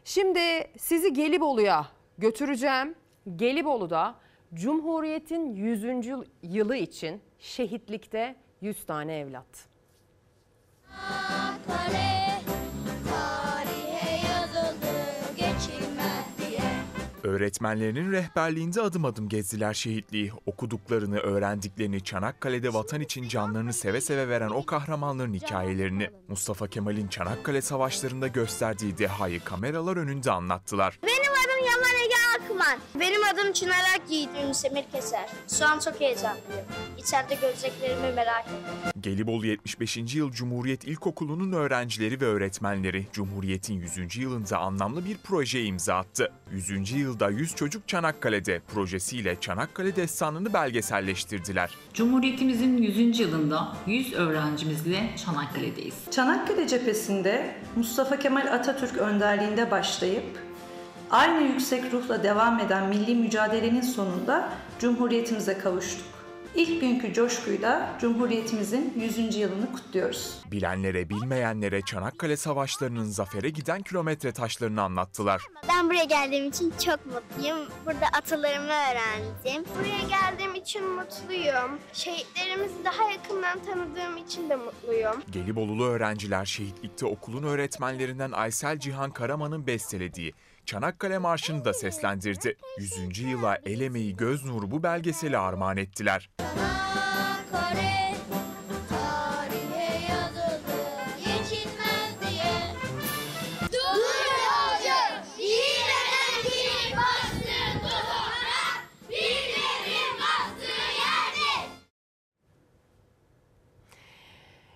[0.03, 0.39] Şimdi
[0.77, 2.95] sizi Gelibolu'ya götüreceğim.
[3.35, 4.15] Gelibolu'da
[4.53, 5.83] Cumhuriyet'in 100.
[6.43, 9.67] yılı için şehitlikte 100 tane evlat.
[17.25, 20.31] Öğretmenlerinin rehberliğinde adım adım gezdiler şehitliği.
[20.45, 27.61] Okuduklarını, öğrendiklerini, Çanakkale'de vatan için canlarını seve seve veren o kahramanların hikayelerini Mustafa Kemal'in Çanakkale
[27.61, 30.99] savaşlarında gösterdiği dehayı kameralar önünde anlattılar.
[31.03, 32.79] Benim adım Yaman Ege Akman.
[32.99, 34.29] Benim adım Çınar Akyiğit.
[34.41, 35.29] Yunus Emir Keser.
[35.59, 36.65] Şu an çok heyecanlıyım.
[36.97, 38.91] İçeride göreceklerimi merak ediyorum.
[39.01, 39.97] Gelibolu 75.
[40.15, 44.17] Yıl Cumhuriyet İlkokulu'nun öğrencileri ve öğretmenleri Cumhuriyet'in 100.
[44.17, 46.31] yılında anlamlı bir projeye imza attı.
[46.51, 46.91] 100.
[46.91, 51.71] yılda 100 çocuk Çanakkale'de projesiyle Çanakkale destanını belgeselleştirdiler.
[51.93, 53.19] Cumhuriyetimizin 100.
[53.19, 55.95] yılında 100 öğrencimizle Çanakkale'deyiz.
[56.11, 60.25] Çanakkale cephesinde Mustafa Kemal Atatürk önderliğinde başlayıp
[61.11, 66.14] aynı yüksek ruhla devam eden milli mücadelenin sonunda Cumhuriyetimize kavuştuk.
[66.55, 69.35] İlk günkü coşkuyla Cumhuriyetimizin 100.
[69.35, 70.39] yılını kutluyoruz.
[70.51, 75.41] Bilenlere bilmeyenlere Çanakkale Savaşları'nın zafere giden kilometre taşlarını anlattılar.
[75.69, 77.59] Ben buraya geldiğim için çok mutluyum.
[77.85, 79.63] Burada atalarımı öğrendim.
[79.79, 81.79] Buraya geldiğim için mutluyum.
[81.93, 85.15] Şehitlerimizi daha yakından tanıdığım için de mutluyum.
[85.31, 90.33] Gelibolulu öğrenciler şehitlikte okulun öğretmenlerinden Aysel Cihan Karaman'ın bestelediği
[90.65, 92.57] Çanakkale Marşı'nı da seslendirdi.
[92.79, 93.19] 100.
[93.19, 96.29] yıla el emeği göz nuru bu belgeseli armağan ettiler.
[96.37, 98.05] Çanakkale
[100.09, 101.05] yazıldı toprak.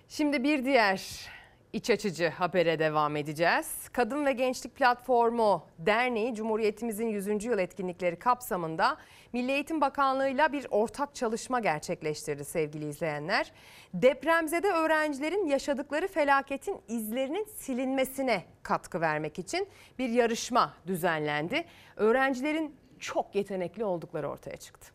[0.09, 1.29] Şimdi bir diğer
[1.73, 3.89] iç açıcı habere devam edeceğiz.
[3.93, 7.45] Kadın ve Gençlik Platformu Derneği Cumhuriyetimizin 100.
[7.45, 8.97] yıl etkinlikleri kapsamında
[9.33, 13.51] Milli Eğitim Bakanlığı'yla bir ortak çalışma gerçekleştirdi sevgili izleyenler.
[13.93, 19.67] Depremzede öğrencilerin yaşadıkları felaketin izlerinin silinmesine katkı vermek için
[19.99, 21.65] bir yarışma düzenlendi.
[21.95, 24.91] Öğrencilerin çok yetenekli oldukları ortaya çıktı.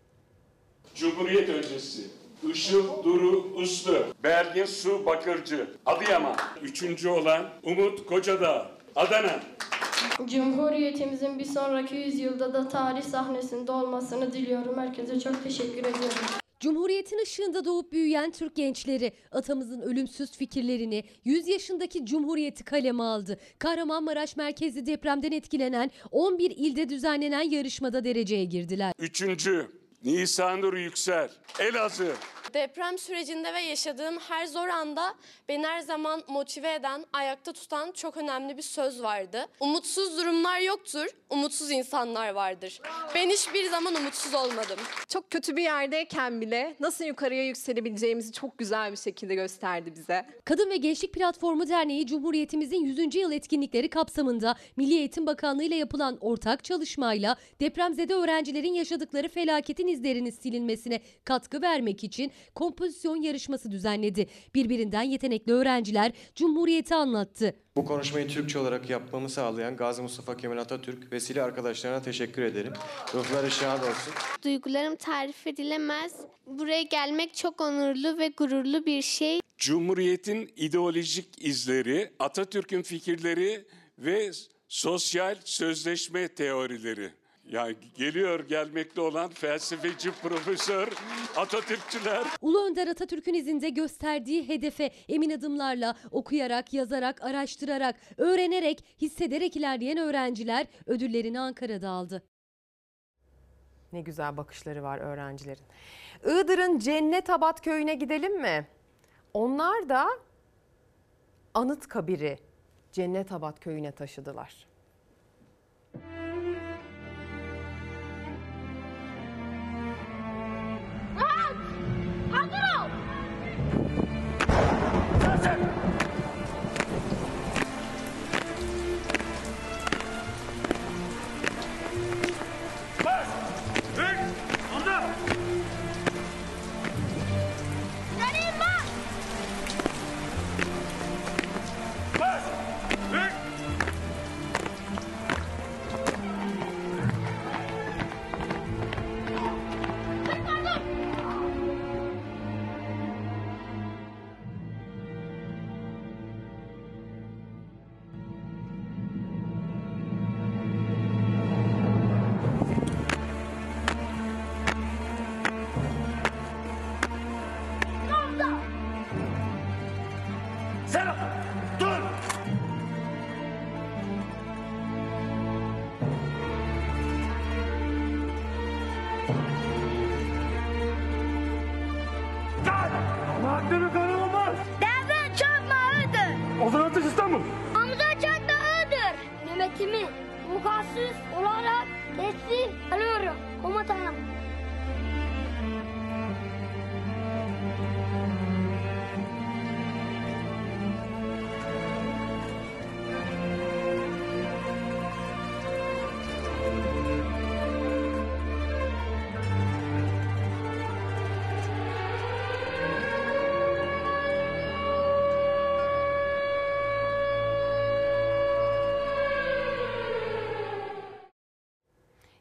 [0.94, 2.23] Cumhuriyet öncesi.
[2.52, 6.36] Işıl Duru Uslu, Belgin Su Bakırcı, Adıyaman.
[6.62, 9.40] Üçüncü olan Umut Kocadağ, Adana.
[10.26, 14.78] Cumhuriyetimizin bir sonraki yüzyılda da tarih sahnesinde olmasını diliyorum.
[14.78, 16.18] Herkese çok teşekkür ediyorum.
[16.60, 23.38] Cumhuriyetin ışığında doğup büyüyen Türk gençleri atamızın ölümsüz fikirlerini 100 yaşındaki Cumhuriyeti kaleme aldı.
[23.58, 28.92] Kahramanmaraş merkezli depremden etkilenen 11 ilde düzenlenen yarışmada dereceye girdiler.
[28.98, 29.66] Üçüncü
[30.04, 32.16] Nisanur Yüksel, Elazığ.
[32.54, 35.14] Deprem sürecinde ve yaşadığım her zor anda
[35.48, 39.46] beni her zaman motive eden, ayakta tutan çok önemli bir söz vardı.
[39.60, 42.80] Umutsuz durumlar yoktur, umutsuz insanlar vardır.
[43.14, 44.78] Ben hiçbir zaman umutsuz olmadım.
[45.08, 50.26] Çok kötü bir yerdeyken bile nasıl yukarıya yükselebileceğimizi çok güzel bir şekilde gösterdi bize.
[50.44, 53.14] Kadın ve Gençlik Platformu Derneği Cumhuriyetimizin 100.
[53.14, 60.30] yıl etkinlikleri kapsamında Milli Eğitim Bakanlığı ile yapılan ortak çalışmayla depremzede öğrencilerin yaşadıkları felaketin izlerinin
[60.30, 64.26] silinmesine katkı vermek için kompozisyon yarışması düzenledi.
[64.54, 67.54] Birbirinden yetenekli öğrenciler Cumhuriyeti anlattı.
[67.76, 72.72] Bu konuşmayı Türkçe olarak yapmamı sağlayan Gazi Mustafa Kemal Atatürk ve silah arkadaşlarına teşekkür ederim.
[73.14, 74.14] Ruhları şad olsun.
[74.44, 76.12] Duygularım tarif edilemez.
[76.46, 79.40] Buraya gelmek çok onurlu ve gururlu bir şey.
[79.58, 83.64] Cumhuriyetin ideolojik izleri, Atatürk'ün fikirleri
[83.98, 84.30] ve
[84.68, 87.10] sosyal sözleşme teorileri.
[87.50, 90.88] Yani geliyor gelmekte olan felsefeci profesör
[91.36, 92.24] Atatürkçüler.
[92.40, 100.66] Ulu Önder Atatürk'ün izinde gösterdiği hedefe emin adımlarla okuyarak, yazarak, araştırarak, öğrenerek, hissederek ilerleyen öğrenciler
[100.86, 102.22] ödüllerini Ankara'da aldı.
[103.92, 105.64] Ne güzel bakışları var öğrencilerin.
[106.24, 107.28] Iğdır'ın Cennet
[107.62, 108.66] köyüne gidelim mi?
[109.34, 110.06] Onlar da
[111.54, 112.38] Anıtkabir'i
[112.92, 113.30] Cennet
[113.60, 114.73] köyüne taşıdılar.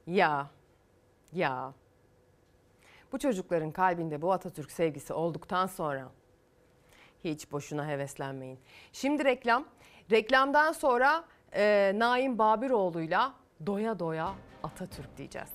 [0.07, 0.49] Ya,
[1.33, 1.73] ya.
[3.11, 6.11] Bu çocukların kalbinde bu Atatürk sevgisi olduktan sonra
[7.23, 8.59] hiç boşuna heveslenmeyin.
[8.93, 9.65] Şimdi reklam.
[10.11, 11.23] Reklamdan sonra
[11.53, 13.33] e, Naim Babiroğlu'yla
[13.65, 15.49] doya doya Atatürk diyeceğiz.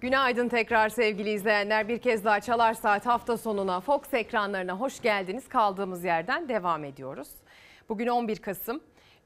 [0.00, 1.88] Günaydın tekrar sevgili izleyenler.
[1.88, 5.48] Bir kez daha Çalar Saat hafta sonuna Fox ekranlarına hoş geldiniz.
[5.48, 7.28] Kaldığımız yerden devam ediyoruz.
[7.88, 8.80] Bugün 11 Kasım.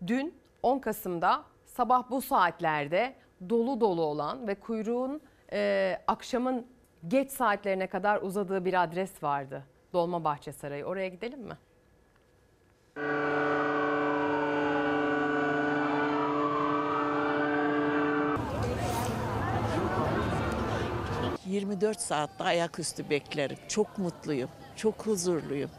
[0.06, 1.44] Dün 10 Kasım'da
[1.77, 3.15] sabah bu saatlerde
[3.49, 5.20] dolu dolu olan ve kuyruğun
[5.53, 6.66] e, akşamın
[7.09, 9.65] geç saatlerine kadar uzadığı bir adres vardı.
[9.93, 10.85] Dolmabahçe Sarayı.
[10.85, 11.57] Oraya gidelim mi?
[21.47, 23.59] 24 saatte ayaküstü beklerim.
[23.69, 24.51] Çok mutluyum.
[24.77, 25.70] çok huzurluyum.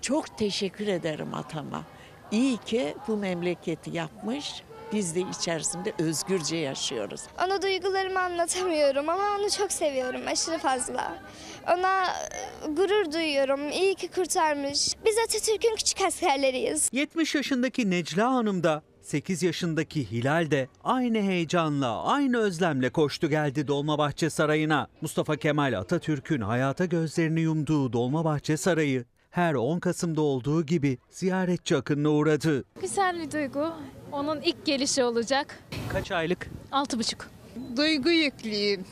[0.00, 1.82] Çok teşekkür ederim atama.
[2.30, 4.62] İyi ki bu memleketi yapmış.
[4.92, 7.20] Biz de içerisinde özgürce yaşıyoruz.
[7.46, 11.18] Ona duygularımı anlatamıyorum ama onu çok seviyorum aşırı fazla.
[11.66, 13.70] Ona e, gurur duyuyorum.
[13.70, 14.94] İyi ki kurtarmış.
[15.06, 16.90] Biz Atatürk'ün küçük askerleriyiz.
[16.92, 23.68] 70 yaşındaki Necla Hanım da 8 yaşındaki Hilal de aynı heyecanla, aynı özlemle koştu geldi
[23.68, 24.88] Dolmabahçe Sarayı'na.
[25.00, 32.10] Mustafa Kemal Atatürk'ün hayata gözlerini yumduğu Dolmabahçe Sarayı her 10 Kasım'da olduğu gibi ziyaretçi akınına
[32.10, 32.64] uğradı.
[32.80, 33.72] Güzel bir duygu.
[34.12, 35.58] Onun ilk gelişi olacak.
[35.92, 36.50] Kaç aylık?
[36.72, 37.30] Altı buçuk.
[37.76, 38.84] Duygu yüklüyüm.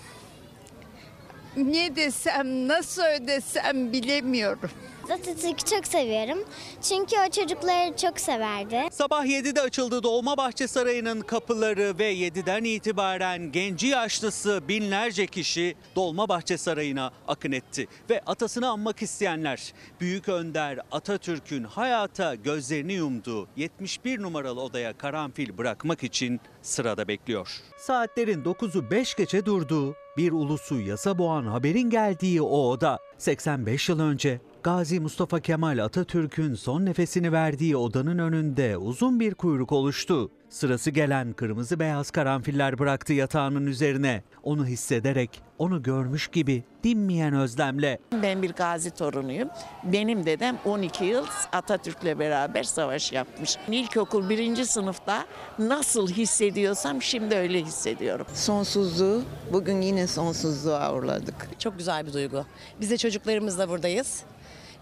[1.57, 4.71] Ne desem, nasıl ödesem bilemiyorum.
[5.11, 6.45] Atatürk'ü çok seviyorum.
[6.83, 8.81] Çünkü o çocukları çok severdi.
[8.93, 17.12] Sabah 7'de açıldı Dolmabahçe Sarayı'nın kapıları ve 7'den itibaren genci yaşlısı binlerce kişi Dolmabahçe Sarayı'na
[17.28, 17.87] akın etti.
[18.11, 26.03] Ve atasını anmak isteyenler Büyük Önder Atatürk'ün hayata gözlerini yumduğu 71 numaralı odaya karanfil bırakmak
[26.03, 27.49] için sırada bekliyor.
[27.78, 34.01] Saatlerin 9'u 5 geçe durduğu bir ulusu yasa boğan haberin geldiği o oda 85 yıl
[34.01, 40.30] önce Gazi Mustafa Kemal Atatürk'ün son nefesini verdiği odanın önünde uzun bir kuyruk oluştu.
[40.48, 44.22] Sırası gelen kırmızı beyaz karanfiller bıraktı yatağının üzerine.
[44.43, 47.98] Onu hissederek, onu görmüş gibi dinmeyen özlemle.
[48.22, 49.48] Ben bir gazi torunuyum.
[49.84, 53.56] Benim dedem 12 yıl Atatürk'le beraber savaş yapmış.
[53.68, 55.26] İlkokul birinci sınıfta
[55.59, 58.26] nasıl hissediyorsam şimdi öyle hissediyorum.
[58.34, 59.22] Sonsuzluğu,
[59.52, 61.48] bugün yine sonsuzluğa uğurladık.
[61.59, 62.44] Çok güzel bir duygu.
[62.80, 64.24] Biz de çocuklarımızla buradayız.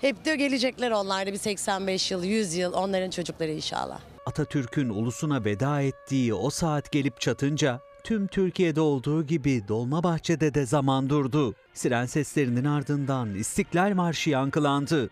[0.04, 4.00] Hep de gelecekler onlar bir 85 yıl, 100 yıl onların çocukları inşallah.
[4.26, 11.10] Atatürk'ün ulusuna veda ettiği o saat gelip çatınca tüm Türkiye'de olduğu gibi Dolmabahçe'de de zaman
[11.10, 11.54] durdu.
[11.74, 15.10] Siren seslerinin ardından İstiklal Marşı yankılandı.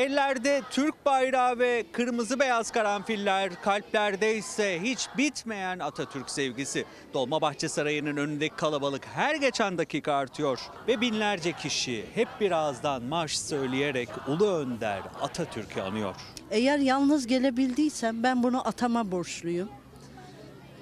[0.00, 6.84] Ellerde Türk bayrağı ve kırmızı beyaz karanfiller, kalplerde ise hiç bitmeyen Atatürk sevgisi.
[7.14, 13.38] Dolmabahçe Sarayı'nın önündeki kalabalık her geçen dakika artıyor ve binlerce kişi hep bir ağızdan marş
[13.38, 16.14] söyleyerek Ulu Önder Atatürk'ü anıyor.
[16.50, 19.68] Eğer yalnız gelebildiysem ben bunu atama borçluyum.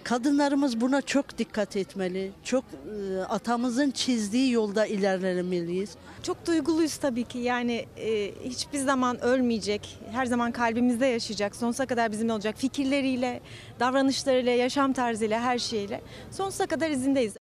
[0.09, 2.33] Kadınlarımız buna çok dikkat etmeli.
[2.45, 5.97] Çok e, atamızın çizdiği yolda ilerlemeliyiz.
[6.23, 7.39] Çok duyguluyuz tabii ki.
[7.39, 9.99] Yani e, hiçbir zaman ölmeyecek.
[10.11, 11.57] Her zaman kalbimizde yaşayacak.
[11.57, 12.55] Sonsuza kadar bizimle olacak.
[12.59, 13.41] Fikirleriyle,
[13.81, 16.01] davranışlarıyla, yaşam tarzıyla, her şeyle.
[16.31, 17.37] Sonsuza kadar izindeyiz.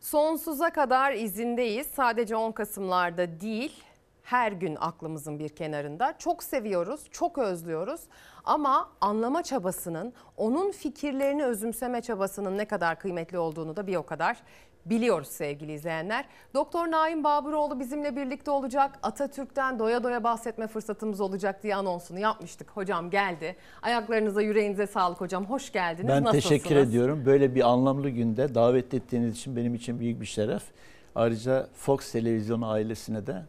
[0.00, 1.86] Sonsuza kadar izindeyiz.
[1.86, 3.72] Sadece 10 Kasımlarda değil,
[4.26, 6.14] her gün aklımızın bir kenarında.
[6.18, 8.00] Çok seviyoruz, çok özlüyoruz.
[8.44, 14.36] Ama anlama çabasının, onun fikirlerini özümseme çabasının ne kadar kıymetli olduğunu da bir o kadar
[14.86, 16.24] biliyoruz sevgili izleyenler.
[16.54, 18.98] Doktor Naim Baburoğlu bizimle birlikte olacak.
[19.02, 22.70] Atatürk'ten doya doya bahsetme fırsatımız olacak diye anonsunu yapmıştık.
[22.70, 23.56] Hocam geldi.
[23.82, 25.44] Ayaklarınıza yüreğinize sağlık hocam.
[25.44, 26.08] Hoş geldiniz.
[26.08, 26.44] Ben Nasılsınız?
[26.44, 27.22] teşekkür ediyorum.
[27.26, 30.62] Böyle bir anlamlı günde davet ettiğiniz için benim için büyük bir şeref.
[31.14, 33.42] Ayrıca Fox Televizyonu ailesine de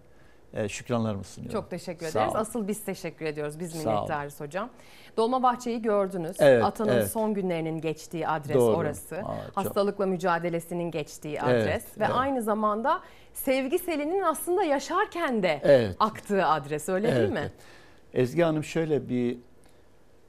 [0.70, 1.60] şükranlarımı sunuyorum.
[1.62, 2.36] Çok teşekkür Sağ ederiz.
[2.36, 3.60] Asıl biz teşekkür ediyoruz.
[3.60, 4.70] Biz minnettarız hocam.
[5.18, 6.38] Dolmabahçe'yi gördünüz.
[6.40, 7.12] Evet, Atanın evet.
[7.12, 8.76] son günlerinin geçtiği adres Doğru.
[8.76, 9.16] orası.
[9.16, 9.58] Aa, çok.
[9.58, 11.66] Hastalıkla mücadelesinin geçtiği adres.
[11.68, 12.16] Evet, Ve evet.
[12.16, 13.02] aynı zamanda
[13.34, 15.96] Sevgi Selin'in aslında yaşarken de Evet.
[16.00, 17.40] aktığı adres öyle değil Evet, mi?
[17.40, 17.52] evet.
[18.14, 19.38] Ezgi Hanım şöyle bir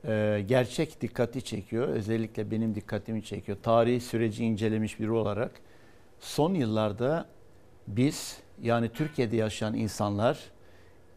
[0.04, 1.88] e, gerçek dikkati çekiyor.
[1.88, 3.58] Özellikle benim dikkatimi çekiyor.
[3.62, 5.50] Tarihi süreci incelemiş biri olarak
[6.20, 7.26] son yıllarda
[7.86, 10.38] biz yani Türkiye'de yaşayan insanlar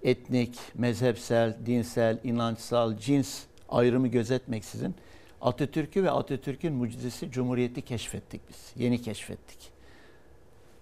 [0.04, 4.96] etnik, mezhepsel, dinsel, inançsal, cins ayrımı gözetmeksizin
[5.42, 8.84] Atatürk'ü ve Atatürk'ün mucizesi Cumhuriyeti keşfettik biz.
[8.84, 9.72] Yeni keşfettik.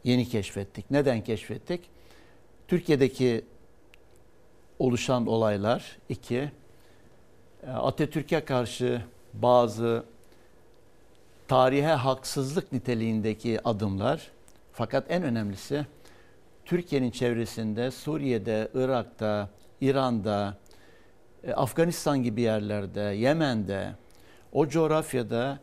[0.03, 0.91] Yeni keşfettik.
[0.91, 1.81] Neden keşfettik?
[2.68, 3.45] Türkiye'deki
[4.80, 6.52] oluşan olaylar iki,
[7.64, 9.02] e, Atatürk'e karşı
[9.34, 10.03] bazı
[11.48, 14.31] tarihe haksızlık niteliğindeki adımlar
[14.73, 15.86] fakat en önemlisi
[16.69, 19.49] Türkiye'nin çevresinde Suriye'de, Irak'ta,
[19.81, 20.57] İran'da,
[21.43, 23.95] e, Afganistan gibi yerlerde, Yemen'de
[24.51, 25.59] o coğrafyada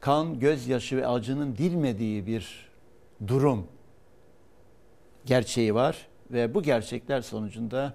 [0.00, 2.68] kan, gözyaşı ve acının dilmediği bir
[3.26, 3.66] durum
[5.24, 7.94] gerçeği var ve bu gerçekler sonucunda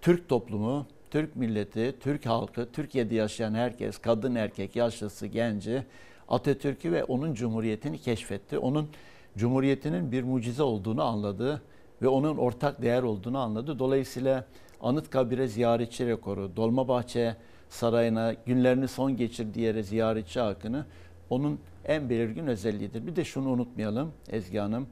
[0.00, 5.84] Türk toplumu, Türk milleti, Türk halkı, Türkiye'de yaşayan herkes, kadın erkek, yaşlısı, genci
[6.28, 8.58] Atatürk'ü ve onun cumhuriyetini keşfetti.
[8.58, 8.88] Onun
[9.36, 11.62] cumhuriyetinin bir mucize olduğunu anladı
[12.02, 13.78] ve onun ortak değer olduğunu anladı.
[13.78, 14.44] Dolayısıyla
[14.80, 17.36] Anıtkabir'e ziyaretçi rekoru, Dolmabahçe
[17.68, 20.86] Sarayı'na günlerini son geçirdiği yere ziyaretçi akını
[21.30, 23.06] onun en belirgin özelliğidir.
[23.06, 24.88] Bir de şunu unutmayalım Ezgi Hanım.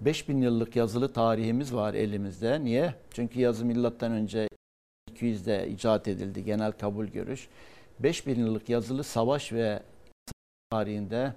[0.00, 2.64] 5000 yıllık yazılı tarihimiz var elimizde.
[2.64, 2.94] Niye?
[3.10, 4.48] Çünkü yazı milattan önce
[5.12, 7.48] 200'de icat edildi genel kabul görüş.
[8.00, 9.82] 5000 yıllık yazılı savaş ve
[10.70, 11.32] tarihinde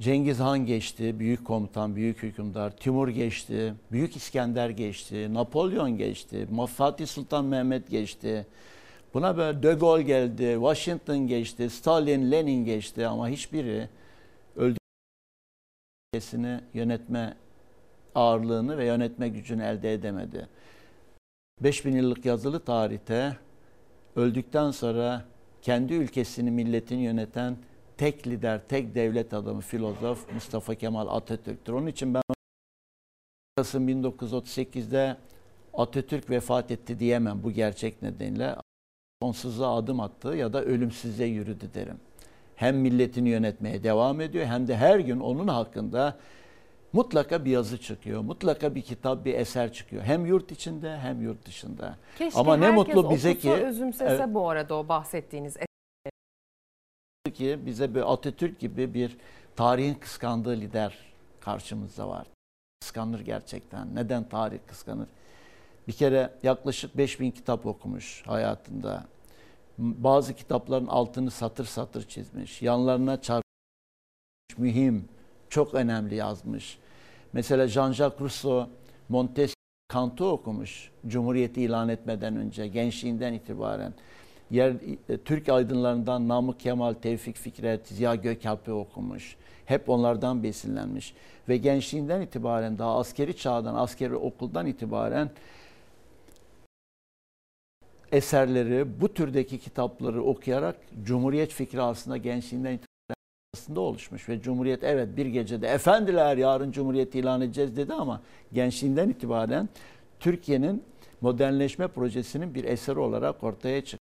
[0.00, 2.76] Cengiz Han geçti, büyük komutan, büyük hükümdar.
[2.76, 8.46] Timur geçti, Büyük İskender geçti, Napolyon geçti, Fatih Sultan Mehmet geçti.
[9.14, 13.88] Buna böyle De Gaulle geldi, Washington geçti, Stalin, Lenin geçti ama hiçbiri
[14.56, 17.36] öldüğünü yönetme
[18.14, 20.48] ağırlığını ve yönetme gücünü elde edemedi.
[21.62, 23.36] 5000 yıllık yazılı tarihte
[24.16, 25.24] öldükten sonra
[25.62, 27.56] kendi ülkesini, milletini yöneten
[27.96, 31.72] tek lider, tek devlet adamı, filozof Mustafa Kemal Atatürk'tür.
[31.72, 32.22] Onun için ben
[33.56, 35.16] Kasım 1938'de
[35.74, 38.56] Atatürk vefat etti diyemem bu gerçek nedeniyle.
[39.22, 42.00] Sonsuzluğa adım attı ya da ölümsüzlüğe yürüdü derim.
[42.56, 46.16] Hem milletini yönetmeye devam ediyor hem de her gün onun hakkında
[46.92, 48.20] mutlaka bir yazı çıkıyor.
[48.20, 50.02] Mutlaka bir kitap, bir eser çıkıyor.
[50.02, 51.96] Hem yurt içinde hem yurt dışında.
[52.18, 54.34] Keşke Ama ne mutlu bize ki- özümsese Evet.
[54.34, 55.56] bu arada o bahsettiğiniz
[57.30, 59.16] ki bize bir Atatürk gibi bir
[59.56, 60.98] tarihin kıskandığı lider
[61.40, 62.26] karşımızda var.
[62.80, 63.94] Kıskanır gerçekten.
[63.94, 65.08] Neden tarih kıskanır?
[65.88, 69.04] Bir kere yaklaşık 5000 kitap okumuş hayatında.
[69.78, 72.62] Bazı kitapların altını satır satır çizmiş.
[72.62, 75.08] Yanlarına çarpmış, mühim,
[75.48, 76.78] çok önemli yazmış.
[77.32, 78.68] Mesela Jean-Jacques Rousseau,
[79.08, 79.56] Montesquieu,
[79.88, 80.90] Kant'ı okumuş.
[81.06, 83.94] Cumhuriyeti ilan etmeden önce, gençliğinden itibaren.
[84.50, 84.72] Yer,
[85.08, 89.36] e, Türk aydınlarından Namık Kemal, Tevfik Fikret, Ziya Gökalp'i okumuş.
[89.64, 91.14] Hep onlardan besinlenmiş.
[91.48, 95.30] Ve gençliğinden itibaren daha askeri çağdan, askeri okuldan itibaren
[98.12, 103.16] eserleri, bu türdeki kitapları okuyarak Cumhuriyet fikri aslında gençliğinden itibaren
[103.54, 104.28] aslında oluşmuş.
[104.28, 109.68] Ve Cumhuriyet evet bir gecede efendiler yarın Cumhuriyet ilan edeceğiz dedi ama gençliğinden itibaren
[110.20, 110.82] Türkiye'nin
[111.20, 114.05] modernleşme projesinin bir eseri olarak ortaya çıktı.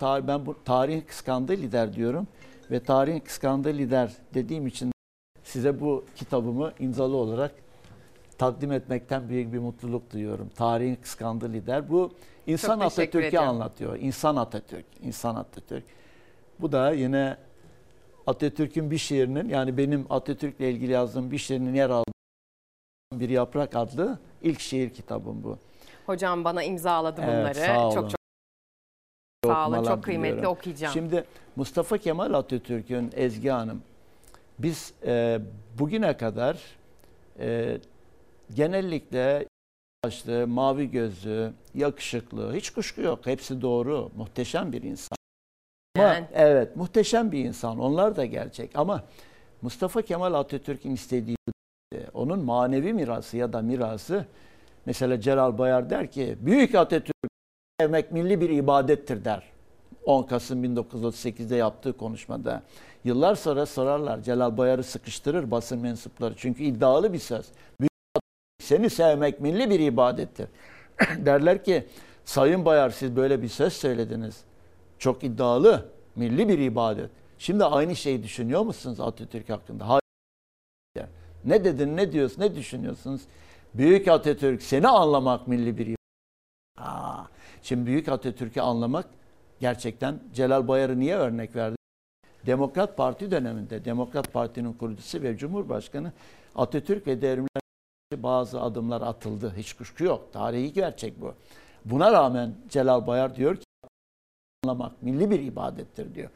[0.00, 2.26] Tarih, ben bu tarihin kıskandığı lider diyorum
[2.70, 4.92] ve tarihin kıskandığı lider dediğim için
[5.42, 7.52] size bu kitabımı imzalı olarak
[8.38, 10.48] takdim etmekten büyük bir mutluluk duyuyorum.
[10.56, 11.90] Tarihin kıskandığı lider.
[11.90, 12.12] Bu
[12.46, 13.96] insan Atatürk'ü anlatıyor.
[13.96, 15.84] İnsan Atatürk, insan Atatürk.
[16.60, 17.36] Bu da yine
[18.26, 22.12] Atatürk'ün bir şiirinin yani benim Atatürk'le ilgili yazdığım bir şiirinin yer aldığı
[23.12, 25.58] Bir Yaprak adlı ilk şiir kitabım bu.
[26.06, 27.54] Hocam bana imzaladı Evet, bunları.
[27.54, 27.94] sağ olun.
[27.94, 28.19] Çok çok
[29.44, 29.84] sağ olun.
[29.84, 30.58] Çok kıymetli diliyorum.
[30.58, 30.92] okuyacağım.
[30.92, 31.24] Şimdi
[31.56, 33.82] Mustafa Kemal Atatürk'ün Ezgi Hanım
[34.58, 35.40] biz e,
[35.78, 36.58] bugüne kadar
[37.38, 37.78] e,
[38.54, 39.46] genellikle
[40.04, 43.26] başlı, mavi gözlü, yakışıklı, hiç kuşku yok.
[43.26, 44.10] Hepsi doğru.
[44.16, 45.16] Muhteşem bir insan.
[45.96, 46.26] Ama Yani.
[46.34, 47.78] evet, muhteşem bir insan.
[47.78, 48.70] Onlar da gerçek.
[48.74, 49.04] Ama
[49.62, 51.36] Mustafa Kemal Atatürk'ün istediği
[52.14, 54.26] onun manevi mirası ya da mirası
[54.86, 57.30] mesela Celal Bayar der ki büyük Atatürk
[57.80, 59.42] sevmek milli bir ibadettir der.
[60.04, 62.62] 10 Kasım 1938'de yaptığı konuşmada.
[63.04, 66.34] Yıllar sonra sorarlar Celal Bayar'ı sıkıştırır basın mensupları.
[66.36, 67.46] Çünkü iddialı bir söz.
[68.62, 70.48] Seni sevmek milli bir ibadettir.
[71.18, 71.86] Derler ki
[72.24, 74.40] Sayın Bayar siz böyle bir söz söylediniz.
[74.98, 77.10] Çok iddialı, milli bir ibadet.
[77.38, 79.88] Şimdi aynı şeyi düşünüyor musunuz Atatürk hakkında?
[79.88, 81.08] Hayır.
[81.44, 83.20] Ne dedin, ne diyorsun, ne düşünüyorsunuz?
[83.74, 85.96] Büyük Atatürk seni anlamak milli bir ibadet.
[86.78, 87.24] Aa,
[87.62, 89.06] şimdi Büyük Atatürk'ü anlamak
[89.60, 91.76] gerçekten Celal Bayar'ı niye örnek verdi?
[92.46, 96.12] Demokrat Parti döneminde Demokrat Parti'nin kurucusu ve Cumhurbaşkanı
[96.54, 97.60] Atatürk ve devrimler
[98.16, 99.52] bazı adımlar atıldı.
[99.56, 100.32] Hiç kuşku yok.
[100.32, 101.34] Tarihi gerçek bu.
[101.84, 103.64] Buna rağmen Celal Bayar diyor ki
[104.64, 106.30] anlamak milli bir ibadettir diyor.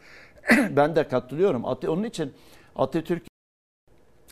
[0.71, 1.65] ben de katılıyorum.
[1.65, 2.33] At- Onun için
[2.77, 3.23] Atatürk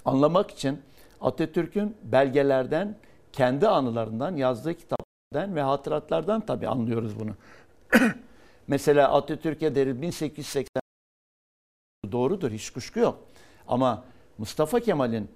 [0.05, 0.81] anlamak için
[1.21, 2.97] Atatürk'ün belgelerden,
[3.33, 4.75] kendi anılarından, yazdığı
[5.33, 7.35] kitaplardan ve hatıratlardan tabii anlıyoruz bunu.
[8.67, 10.83] Mesela Atatürk'e deriz 1880
[12.13, 13.19] doğrudur hiç kuşku yok.
[13.69, 14.05] Ama
[14.39, 15.31] Mustafa Kemal'in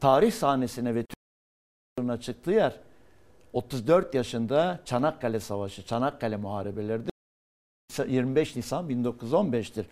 [0.00, 2.80] tarih sahnesine ve Türkiye'ne çıktığı yer
[3.52, 7.02] 34 yaşında Çanakkale Savaşı, Çanakkale Muharebeleri
[8.06, 9.84] 25 Nisan 1915'tir.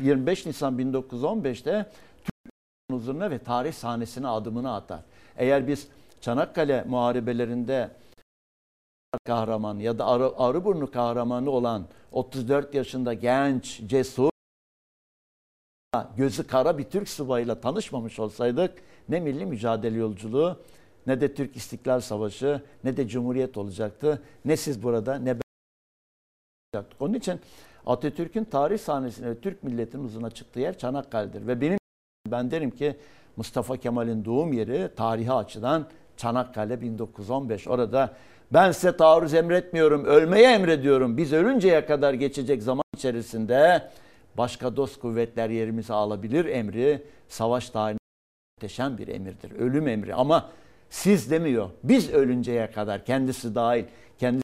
[0.00, 1.90] 25 Nisan 1915'te
[2.24, 2.52] Türk
[2.90, 5.00] huzuruna ve tarih sahnesine adımını atar.
[5.36, 5.88] Eğer biz
[6.20, 7.90] Çanakkale muharebelerinde
[9.24, 14.30] kahraman ya da Arı, Arıburnu kahramanı olan 34 yaşında genç, cesur,
[16.16, 20.58] gözü kara bir Türk subayıyla tanışmamış olsaydık ne milli mücadele yolculuğu
[21.06, 24.22] ne de Türk İstiklal Savaşı ne de Cumhuriyet olacaktı.
[24.44, 25.42] Ne siz burada ne ben
[26.74, 27.02] yaptık.
[27.02, 27.40] Onun için
[27.86, 31.46] Atatürk'ün tarih sahnesine Türk milletinin huzuruna çıktığı yer Çanakkale'dir.
[31.46, 31.78] Ve benim
[32.26, 32.96] ben derim ki
[33.36, 35.86] Mustafa Kemal'in doğum yeri tarihi açıdan
[36.16, 37.68] Çanakkale 1915.
[37.68, 38.16] Orada
[38.52, 41.16] ben size taarruz emretmiyorum, ölmeyi emrediyorum.
[41.16, 43.88] Biz ölünceye kadar geçecek zaman içerisinde
[44.38, 47.98] başka dost kuvvetler yerimizi alabilir emri savaş tarihinde
[48.56, 49.50] muhteşem bir emirdir.
[49.50, 50.50] Ölüm emri ama
[50.90, 51.70] siz demiyor.
[51.84, 53.84] Biz ölünceye kadar kendisi dahil
[54.18, 54.42] kendisi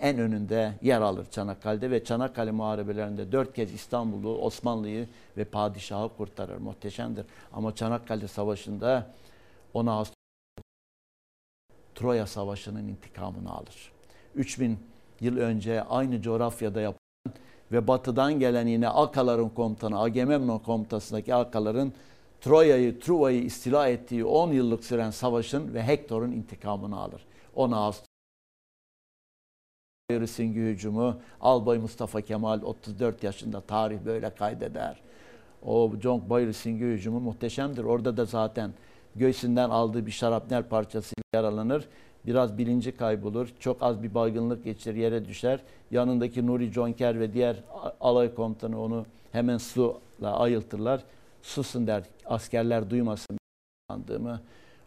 [0.00, 6.58] en önünde yer alır Çanakkale'de ve Çanakkale muharebelerinde dört kez İstanbul'u, Osmanlı'yı ve padişahı kurtarır.
[6.58, 7.26] Muhteşemdir.
[7.52, 9.10] Ama Çanakkale Savaşı'nda
[9.74, 10.15] 10 Ağustos
[11.96, 13.92] Troya Savaşı'nın intikamını alır.
[14.34, 14.78] 3000
[15.20, 17.34] yıl önce aynı coğrafyada yapılan
[17.72, 21.92] ve batıdan gelen yine Akaların komutanı Agamemnon komutasındaki Akaların
[22.40, 27.26] Troya'yı, Truva'yı istila ettiği 10 yıllık süren savaşın ve Hektor'un intikamını alır.
[27.54, 28.06] 10 Ağustos
[30.26, 35.00] Süngü hücumu Albay Mustafa Kemal 34 yaşında tarih böyle kaydeder.
[35.62, 37.84] O John Bayır hücumu muhteşemdir.
[37.84, 38.72] Orada da zaten
[39.18, 41.88] göğsünden aldığı bir şarapnel parçasıyla yaralanır.
[42.26, 43.48] Biraz bilinci kaybolur.
[43.60, 45.60] Çok az bir baygınlık geçirir, yere düşer.
[45.90, 47.56] Yanındaki Nuri Jonker ve diğer
[48.00, 51.00] alay komutanı onu hemen suyla ayıltırlar.
[51.42, 53.38] Susun der, askerler duymasın
[53.88, 54.40] andığımı.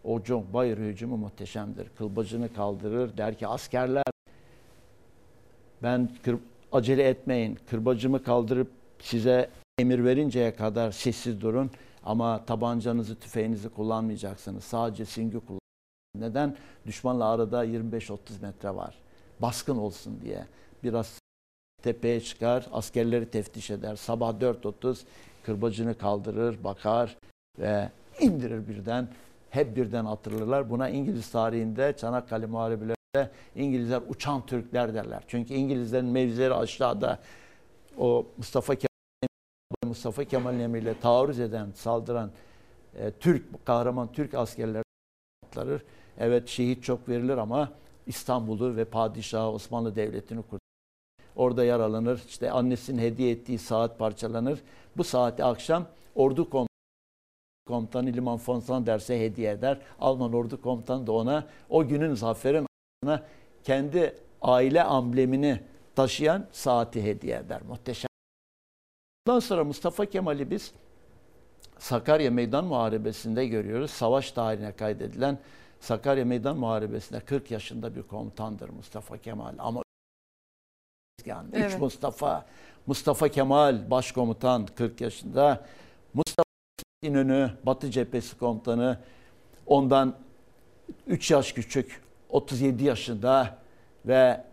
[0.04, 1.88] O John Bayır hücumu muhteşemdir.
[1.98, 3.18] Kılbacını kaldırır.
[3.18, 4.04] Der ki askerler
[5.84, 6.36] ben kır,
[6.72, 7.58] acele etmeyin.
[7.70, 9.50] Kırbacımı kaldırıp size
[9.80, 11.72] emir verinceye kadar sessiz durun.
[12.04, 14.64] Ama tabancanızı, tüfeğinizi kullanmayacaksınız.
[14.64, 15.60] Sadece süngü kullan.
[16.16, 16.56] Neden?
[16.86, 18.96] Düşmanla arada 25-30 metre var.
[19.40, 20.46] Baskın olsun diye.
[20.84, 21.20] Biraz
[21.84, 23.96] tepeye çıkar, askerleri teftiş eder.
[23.96, 24.98] Sabah 4.30
[25.44, 27.18] kırbacını kaldırır, bakar
[27.60, 27.90] ve
[28.20, 29.08] indirir birden.
[29.50, 30.70] Hep birden hatırlarlar.
[30.70, 35.24] Buna İngiliz tarihinde Çanakkale Muharebelerinde İngilizler uçan Türkler derler.
[35.28, 37.20] Çünkü İngilizlerin mevzileri aşağıda
[37.98, 38.89] o Mustafa Kemal
[39.90, 42.32] Mustafa Kemal'in emriyle taarruz eden, saldıran
[42.96, 44.84] e, Türk kahraman Türk askerler
[45.46, 45.84] atlarır.
[46.18, 47.72] Evet şehit çok verilir ama
[48.08, 50.60] İstanbul'u ve padişahı Osmanlı Devleti'ni kurtarır.
[51.36, 52.24] Orada yaralanır.
[52.28, 54.60] İşte annesinin hediye ettiği saat parçalanır.
[54.98, 56.70] Bu saati akşam ordu komutanı
[57.68, 59.80] komutanı Liman von Sanders'e hediye eder.
[60.00, 62.66] Alman ordu komutanı da ona o günün zaferin
[63.64, 65.60] kendi aile amblemini
[65.96, 67.62] taşıyan saati hediye eder.
[67.62, 68.09] Muhteşem.
[69.30, 70.72] Ondan sonra Mustafa Kemal'i biz
[71.80, 73.92] Sakarya Meydan Muharebesi'nde görüyoruz.
[73.92, 75.38] Savaş tarihine kaydedilen
[75.80, 79.54] Sakarya Meydan Muharebesi'nde 40 yaşında bir komutandır Mustafa Kemal.
[79.60, 79.84] Ama
[81.26, 81.74] yani evet.
[81.74, 82.46] üç Mustafa,
[82.88, 85.66] Mustafa Kemal başkomutan 40 yaşında,
[86.14, 86.50] Mustafa
[87.02, 89.00] İnönü Batı Cephesi komutanı
[89.66, 90.16] ondan
[91.08, 93.58] 3 yaş küçük 37 yaşında
[94.06, 94.44] ve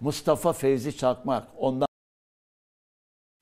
[0.00, 1.89] Mustafa Fevzi Çakmak ondan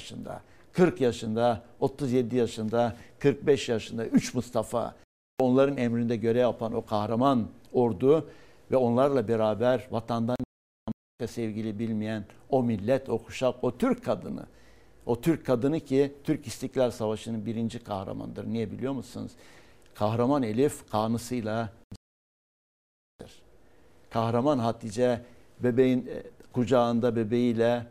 [0.09, 4.95] yaşında, 40 yaşında, 37 yaşında, 45 yaşında 3 Mustafa
[5.41, 8.31] onların emrinde görev yapan o kahraman ordu
[8.71, 10.37] ve onlarla beraber vatandan
[11.27, 14.47] sevgili bilmeyen o millet, o kuşak, o Türk kadını.
[15.07, 18.47] O Türk kadını ki Türk İstiklal Savaşı'nın birinci kahramandır.
[18.47, 19.33] Niye biliyor musunuz?
[19.95, 21.73] Kahraman Elif kanısıyla
[24.11, 25.23] kahraman Hatice
[25.61, 26.11] bebeğin
[26.53, 27.87] kucağında bebeğiyle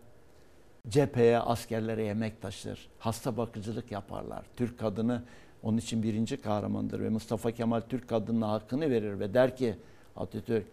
[0.90, 2.90] cepheye, askerlere yemek taşır.
[3.00, 4.44] Hasta bakıcılık yaparlar.
[4.56, 5.24] Türk kadını
[5.64, 9.76] onun için birinci kahramandır ve Mustafa Kemal Türk kadınına hakkını verir ve der ki
[10.16, 10.66] Atatürk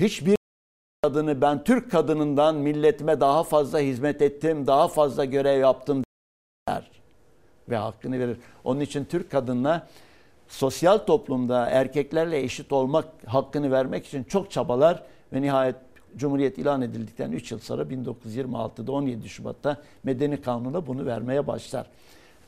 [0.00, 0.36] hiçbir
[1.02, 6.04] kadını ben Türk kadınından milletime daha fazla hizmet ettim, daha fazla görev yaptım
[6.68, 6.90] der
[7.68, 8.38] ve hakkını verir.
[8.64, 9.86] Onun için Türk kadınına
[10.48, 15.02] sosyal toplumda erkeklerle eşit olmak hakkını vermek için çok çabalar
[15.32, 15.76] ve nihayet
[16.16, 21.86] Cumhuriyet ilan edildikten 3 yıl sonra 1926'da 17 Şubat'ta Medeni Kanun'a bunu vermeye başlar.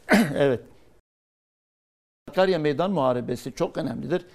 [0.35, 0.61] evet.
[2.29, 4.27] Sakarya Meydan Muharebesi çok önemlidir.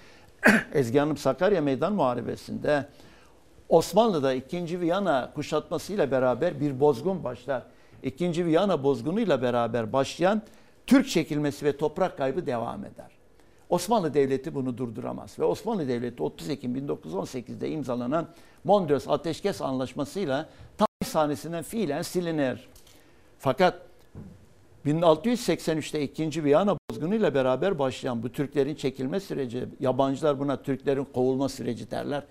[0.74, 2.86] Ezgi Hanım Sakarya Meydan Muharebesi'nde
[3.68, 4.80] Osmanlı'da 2.
[4.80, 7.62] Viyana kuşatmasıyla beraber bir bozgun başlar.
[8.02, 8.46] 2.
[8.46, 10.42] Viyana bozgunuyla beraber başlayan
[10.86, 13.21] Türk çekilmesi ve toprak kaybı devam eder.
[13.72, 18.28] Osmanlı Devleti bunu durduramaz ve Osmanlı Devleti 30 Ekim 1918'de imzalanan
[18.64, 22.68] Mondros Ateşkes Anlaşması'yla tarih sahnesinden fiilen silinir.
[23.38, 23.80] Fakat
[24.86, 26.44] 1683'te 2.
[26.44, 32.22] Viyana bozgunuyla beraber başlayan bu Türklerin çekilme süreci, yabancılar buna Türklerin kovulma süreci derler.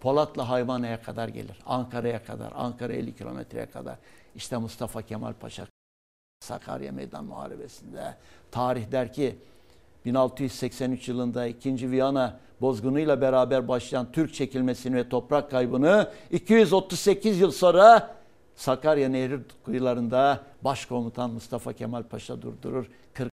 [0.00, 1.58] Polat'la Hayvana'ya kadar gelir.
[1.66, 3.96] Ankara'ya kadar, Ankara 50 kilometreye kadar.
[4.34, 5.66] İşte Mustafa Kemal Paşa
[6.40, 8.14] Sakarya Meydan Muharebesi'nde
[8.50, 9.36] tarih der ki
[10.08, 11.90] 1683 yılında 2.
[11.90, 18.16] Viyana bozgunuyla beraber başlayan Türk çekilmesini ve toprak kaybını 238 yıl sonra
[18.54, 22.86] Sakarya Nehri kıyılarında Başkomutan Mustafa Kemal Paşa durdurur.
[23.14, 23.30] 40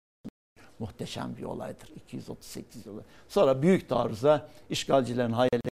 [0.79, 1.89] muhteşem bir olaydır.
[1.95, 3.01] 238 yılı.
[3.27, 5.71] Sonra büyük taarruza işgalcilerin hayalleri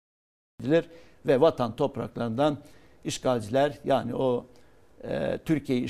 [0.61, 0.91] edilir
[1.27, 2.59] ve vatan topraklarından
[3.05, 4.47] işgalciler yani o
[5.05, 5.89] e, Türkiye'yi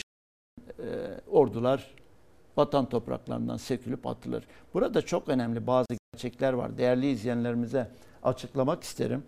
[0.78, 0.86] e,
[1.30, 1.94] ordular
[2.58, 4.44] vatan topraklarından sökülüp atılır.
[4.74, 6.78] Burada çok önemli bazı gerçekler var.
[6.78, 7.90] Değerli izleyenlerimize
[8.22, 9.22] açıklamak isterim.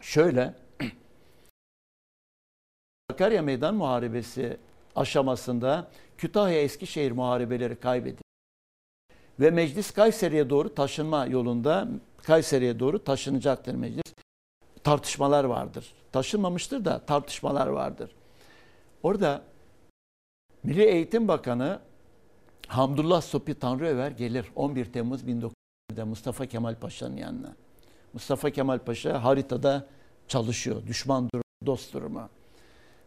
[0.00, 0.54] Şöyle
[3.10, 4.56] Sakarya Meydan Muharebesi
[4.96, 8.22] aşamasında Kütahya Eskişehir muharebeleri kaybedildi.
[9.40, 11.88] Ve meclis Kayseri'ye doğru taşınma yolunda
[12.22, 14.14] Kayseri'ye doğru taşınacaktır meclis.
[14.84, 15.92] Tartışmalar vardır.
[16.12, 18.10] Taşınmamıştır da tartışmalar vardır.
[19.02, 19.42] Orada
[20.62, 21.80] Milli Eğitim Bakanı
[22.70, 27.54] Hamdullah Sopi Tanrıöver gelir 11 Temmuz 1920'de Mustafa Kemal Paşa'nın yanına.
[28.12, 29.86] Mustafa Kemal Paşa haritada
[30.28, 30.86] çalışıyor.
[30.86, 32.28] Düşman durumu, dost durumu.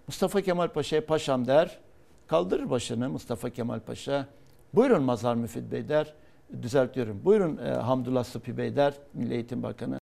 [0.07, 1.79] Mustafa Kemal Paşa'ya paşam der.
[2.27, 4.27] Kaldırır başını Mustafa Kemal Paşa.
[4.73, 6.13] Buyurun Mazhar Müfit Bey der.
[6.61, 7.21] Düzeltiyorum.
[7.25, 8.93] Buyurun e, Hamdullah Sopi Bey der.
[9.13, 9.99] Milli Eğitim Bakanı.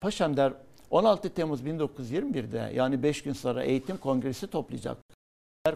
[0.00, 0.52] Paşam der
[0.90, 4.98] 16 Temmuz 1921'de yani 5 gün sonra eğitim kongresi toplayacak.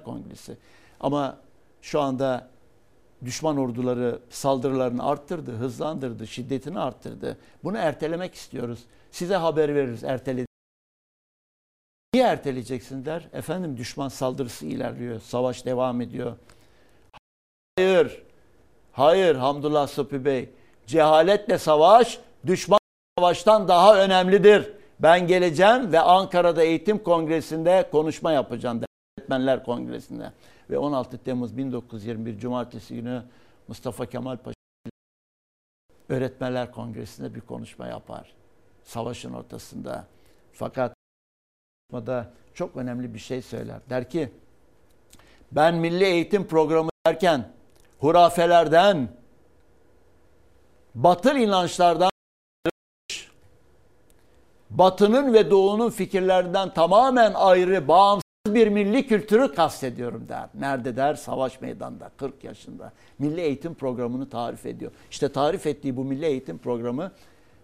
[0.04, 0.56] Kongresi.
[1.00, 1.38] Ama
[1.82, 2.53] şu anda
[3.24, 7.38] düşman orduları saldırılarını arttırdı, hızlandırdı, şiddetini arttırdı.
[7.64, 8.78] Bunu ertelemek istiyoruz.
[9.10, 10.46] Size haber veririz ertele.
[12.14, 13.28] Niye erteleyeceksin der.
[13.32, 16.36] Efendim düşman saldırısı ilerliyor, savaş devam ediyor.
[17.76, 18.22] Hayır,
[18.92, 20.50] hayır Hamdullah Sıpı Bey.
[20.86, 22.78] Cehaletle savaş, düşman
[23.18, 24.72] savaştan daha önemlidir.
[25.00, 28.93] Ben geleceğim ve Ankara'da eğitim kongresinde konuşma yapacağım der.
[29.18, 30.32] Öğretmenler Kongresi'nde.
[30.70, 33.22] Ve 16 Temmuz 1921 Cumartesi günü
[33.68, 34.54] Mustafa Kemal Paşa
[36.08, 38.32] Öğretmenler Kongresi'nde bir konuşma yapar.
[38.84, 40.06] Savaşın ortasında.
[40.52, 40.94] Fakat
[41.90, 43.80] konuşmada çok önemli bir şey söyler.
[43.90, 44.32] Der ki
[45.52, 47.52] ben milli eğitim programı derken
[47.98, 49.08] hurafelerden,
[50.94, 52.10] batıl inançlardan
[54.70, 60.48] Batının ve Doğu'nun fikirlerinden tamamen ayrı, bağımsız bir milli kültürü kastediyorum der.
[60.54, 61.14] Nerede der?
[61.14, 62.92] Savaş meydanında 40 yaşında.
[63.18, 64.92] Milli eğitim programını tarif ediyor.
[65.10, 67.12] İşte tarif ettiği bu milli eğitim programı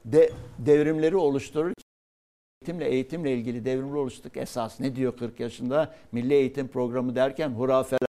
[0.05, 1.73] de, devrimleri oluşturur.
[2.63, 4.81] Eğitimle eğitimle ilgili devrimleri oluşturduk esas.
[4.81, 5.95] Ne diyor 40 yaşında?
[6.13, 8.09] Milli eğitim programı derken hurafeler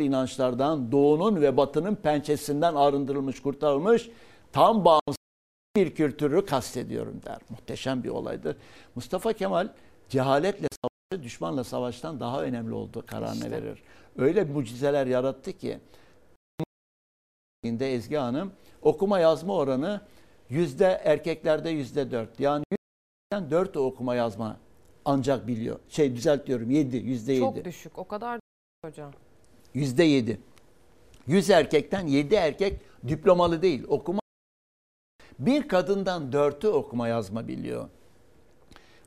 [0.00, 4.10] inançlardan doğunun ve batının pençesinden arındırılmış, kurtarılmış
[4.52, 5.16] tam bağımsız
[5.76, 7.38] bir kültürü kastediyorum der.
[7.50, 8.56] Muhteşem bir olaydır.
[8.94, 9.68] Mustafa Kemal
[10.08, 10.68] cehaletle
[11.22, 13.50] düşmanla savaştan daha önemli olduğu kararını işte.
[13.50, 13.82] verir.
[14.18, 15.78] Öyle mucizeler yarattı ki
[17.80, 18.52] Ezgi Hanım
[18.82, 20.00] okuma yazma oranı
[20.48, 22.40] yüzde erkeklerde yüzde dört.
[22.40, 22.64] Yani
[23.32, 24.56] dört okuma yazma
[25.04, 25.78] ancak biliyor.
[25.88, 27.44] Şey düzeltiyorum yedi, yüzde yedi.
[27.44, 27.98] Çok düşük.
[27.98, 28.40] O kadar
[28.84, 29.12] hocam.
[29.74, 30.40] Yüzde yedi.
[31.26, 33.84] Yüz erkekten yedi erkek diplomalı değil.
[33.88, 34.20] Okuma
[35.38, 37.88] bir kadından dörtü okuma yazma biliyor.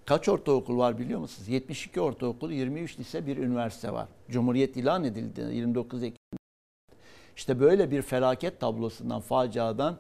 [0.06, 1.50] Kaç ortaokul var biliyor musunuz?
[1.50, 4.08] 72 ortaokul, 23 lise, bir üniversite var.
[4.30, 6.18] Cumhuriyet ilan edildi 29 Ekim.
[7.36, 9.98] İşte böyle bir felaket tablosundan, faciadan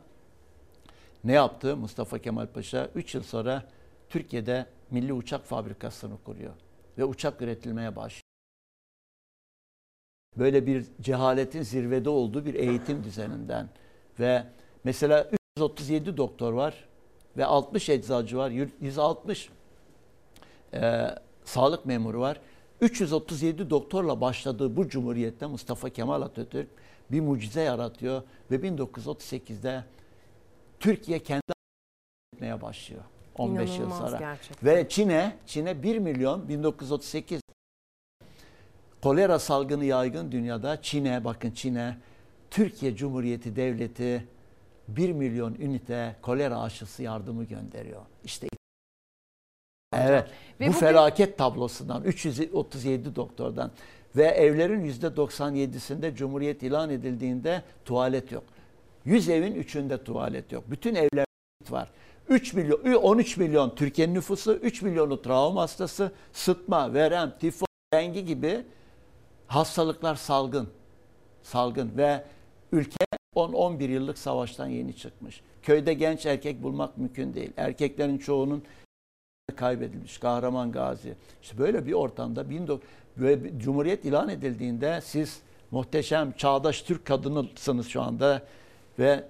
[1.23, 2.89] ne yaptı Mustafa Kemal Paşa?
[2.95, 3.63] 3 yıl sonra
[4.09, 6.53] Türkiye'de milli uçak fabrikasını kuruyor
[6.97, 8.21] ve uçak üretilmeye başlıyor.
[10.37, 13.69] Böyle bir cehaletin zirvede olduğu bir eğitim düzeninden
[14.19, 14.43] ve
[14.83, 16.87] mesela 137 doktor var
[17.37, 18.49] ve 60 eczacı var,
[18.81, 19.49] 160
[20.75, 21.15] e,
[21.45, 22.39] sağlık memuru var.
[22.81, 26.67] 337 doktorla başladığı bu cumhuriyette Mustafa Kemal Atatürk
[27.11, 28.21] bir mucize yaratıyor
[28.51, 29.83] ve 1938'de
[30.79, 31.41] Türkiye kendi
[32.33, 33.03] etmeye başlıyor.
[33.37, 34.17] 15 İnanılmaz yıl sonra.
[34.17, 34.69] Gerçekten.
[34.69, 37.41] Ve Çin'e Çin'e 1 milyon 1938
[39.01, 41.97] kolera salgını yaygın dünyada Çin'e bakın Çin'e
[42.51, 44.27] Türkiye Cumhuriyeti Devleti
[44.87, 48.01] 1 milyon ünite kolera aşısı yardımı gönderiyor.
[48.23, 48.47] İşte
[49.95, 50.25] Evet.
[50.59, 50.79] Ve bu bugün...
[50.79, 53.71] felaket tablosundan 337 doktordan
[54.15, 58.43] ve evlerin %97'sinde Cumhuriyet ilan edildiğinde tuvalet yok.
[59.05, 60.63] 100 evin 3'ünde tuvalet yok.
[60.67, 61.25] Bütün evler
[61.69, 61.89] var.
[62.29, 68.63] 3 milyon 13 milyon Türkiye'nin nüfusu 3 milyonu travma hastası, sıtma, verem, tifo, dengi gibi
[69.47, 70.69] hastalıklar salgın.
[71.43, 72.23] Salgın ve
[72.71, 73.05] ülke
[73.35, 75.41] 10-11 yıllık savaştan yeni çıkmış.
[75.63, 77.51] Köyde genç erkek bulmak mümkün değil.
[77.57, 78.63] Erkeklerin çoğunun
[79.65, 80.17] kaybedilmiş.
[80.17, 81.15] Kahraman Gazi.
[81.41, 82.45] İşte böyle bir ortamda
[83.17, 85.41] böyle Cumhuriyet ilan edildiğinde siz
[85.71, 88.41] muhteşem çağdaş Türk kadınısınız şu anda.
[88.99, 89.23] ve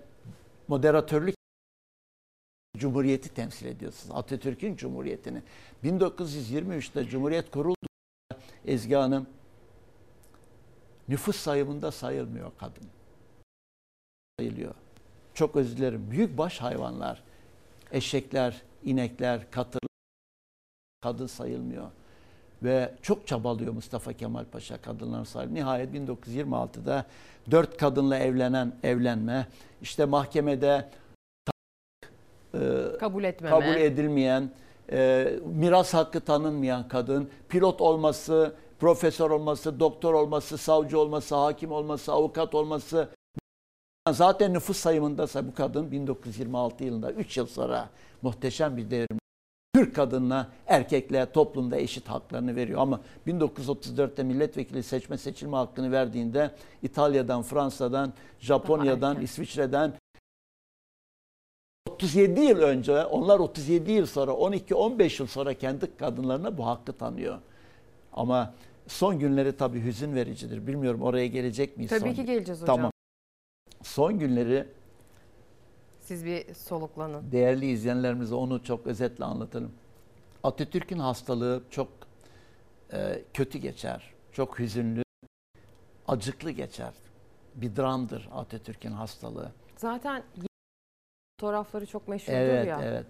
[0.68, 1.36] moderatörlük
[2.78, 4.16] Cumhuriyeti temsil ediyorsunuz.
[4.16, 5.42] Atatürk'ün Cumhuriyetini.
[5.84, 7.88] 1923'te Cumhuriyet kuruldu.
[8.66, 9.28] Ezgi Hanım
[11.08, 12.88] nüfus sayımında sayılmıyor kadın.
[14.40, 14.74] Sayılıyor.
[15.34, 16.12] Çok özür dilerim.
[16.12, 17.24] Büyükbaş hayvanlar,
[17.92, 19.95] eşekler, inekler, katırlar
[21.06, 21.88] kadın sayılmıyor.
[22.64, 25.53] Ve çok çabalıyor Mustafa Kemal Paşa kadınların sayılır.
[25.53, 27.06] Nihayet 1926'da
[27.52, 29.48] dört kadınla evlenen evlenme,
[29.82, 30.90] işte mahkemede
[32.53, 32.60] e,
[32.99, 33.60] Kabul etmeme.
[33.60, 34.52] kabul edilmeyen,
[34.91, 42.14] e, miras hakkı tanınmayan kadın, pilot olması, profesör olması, doktor olması, savcı olması, hakim olması,
[42.14, 43.10] avukat olması,
[44.11, 47.90] zaten nüfus sayımındaysa bu kadın 1926 yılında 3 yıl sonra
[48.22, 49.24] muhteşem bir devrim.
[49.76, 52.81] Türk kadınına, erkekle toplumda eşit haklarını veriyor.
[52.81, 56.52] Ama 1934'te milletvekili seçme seçilme hakkını verdiğinde
[56.84, 59.93] İtalya'dan, Fransa'dan, Japonya'dan, İsviçre'den
[61.89, 67.39] 37 yıl önce, onlar 37 yıl sonra, 12-15 yıl sonra kendi kadınlarına bu hakkı tanıyor.
[68.14, 68.53] Ama
[68.88, 70.68] son günleri tabii hüzün vericidir.
[70.68, 71.89] Bilmiyorum oraya gelecek miyiz?
[71.89, 72.76] Tabii son ki geleceğiz hocam.
[72.76, 72.91] Tamam.
[73.84, 74.68] Son günleri
[76.06, 77.32] Siz bir soluklanın.
[77.32, 79.72] değerli izleyenlerimize onu çok özetle anlatalım.
[80.44, 81.88] Atatürk'ün hastalığı çok
[82.94, 84.14] e, kötü geçer.
[84.32, 85.03] Çok hüzünlü,
[86.07, 86.94] acıklı geçer.
[87.56, 89.52] Bir dramdır Atatürk'ün hastalığı.
[89.77, 90.23] Zaten
[91.40, 92.80] fotoğrafları çok meşhurdur Evet, ya.
[92.84, 93.06] evet.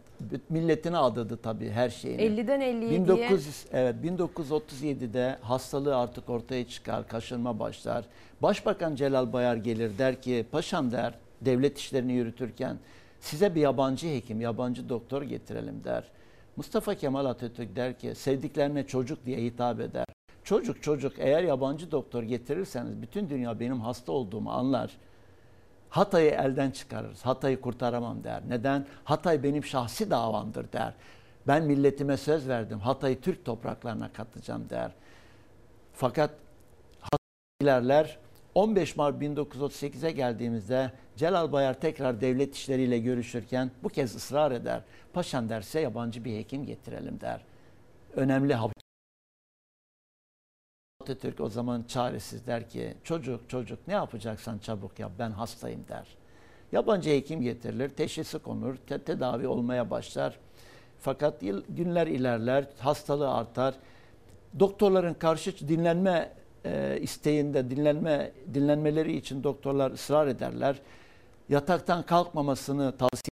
[0.49, 2.21] Milletine adadı tabii her şeyini.
[2.21, 8.05] 50'den 50'ye 1900 evet 1937'de hastalığı artık ortaya çıkar, kaşınma başlar.
[8.41, 12.77] Başbakan Celal Bayar gelir der ki paşam der devlet işlerini yürütürken
[13.19, 16.03] size bir yabancı hekim, yabancı doktor getirelim der.
[16.55, 20.05] Mustafa Kemal Atatürk der ki sevdiklerine çocuk diye hitap eder.
[20.43, 24.97] Çocuk çocuk eğer yabancı doktor getirirseniz bütün dünya benim hasta olduğumu anlar.
[25.89, 27.25] Hatay'ı elden çıkarırız.
[27.25, 28.41] Hatay'ı kurtaramam der.
[28.47, 28.85] Neden?
[29.03, 30.93] Hatay benim şahsi davamdır der.
[31.47, 32.79] Ben milletime söz verdim.
[32.79, 34.91] Hatay'ı Türk topraklarına katacağım der.
[35.93, 36.31] Fakat
[37.61, 38.17] ilerler
[38.55, 44.81] 15 Mart 1938'e geldiğimizde Celal Bayar tekrar devlet işleriyle görüşürken bu kez ısrar eder.
[45.13, 47.41] Paşam derse yabancı bir hekim getirelim der.
[48.15, 48.57] Önemli
[51.01, 56.07] Atatürk o zaman çaresiz der ki çocuk çocuk ne yapacaksan çabuk yap ben hastayım der.
[56.71, 60.39] Yabancı hekim getirilir, teşhisi konur, te- tedavi olmaya başlar.
[60.99, 63.75] Fakat yıl, günler ilerler, hastalığı artar.
[64.59, 66.31] Doktorların karşı dinlenme
[66.65, 70.81] e, isteğinde, dinlenme dinlenmeleri için doktorlar ısrar ederler.
[71.49, 73.29] Yataktan kalkmamasını tavsiye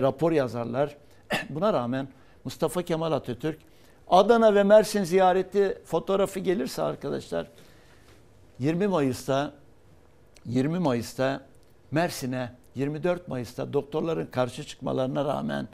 [0.00, 0.96] rapor yazarlar.
[1.50, 2.08] Buna rağmen
[2.44, 3.58] Mustafa Kemal Atatürk
[4.08, 7.50] Adana ve Mersin ziyareti fotoğrafı gelirse arkadaşlar
[8.58, 9.52] 20 Mayıs'ta
[10.46, 11.46] 20 Mayıs'ta
[11.90, 15.68] Mersin'e 24 Mayıs'ta doktorların karşı çıkmalarına rağmen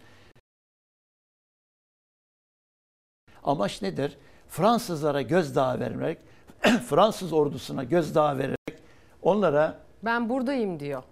[3.44, 4.18] amaç nedir?
[4.53, 6.19] Fransızlara gözdağı vermek,
[6.89, 8.83] Fransız ordusuna gözdağı vererek
[9.23, 11.03] onlara Ben buradayım diyor.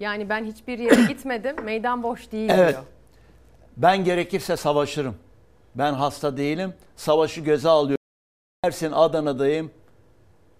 [0.00, 1.64] Yani ben hiçbir yere gitmedim.
[1.64, 2.70] Meydan boş değil Evet.
[2.72, 2.82] diyor.
[3.76, 5.16] Ben gerekirse savaşırım.
[5.74, 6.74] Ben hasta değilim.
[6.96, 8.04] Savaşı göze alıyorum.
[8.64, 9.70] Mersin Adana'dayım.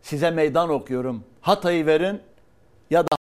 [0.02, 1.24] Size meydan okuyorum.
[1.40, 2.20] Hatay'ı verin
[2.90, 3.16] ya da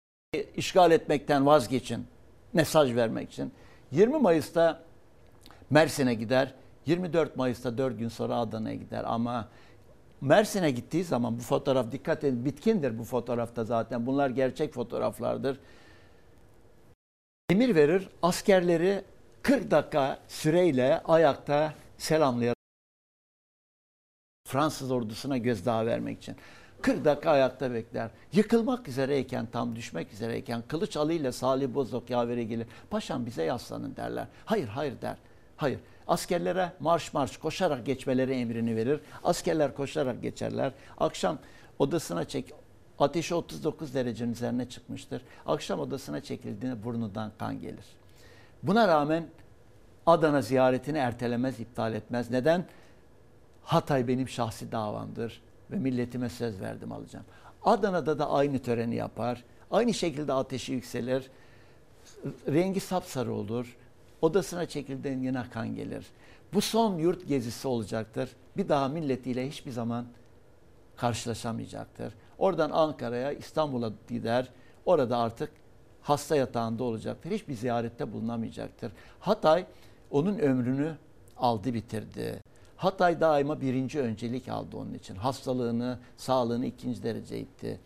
[0.56, 2.06] işgal etmekten vazgeçin.
[2.52, 3.52] Mesaj vermek için.
[3.92, 4.80] 20 Mayıs'ta
[5.70, 6.54] Mersin'e gider.
[6.86, 9.48] 24 Mayıs'ta 4 gün sonra Adana'ya gider ama
[10.20, 14.06] Mersin'e gittiği zaman bu fotoğraf dikkat edin bitkindir bu fotoğrafta zaten.
[14.06, 15.60] Bunlar gerçek fotoğraflardır.
[17.50, 19.04] Emir verir askerleri
[19.42, 22.56] 40 dakika süreyle ayakta selamlayarak
[24.48, 26.36] Fransız ordusuna gözdağı vermek için.
[26.82, 28.10] 40 dakika ayakta bekler.
[28.32, 32.66] Yıkılmak üzereyken, tam düşmek üzereyken Kılıç Ali ile Salih Bozok yavere gelir.
[32.90, 34.26] Paşam bize yaslanın derler.
[34.44, 35.16] Hayır, hayır der.
[35.56, 35.80] Hayır.
[36.10, 39.00] Askerlere marş marş koşarak geçmeleri emrini verir.
[39.24, 40.72] Askerler koşarak geçerler.
[40.98, 41.38] Akşam
[41.78, 42.52] odasına çek
[42.98, 45.22] ateşi 39 derecenin üzerine çıkmıştır.
[45.46, 47.84] Akşam odasına çekildiğinde burnundan kan gelir.
[48.62, 49.26] Buna rağmen
[50.06, 52.30] Adana ziyaretini ertelemez, iptal etmez.
[52.30, 52.64] Neden?
[53.62, 57.24] Hatay benim şahsi davamdır ve milletime söz verdim alacağım.
[57.62, 59.44] Adana'da da aynı töreni yapar.
[59.70, 61.30] Aynı şekilde ateşi yükselir.
[62.48, 63.76] Rengi sapsarı olur.
[64.22, 66.06] Odasına çekildiğinde yine kan gelir.
[66.54, 68.30] Bu son yurt gezisi olacaktır.
[68.56, 70.06] Bir daha milletiyle hiçbir zaman
[70.96, 72.14] karşılaşamayacaktır.
[72.38, 74.48] Oradan Ankara'ya, İstanbul'a gider.
[74.86, 75.52] Orada artık
[76.02, 77.30] hasta yatağında olacaktır.
[77.30, 78.92] Hiçbir ziyarette bulunamayacaktır.
[79.20, 79.66] Hatay
[80.10, 80.96] onun ömrünü
[81.36, 82.40] aldı bitirdi.
[82.76, 85.14] Hatay daima birinci öncelik aldı onun için.
[85.16, 87.80] Hastalığını, sağlığını ikinci derece itti.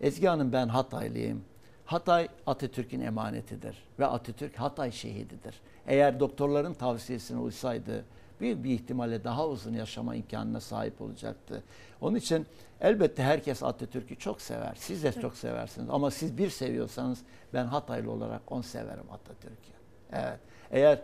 [0.00, 1.44] Ezgi Hanım ben Hataylıyım.
[1.84, 5.60] Hatay Atatürk'ün emanetidir ve Atatürk Hatay şehididir.
[5.88, 8.04] Eğer doktorların tavsiyesine uysaydı
[8.40, 11.62] büyük bir ihtimalle daha uzun yaşama imkanına sahip olacaktı.
[12.00, 12.46] Onun için
[12.80, 14.72] elbette herkes Atatürk'ü çok sever.
[14.76, 17.18] Siz de çok seversiniz ama siz bir seviyorsanız
[17.54, 19.72] ben Hataylı olarak on severim Atatürk'ü.
[20.12, 20.40] Evet.
[20.70, 21.02] Eğer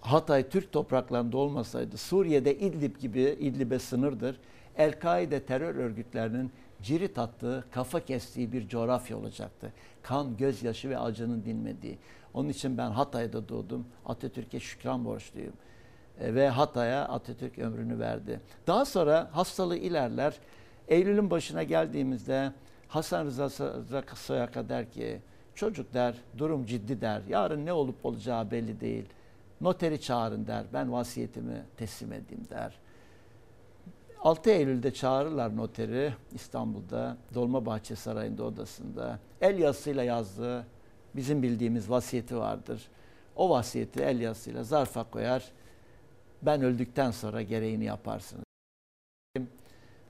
[0.00, 4.40] Hatay Türk topraklarında olmasaydı Suriye'de İdlib gibi İdlib'e sınırdır.
[4.76, 6.52] El-Kaide terör örgütlerinin
[6.82, 9.72] cirit attığı, kafa kestiği bir coğrafya olacaktı.
[10.02, 11.98] Kan, gözyaşı ve acının dinmediği.
[12.34, 13.86] Onun için ben Hatay'da doğdum.
[14.06, 15.52] Atatürk'e şükran borçluyum.
[16.20, 18.40] E, ve Hatay'a Atatürk ömrünü verdi.
[18.66, 20.34] Daha sonra hastalığı ilerler.
[20.88, 22.52] Eylül'ün başına geldiğimizde
[22.88, 23.48] Hasan Rıza
[24.14, 25.20] Soyak'a der ki
[25.54, 27.22] çocuk der durum ciddi der.
[27.28, 29.04] Yarın ne olup olacağı belli değil.
[29.60, 30.64] Noteri çağırın der.
[30.72, 32.74] Ben vasiyetimi teslim edeyim der.
[34.22, 39.18] 6 Eylül'de çağırırlar noteri İstanbul'da Dolmabahçe Sarayı'nda odasında.
[39.40, 40.66] El yazısıyla yazdığı
[41.16, 42.88] bizim bildiğimiz vasiyeti vardır.
[43.36, 45.44] O vasiyeti el yazısıyla zarfa koyar.
[46.42, 48.44] Ben öldükten sonra gereğini yaparsınız.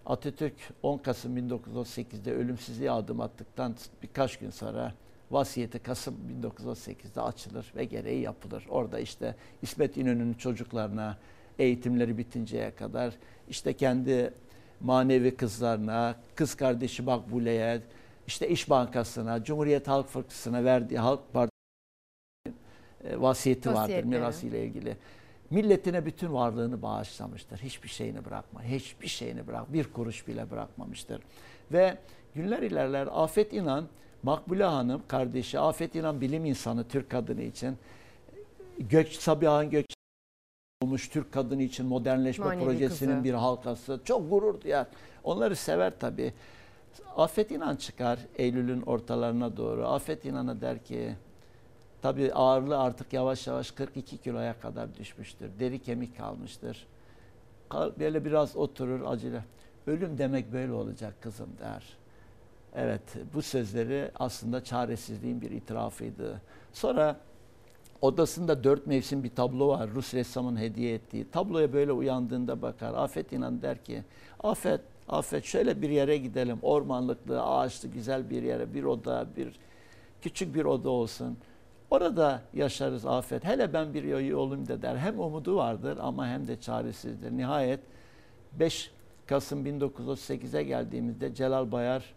[0.06, 4.94] Atatürk 10 Kasım 1938'de ölümsüzlüğe adım attıktan birkaç gün sonra
[5.30, 8.66] vasiyeti Kasım 1938'de açılır ve gereği yapılır.
[8.68, 11.18] Orada işte İsmet İnönü'nün çocuklarına
[11.58, 13.14] eğitimleri bitinceye kadar
[13.48, 14.32] işte kendi
[14.80, 17.82] manevi kızlarına, kız kardeşi Makbule'ye,
[18.26, 21.50] işte İş Bankası'na, Cumhuriyet Halk Fırkası'na verdiği Halk Partisi
[23.16, 24.06] vasiyeti vardır Vasiyetleri.
[24.06, 24.96] mirasıyla ilgili.
[25.50, 27.58] Milletine bütün varlığını bağışlamıştır.
[27.58, 28.62] Hiçbir şeyini bırakma.
[28.62, 29.72] Hiçbir şeyini bırak.
[29.72, 31.22] Bir kuruş bile bırakmamıştır.
[31.72, 31.98] Ve
[32.34, 33.88] günler ilerler Afet İnan,
[34.22, 37.76] Makbule Hanım kardeşi Afet İnan bilim insanı Türk kadını için
[38.78, 39.86] Gök Sabiha Gök
[40.82, 43.24] olmuş Türk kadını için modernleşme Manevi projesinin kızı.
[43.24, 44.00] bir halkası.
[44.04, 44.86] Çok gurur duyar.
[45.24, 46.34] Onları sever tabii.
[47.16, 49.86] Afet İnan çıkar Eylül'ün ortalarına doğru.
[49.88, 51.14] Afet İnan'a der ki
[52.02, 55.50] tabii ağırlığı artık yavaş yavaş 42 kiloya kadar düşmüştür.
[55.60, 56.86] Deri kemik kalmıştır.
[57.68, 59.44] Kal- Böyle biraz oturur acele.
[59.86, 61.84] Ölüm demek böyle olacak kızım der.
[62.74, 63.02] Evet
[63.34, 66.40] bu sözleri aslında çaresizliğin bir itirafıydı.
[66.72, 67.16] Sonra
[68.02, 69.90] odasında dört mevsim bir tablo var.
[69.90, 71.30] Rus ressamın hediye ettiği.
[71.30, 72.94] Tabloya böyle uyandığında bakar.
[72.94, 74.02] Afet inan der ki
[74.42, 74.80] Afet,
[75.10, 76.58] Afet şöyle bir yere gidelim.
[76.62, 78.74] Ormanlıklı, ağaçlı güzel bir yere.
[78.74, 79.58] Bir oda, bir
[80.22, 81.38] küçük bir oda olsun.
[81.90, 83.44] Orada yaşarız Afet.
[83.44, 84.96] Hele ben bir yolu olayım da der.
[84.96, 87.30] Hem umudu vardır ama hem de çaresizdir.
[87.32, 87.80] Nihayet
[88.52, 88.90] 5
[89.26, 92.14] Kasım 1938'e geldiğimizde Celal Bayar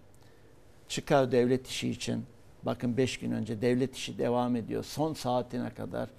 [0.87, 2.25] çıkar devlet işi için.
[2.63, 4.83] Bakın 5 gün önce devlet işi devam ediyor.
[4.83, 6.09] Son saatine kadar.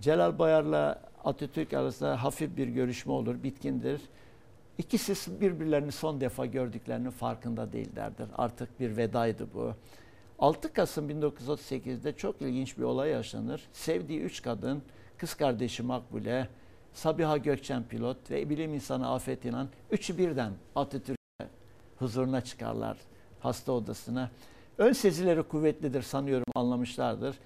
[0.00, 4.00] Celal Bayar'la Atatürk arasında hafif bir görüşme olur, bitkindir.
[4.80, 8.26] İkisi birbirlerini son defa gördüklerinin farkında değillerdir.
[8.36, 9.74] Artık bir vedaydı bu.
[10.38, 13.68] 6 Kasım 1938'de çok ilginç bir olay yaşanır.
[13.72, 14.82] Sevdiği üç kadın,
[15.18, 16.48] kız kardeşi Makbule,
[16.92, 21.46] Sabiha Gökçen pilot ve bilim insanı Afet İnan, üçü birden Atatürk'e
[21.98, 22.98] huzuruna çıkarlar
[23.40, 24.30] hasta odasına.
[24.78, 27.36] Ön sezileri kuvvetlidir sanıyorum anlamışlardır.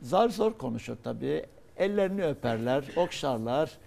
[0.00, 1.46] Zar zor konuşur tabii.
[1.76, 3.78] Ellerini öperler, okşarlar.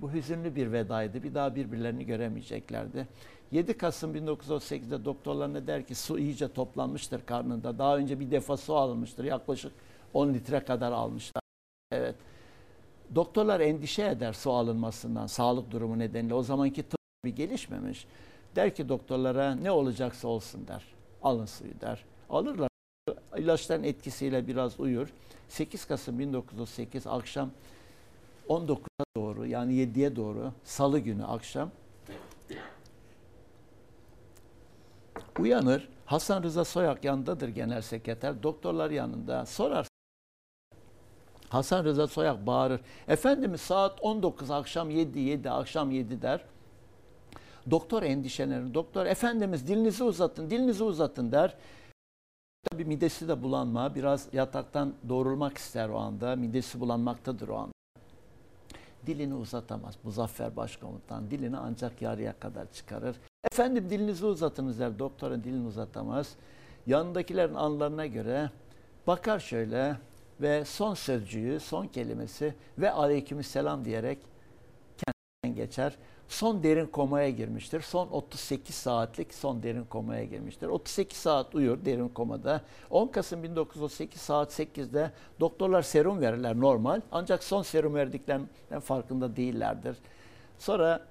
[0.00, 1.22] Bu hüzünlü bir vedaydı.
[1.22, 3.08] Bir daha birbirlerini göremeyeceklerdi.
[3.50, 7.78] 7 Kasım 1938'de doktorlarına der ki su iyice toplanmıştır karnında.
[7.78, 9.24] Daha önce bir defa su alınmıştır.
[9.24, 9.72] Yaklaşık
[10.14, 11.42] 10 litre kadar almışlar.
[11.92, 12.14] Evet.
[13.14, 16.34] Doktorlar endişe eder su alınmasından, sağlık durumu nedeniyle.
[16.34, 18.06] O zamanki tıp bir gelişmemiş.
[18.56, 20.84] Der ki doktorlara ne olacaksa olsun der.
[21.22, 22.04] Alın suyu der.
[22.28, 22.68] Alırlar.
[23.36, 25.12] İlaçların etkisiyle biraz uyur.
[25.48, 27.50] 8 Kasım 1938 akşam
[28.48, 31.70] 19'a doğru yani 7'ye doğru salı günü akşam
[35.40, 35.88] uyanır.
[36.06, 38.42] Hasan Rıza Soyak yanındadır genel sekreter.
[38.42, 39.46] Doktorlar yanında.
[39.46, 39.86] Sorar.
[41.48, 42.80] Hasan Rıza Soyak bağırır.
[43.08, 46.44] Efendimiz saat 19 akşam 7 7 akşam 7 der.
[47.70, 48.74] Doktor endişelenir.
[48.74, 51.56] Doktor efendimiz dilinizi uzatın, dilinizi uzatın der.
[52.70, 56.36] Tabii midesi de bulanma, biraz yataktan doğrulmak ister o anda.
[56.36, 57.79] Midesi bulanmaktadır o anda.
[59.06, 59.94] Dilini uzatamaz.
[60.04, 63.16] Muzaffer Başkomutan dilini ancak yarıya kadar çıkarır.
[63.52, 64.98] Efendim dilinizi uzatınız der.
[64.98, 66.34] Doktorun dilini uzatamaz.
[66.86, 68.50] Yanındakilerin anlarına göre
[69.06, 69.96] bakar şöyle
[70.40, 74.18] ve son sözcüğü, son kelimesi ve aleykümselam diyerek
[75.48, 75.96] geçer.
[76.28, 77.80] Son derin komaya girmiştir.
[77.80, 80.66] Son 38 saatlik son derin komaya girmiştir.
[80.66, 82.60] 38 saat uyur derin komada.
[82.90, 85.10] 10 Kasım 1938 saat 8'de
[85.40, 87.00] doktorlar serum verirler normal.
[87.12, 89.96] Ancak son serum verdiklerinden farkında değillerdir.
[90.58, 91.06] Sonra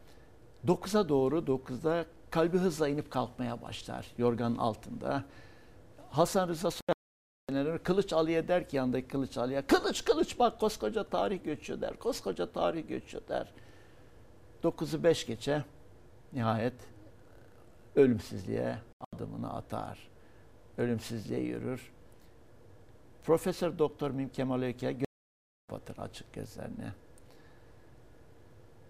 [0.67, 5.23] 9'a doğru 9'da kalbi hızla inip kalkmaya başlar yorganın altında.
[6.09, 11.43] Hasan Rıza Soyer Kılıç Ali'ye der ki yanındaki Kılıç Ali'ye Kılıç Kılıç bak koskoca tarih
[11.43, 11.97] göçüyor der.
[11.99, 13.53] Koskoca tarih göçüyor der.
[14.63, 15.63] 9'u 5 geçe
[16.33, 16.73] nihayet
[17.95, 18.77] ölümsüzlüğe
[19.13, 20.09] adımını atar.
[20.77, 21.91] Ölümsüzlüğe yürür.
[23.23, 25.05] Profesör Doktor Mim Kemal Öykü
[25.69, 26.91] kapatır açık gözlerini.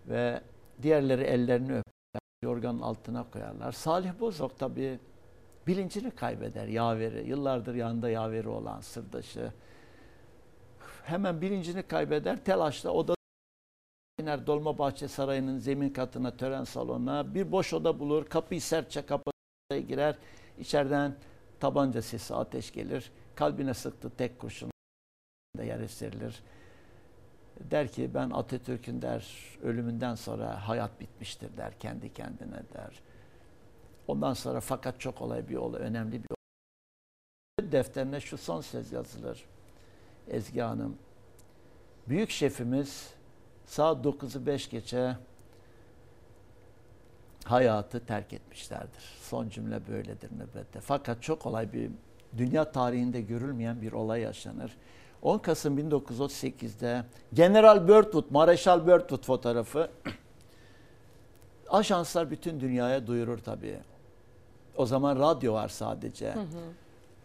[0.07, 0.41] Ve
[0.81, 3.71] diğerleri ellerini öper, yorganın altına koyarlar.
[3.71, 4.99] Salih Bozok tabii
[5.67, 7.29] bilincini kaybeder yaveri.
[7.29, 9.53] Yıllardır yanında yaveri olan sırdaşı.
[11.03, 12.43] Hemen bilincini kaybeder.
[12.43, 13.18] Telaşla oda
[14.19, 17.33] iner Dolmabahçe Sarayı'nın zemin katına, tören salonuna.
[17.33, 18.25] Bir boş oda bulur.
[18.25, 20.15] Kapıyı sertçe kapatır, girer.
[20.59, 21.15] İçeriden
[21.59, 23.11] tabanca sesi, ateş gelir.
[23.35, 24.71] Kalbine sıktı tek kurşun
[25.57, 26.43] da yer serilir.
[27.59, 29.27] Der ki ben Atatürk'ün der
[29.63, 33.01] ölümünden sonra hayat bitmiştir der kendi kendine der.
[34.07, 37.71] Ondan sonra fakat çok olay bir olay, önemli bir olay.
[37.71, 39.45] Defterine şu son söz yazılır.
[40.27, 40.97] Ezgi Hanım.
[42.07, 43.13] Büyük şefimiz
[43.69, 45.15] saat 9'u 5 geçe
[47.43, 49.03] hayatı terk etmişlerdir.
[49.21, 50.79] Son cümle böyledir nöbette.
[50.81, 51.91] Fakat çok olay bir
[52.37, 54.77] dünya tarihinde görülmeyen bir olay yaşanır.
[55.21, 59.91] 10 Kasım 1938'de General Birdwood, Mareşal Birdwood fotoğrafı
[61.69, 63.79] ajanslar bütün dünyaya duyurur tabii.
[64.75, 66.31] O zaman radyo var sadece.
[66.33, 66.45] Hı hı.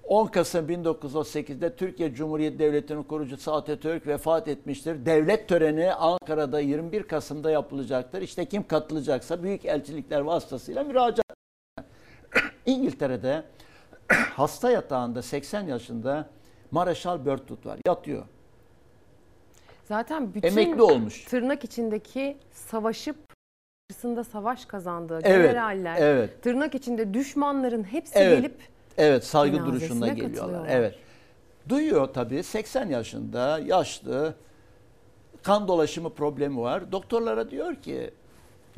[0.07, 5.07] 10 Kasım 1938'de Türkiye Cumhuriyeti Devleti'nin kurucusu Atatürk vefat etmiştir.
[5.07, 8.23] Devlet töreni Ankara'da 21 Kasım'da yapılacaktır.
[8.23, 11.37] İşte kim katılacaksa büyük elçilikler vasıtasıyla müracaat.
[12.67, 13.43] İngiltere'de
[14.13, 16.29] hasta yatağında 80 yaşında
[16.71, 17.79] Mareşal Birdwood var.
[17.87, 18.23] Yatıyor.
[19.85, 21.25] Zaten bütün Emekli olmuş.
[21.25, 23.17] tırnak içindeki savaşıp
[23.89, 26.43] karşısında savaş kazandığı Evet, generaller, evet.
[26.43, 28.37] tırnak içinde düşmanların hepsi Evet.
[28.39, 30.67] gelip Evet saygı duruşunda geliyorlar.
[30.69, 30.95] Evet.
[31.69, 34.35] Duyuyor tabii 80 yaşında yaşlı
[35.43, 36.93] kan dolaşımı problemi var.
[36.93, 38.11] Doktorlara diyor ki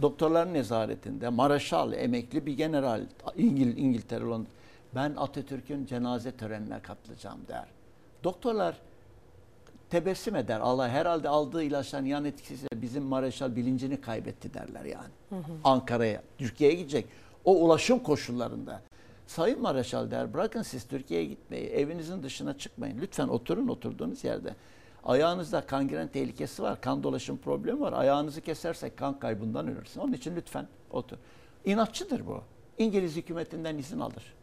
[0.02, 3.00] doktorların nezaretinde Maraşal emekli bir general
[3.36, 4.46] İngil İngiltere olan
[4.94, 7.64] ben Atatürk'ün cenaze törenine katılacağım der.
[8.24, 8.76] Doktorlar
[9.90, 10.60] tebessüm eder.
[10.60, 15.42] Allah herhalde aldığı ilaçların yan etkisiyle bizim Maraşal bilincini kaybetti derler yani.
[15.64, 17.06] Ankara'ya, Türkiye'ye gidecek.
[17.44, 18.80] O ulaşım koşullarında.
[19.26, 22.98] Sayın Maraşal der bırakın siz Türkiye'ye gitmeyi, evinizin dışına çıkmayın.
[23.00, 24.54] Lütfen oturun oturduğunuz yerde.
[25.04, 27.92] Ayağınızda kangren tehlikesi var, kan dolaşım problemi var.
[27.92, 30.00] Ayağınızı kesersek kan kaybından ölürsün.
[30.00, 31.16] Onun için lütfen otur.
[31.64, 32.42] İnatçıdır bu.
[32.78, 34.34] İngiliz hükümetinden izin alır.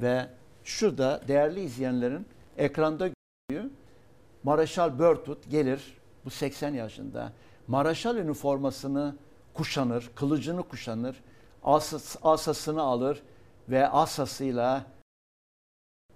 [0.00, 0.26] Ve
[0.64, 2.26] şurada değerli izleyenlerin
[2.56, 3.10] ekranda
[3.48, 3.70] görüyor.
[4.42, 7.32] Maraşal Birdwood gelir bu 80 yaşında.
[7.66, 9.16] Maraşal üniformasını
[9.54, 11.16] kuşanır, kılıcını kuşanır,
[11.64, 13.22] asas, asasını alır
[13.68, 14.84] ve asasıyla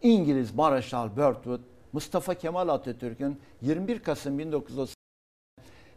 [0.02, 1.60] İngiliz Maraşal Birdwood
[1.92, 4.94] Mustafa Kemal Atatürk'ün 21 Kasım 1930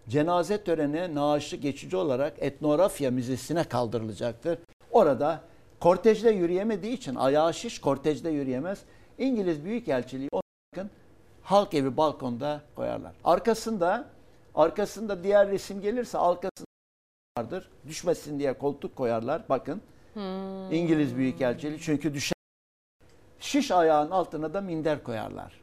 [0.10, 4.60] cenaze töreni naaşı geçici olarak etnografya müzesine kaldırılacaktır.
[4.92, 5.42] Orada
[5.80, 8.82] kortejde yürüyemediği için ayağı şiş kortejde yürüyemez.
[9.18, 10.42] İngiliz Büyükelçiliği onu
[10.74, 10.90] bakın
[11.44, 13.14] halk evi balkonda koyarlar.
[13.24, 14.08] Arkasında
[14.56, 16.68] arkasında diğer resim gelirse arkasında
[17.38, 17.70] vardır.
[17.88, 19.42] Düşmesin diye koltuk koyarlar.
[19.50, 19.82] Bakın.
[20.16, 20.72] Hmm.
[20.72, 22.36] İngiliz Büyükelçiliği çünkü düşer.
[23.40, 25.54] Şiş ayağın altına da minder koyarlar.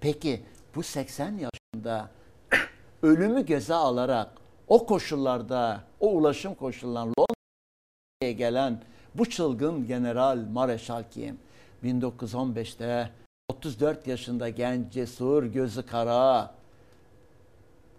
[0.00, 0.42] Peki
[0.74, 2.10] bu 80 yaşında
[3.02, 4.30] ölümü göze alarak
[4.68, 8.82] o koşullarda, o ulaşım koşullarında Londra'ya gelen
[9.14, 11.38] bu çılgın general Mareşal kim?
[11.84, 13.10] 1915'te
[13.48, 16.54] 34 yaşında genç, cesur, gözü kara,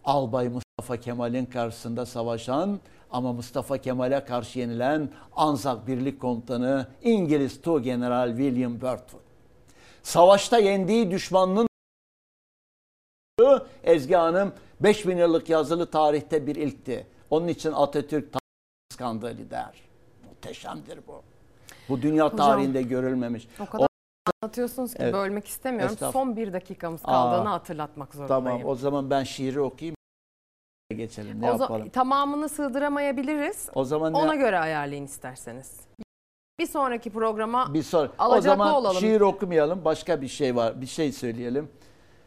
[0.06, 0.50] Albay
[0.80, 2.80] Mustafa Kemal'in karşısında savaşan
[3.12, 9.22] ama Mustafa Kemal'e karşı yenilen Anzak Birlik Komutanı İngiliz Tu General William Birdwood.
[10.04, 11.68] Savaşta yendiği düşmanının
[13.84, 17.08] Ezgi Hanım 5000 yıllık yazılı tarihte bir ilkti.
[17.30, 18.34] Onun için Atatürk
[18.90, 19.82] kıskandığı lider.
[20.30, 21.22] Muhteşemdir bu.
[21.90, 23.48] Bu dünya Hocam, tarihinde görülmemiş.
[23.60, 23.88] O kadar
[24.42, 25.14] anlatıyorsunuz ki Evet.
[25.14, 25.96] bölmek istemiyorum.
[26.14, 28.46] Son bir dakikamız kaldığını Aa, hatırlatmak zorundayım.
[28.46, 29.99] Tamam o zaman ben şiiri okuyayım.
[31.00, 31.90] Geçelim ne O yapalım?
[31.90, 33.70] tamamını sığdıramayabiliriz.
[33.76, 35.80] O zaman ne- Ona göre ayarlayın isterseniz.
[36.60, 38.10] Bir sonraki programa Bir sor.
[38.10, 39.00] O alacaklı zaman olalım.
[39.00, 39.86] şiir okumayalım.
[39.86, 40.82] Başka bir şey var.
[40.82, 41.70] Bir şey söyleyelim.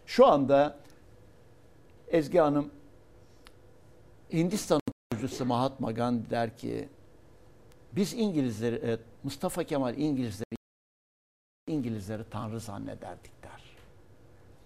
[0.06, 0.78] Şu anda
[2.08, 2.70] Ezgi Hanım
[4.32, 4.80] Hindistan
[5.10, 6.88] kurucusu Mahatma Gandhi der ki
[7.92, 10.56] biz İngilizleri evet, Mustafa Kemal İngilizleri
[11.68, 13.62] İngilizleri tanrı zannederdik der.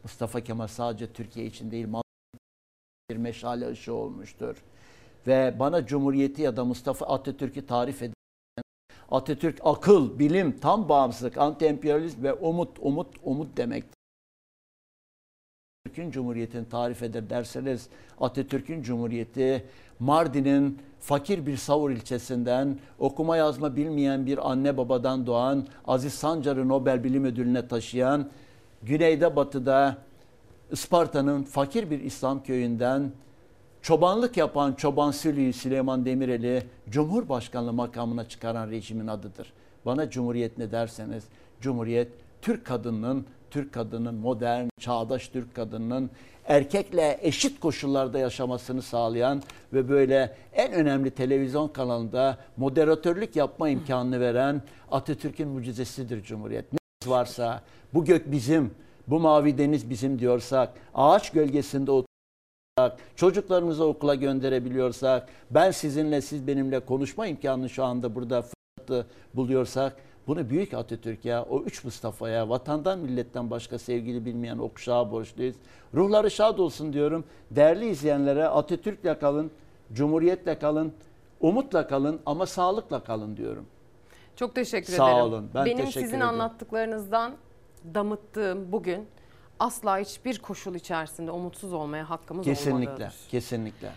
[0.03, 1.87] Mustafa Kemal sadece Türkiye için değil
[3.11, 4.57] bir meşale ışığı olmuştur.
[5.27, 8.15] Ve bana Cumhuriyeti ya da Mustafa Atatürk'ü tarif eden
[9.11, 13.97] Atatürk akıl, bilim, tam bağımsızlık, anti-emperyalizm ve umut, umut, umut demektir.
[15.87, 17.89] Atatürk'ün Cumhuriyeti'ni tarif eder derseniz
[18.21, 19.65] Atatürk'ün Cumhuriyeti
[19.99, 27.05] Mardin'in fakir bir Savur ilçesinden okuma yazma bilmeyen bir anne babadan doğan Aziz Sancar'ı Nobel
[27.05, 28.31] Bilim Ödülü'ne taşıyan
[28.83, 30.06] güneyde batıda
[30.73, 33.13] Isparta'nın fakir bir İslam köyünden
[33.83, 39.53] çobanlık yapan Çoban Sülüğü Süleyman Demirel'i Cumhurbaşkanlığı makamına çıkaran rejimin adıdır.
[39.87, 41.25] Bana Cumhuriyet ne derseniz
[41.61, 42.09] Cumhuriyet
[42.43, 46.11] Türk kadınının Türk kadının modern, çağdaş Türk kadınının
[46.45, 54.63] erkekle eşit koşullarda yaşamasını sağlayan ve böyle en önemli televizyon kanalında moderatörlük yapma imkanını veren
[54.91, 56.73] Atatürk'ün mucizesidir Cumhuriyet.
[56.73, 57.63] Ne varsa
[57.95, 58.75] bu gök bizim,
[59.07, 66.81] bu mavi deniz bizim diyorsak, ağaç gölgesinde oturuyorsak, çocuklarımızı okula gönderebiliyorsak, ben sizinle siz benimle
[66.81, 69.97] konuşma imkanını şu anda burada fırsatı buluyorsak
[70.27, 75.57] bunu büyük Atatürk'e, o üç Mustafa'ya, vatandan milletten başka sevgili bilmeyen o kuşağa borçluyuz.
[75.95, 77.25] Ruhları şad olsun diyorum.
[77.51, 79.51] Değerli izleyenlere Atatürk'le kalın,
[79.93, 80.93] Cumhuriyet'le kalın,
[81.41, 83.67] umutla kalın ama sağlıkla kalın diyorum.
[84.37, 85.25] Çok teşekkür Sağ ederim.
[85.25, 86.29] olun, ben Benim teşekkür sizin ederim.
[86.29, 87.33] anlattıklarınızdan
[87.95, 89.09] damıttığım bugün
[89.61, 93.15] asla hiçbir koşul içerisinde umutsuz olmaya hakkımız Kesinlikle, olmalıdır.
[93.31, 93.91] kesinlikle.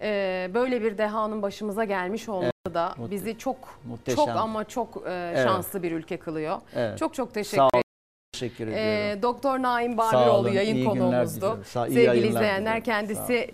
[0.00, 4.16] Ee, böyle bir dehanın başımıza gelmiş olması da muhte- bizi çok muhteşem.
[4.26, 5.46] çok ama çok e, Evet.
[5.46, 6.60] şanslı bir ülke kılıyor.
[6.74, 6.98] Evet.
[6.98, 7.82] Çok çok teşekkür olun, ederim.
[8.32, 9.22] Teşekkür Ee, ediyorum.
[9.22, 11.60] Doktor Naim olun, yayın iyi konuğumuzdu.
[11.64, 12.82] Sağ- Sevgili izleyenler diliyorum.
[12.82, 13.50] kendisi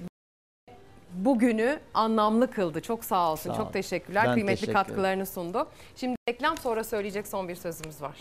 [1.14, 2.80] bugünü anlamlı kıldı.
[2.82, 3.50] Çok sağ olsun.
[3.50, 3.72] Sağ çok ol.
[3.72, 4.24] teşekkürler.
[4.26, 5.66] Ben Kıymetli teşekkür katkılarını sundu.
[5.96, 8.16] Şimdi reklam sonra söyleyecek son bir sözümüz var.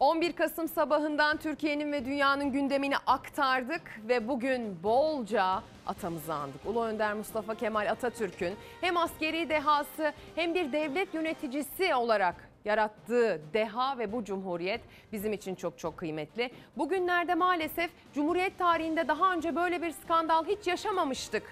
[0.00, 6.66] 11 Kasım sabahından Türkiye'nin ve dünyanın gündemini aktardık ve bugün bolca atamızı andık.
[6.66, 13.98] Ulu Önder Mustafa Kemal Atatürk'ün hem askeri dehası hem bir devlet yöneticisi olarak yarattığı deha
[13.98, 14.80] ve bu cumhuriyet
[15.12, 16.50] bizim için çok çok kıymetli.
[16.76, 21.42] Bugünlerde maalesef cumhuriyet tarihinde daha önce böyle bir skandal hiç yaşamamıştık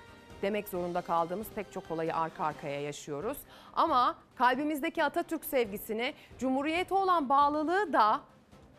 [0.43, 3.39] demek zorunda kaldığımız pek çok olayı arka arkaya yaşıyoruz.
[3.73, 8.20] Ama kalbimizdeki Atatürk sevgisini, cumhuriyete olan bağlılığı da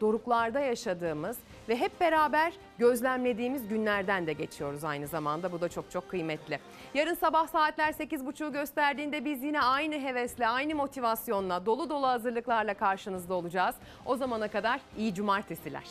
[0.02, 1.38] doruklarda yaşadığımız
[1.70, 5.52] ve hep beraber gözlemlediğimiz günlerden de geçiyoruz aynı zamanda.
[5.52, 6.60] Bu da çok çok kıymetli.
[6.94, 13.34] Yarın sabah saatler 8.30'u gösterdiğinde biz yine aynı hevesle, aynı motivasyonla, dolu dolu hazırlıklarla karşınızda
[13.34, 13.76] olacağız.
[14.06, 15.84] O zamana kadar iyi cumartesiler.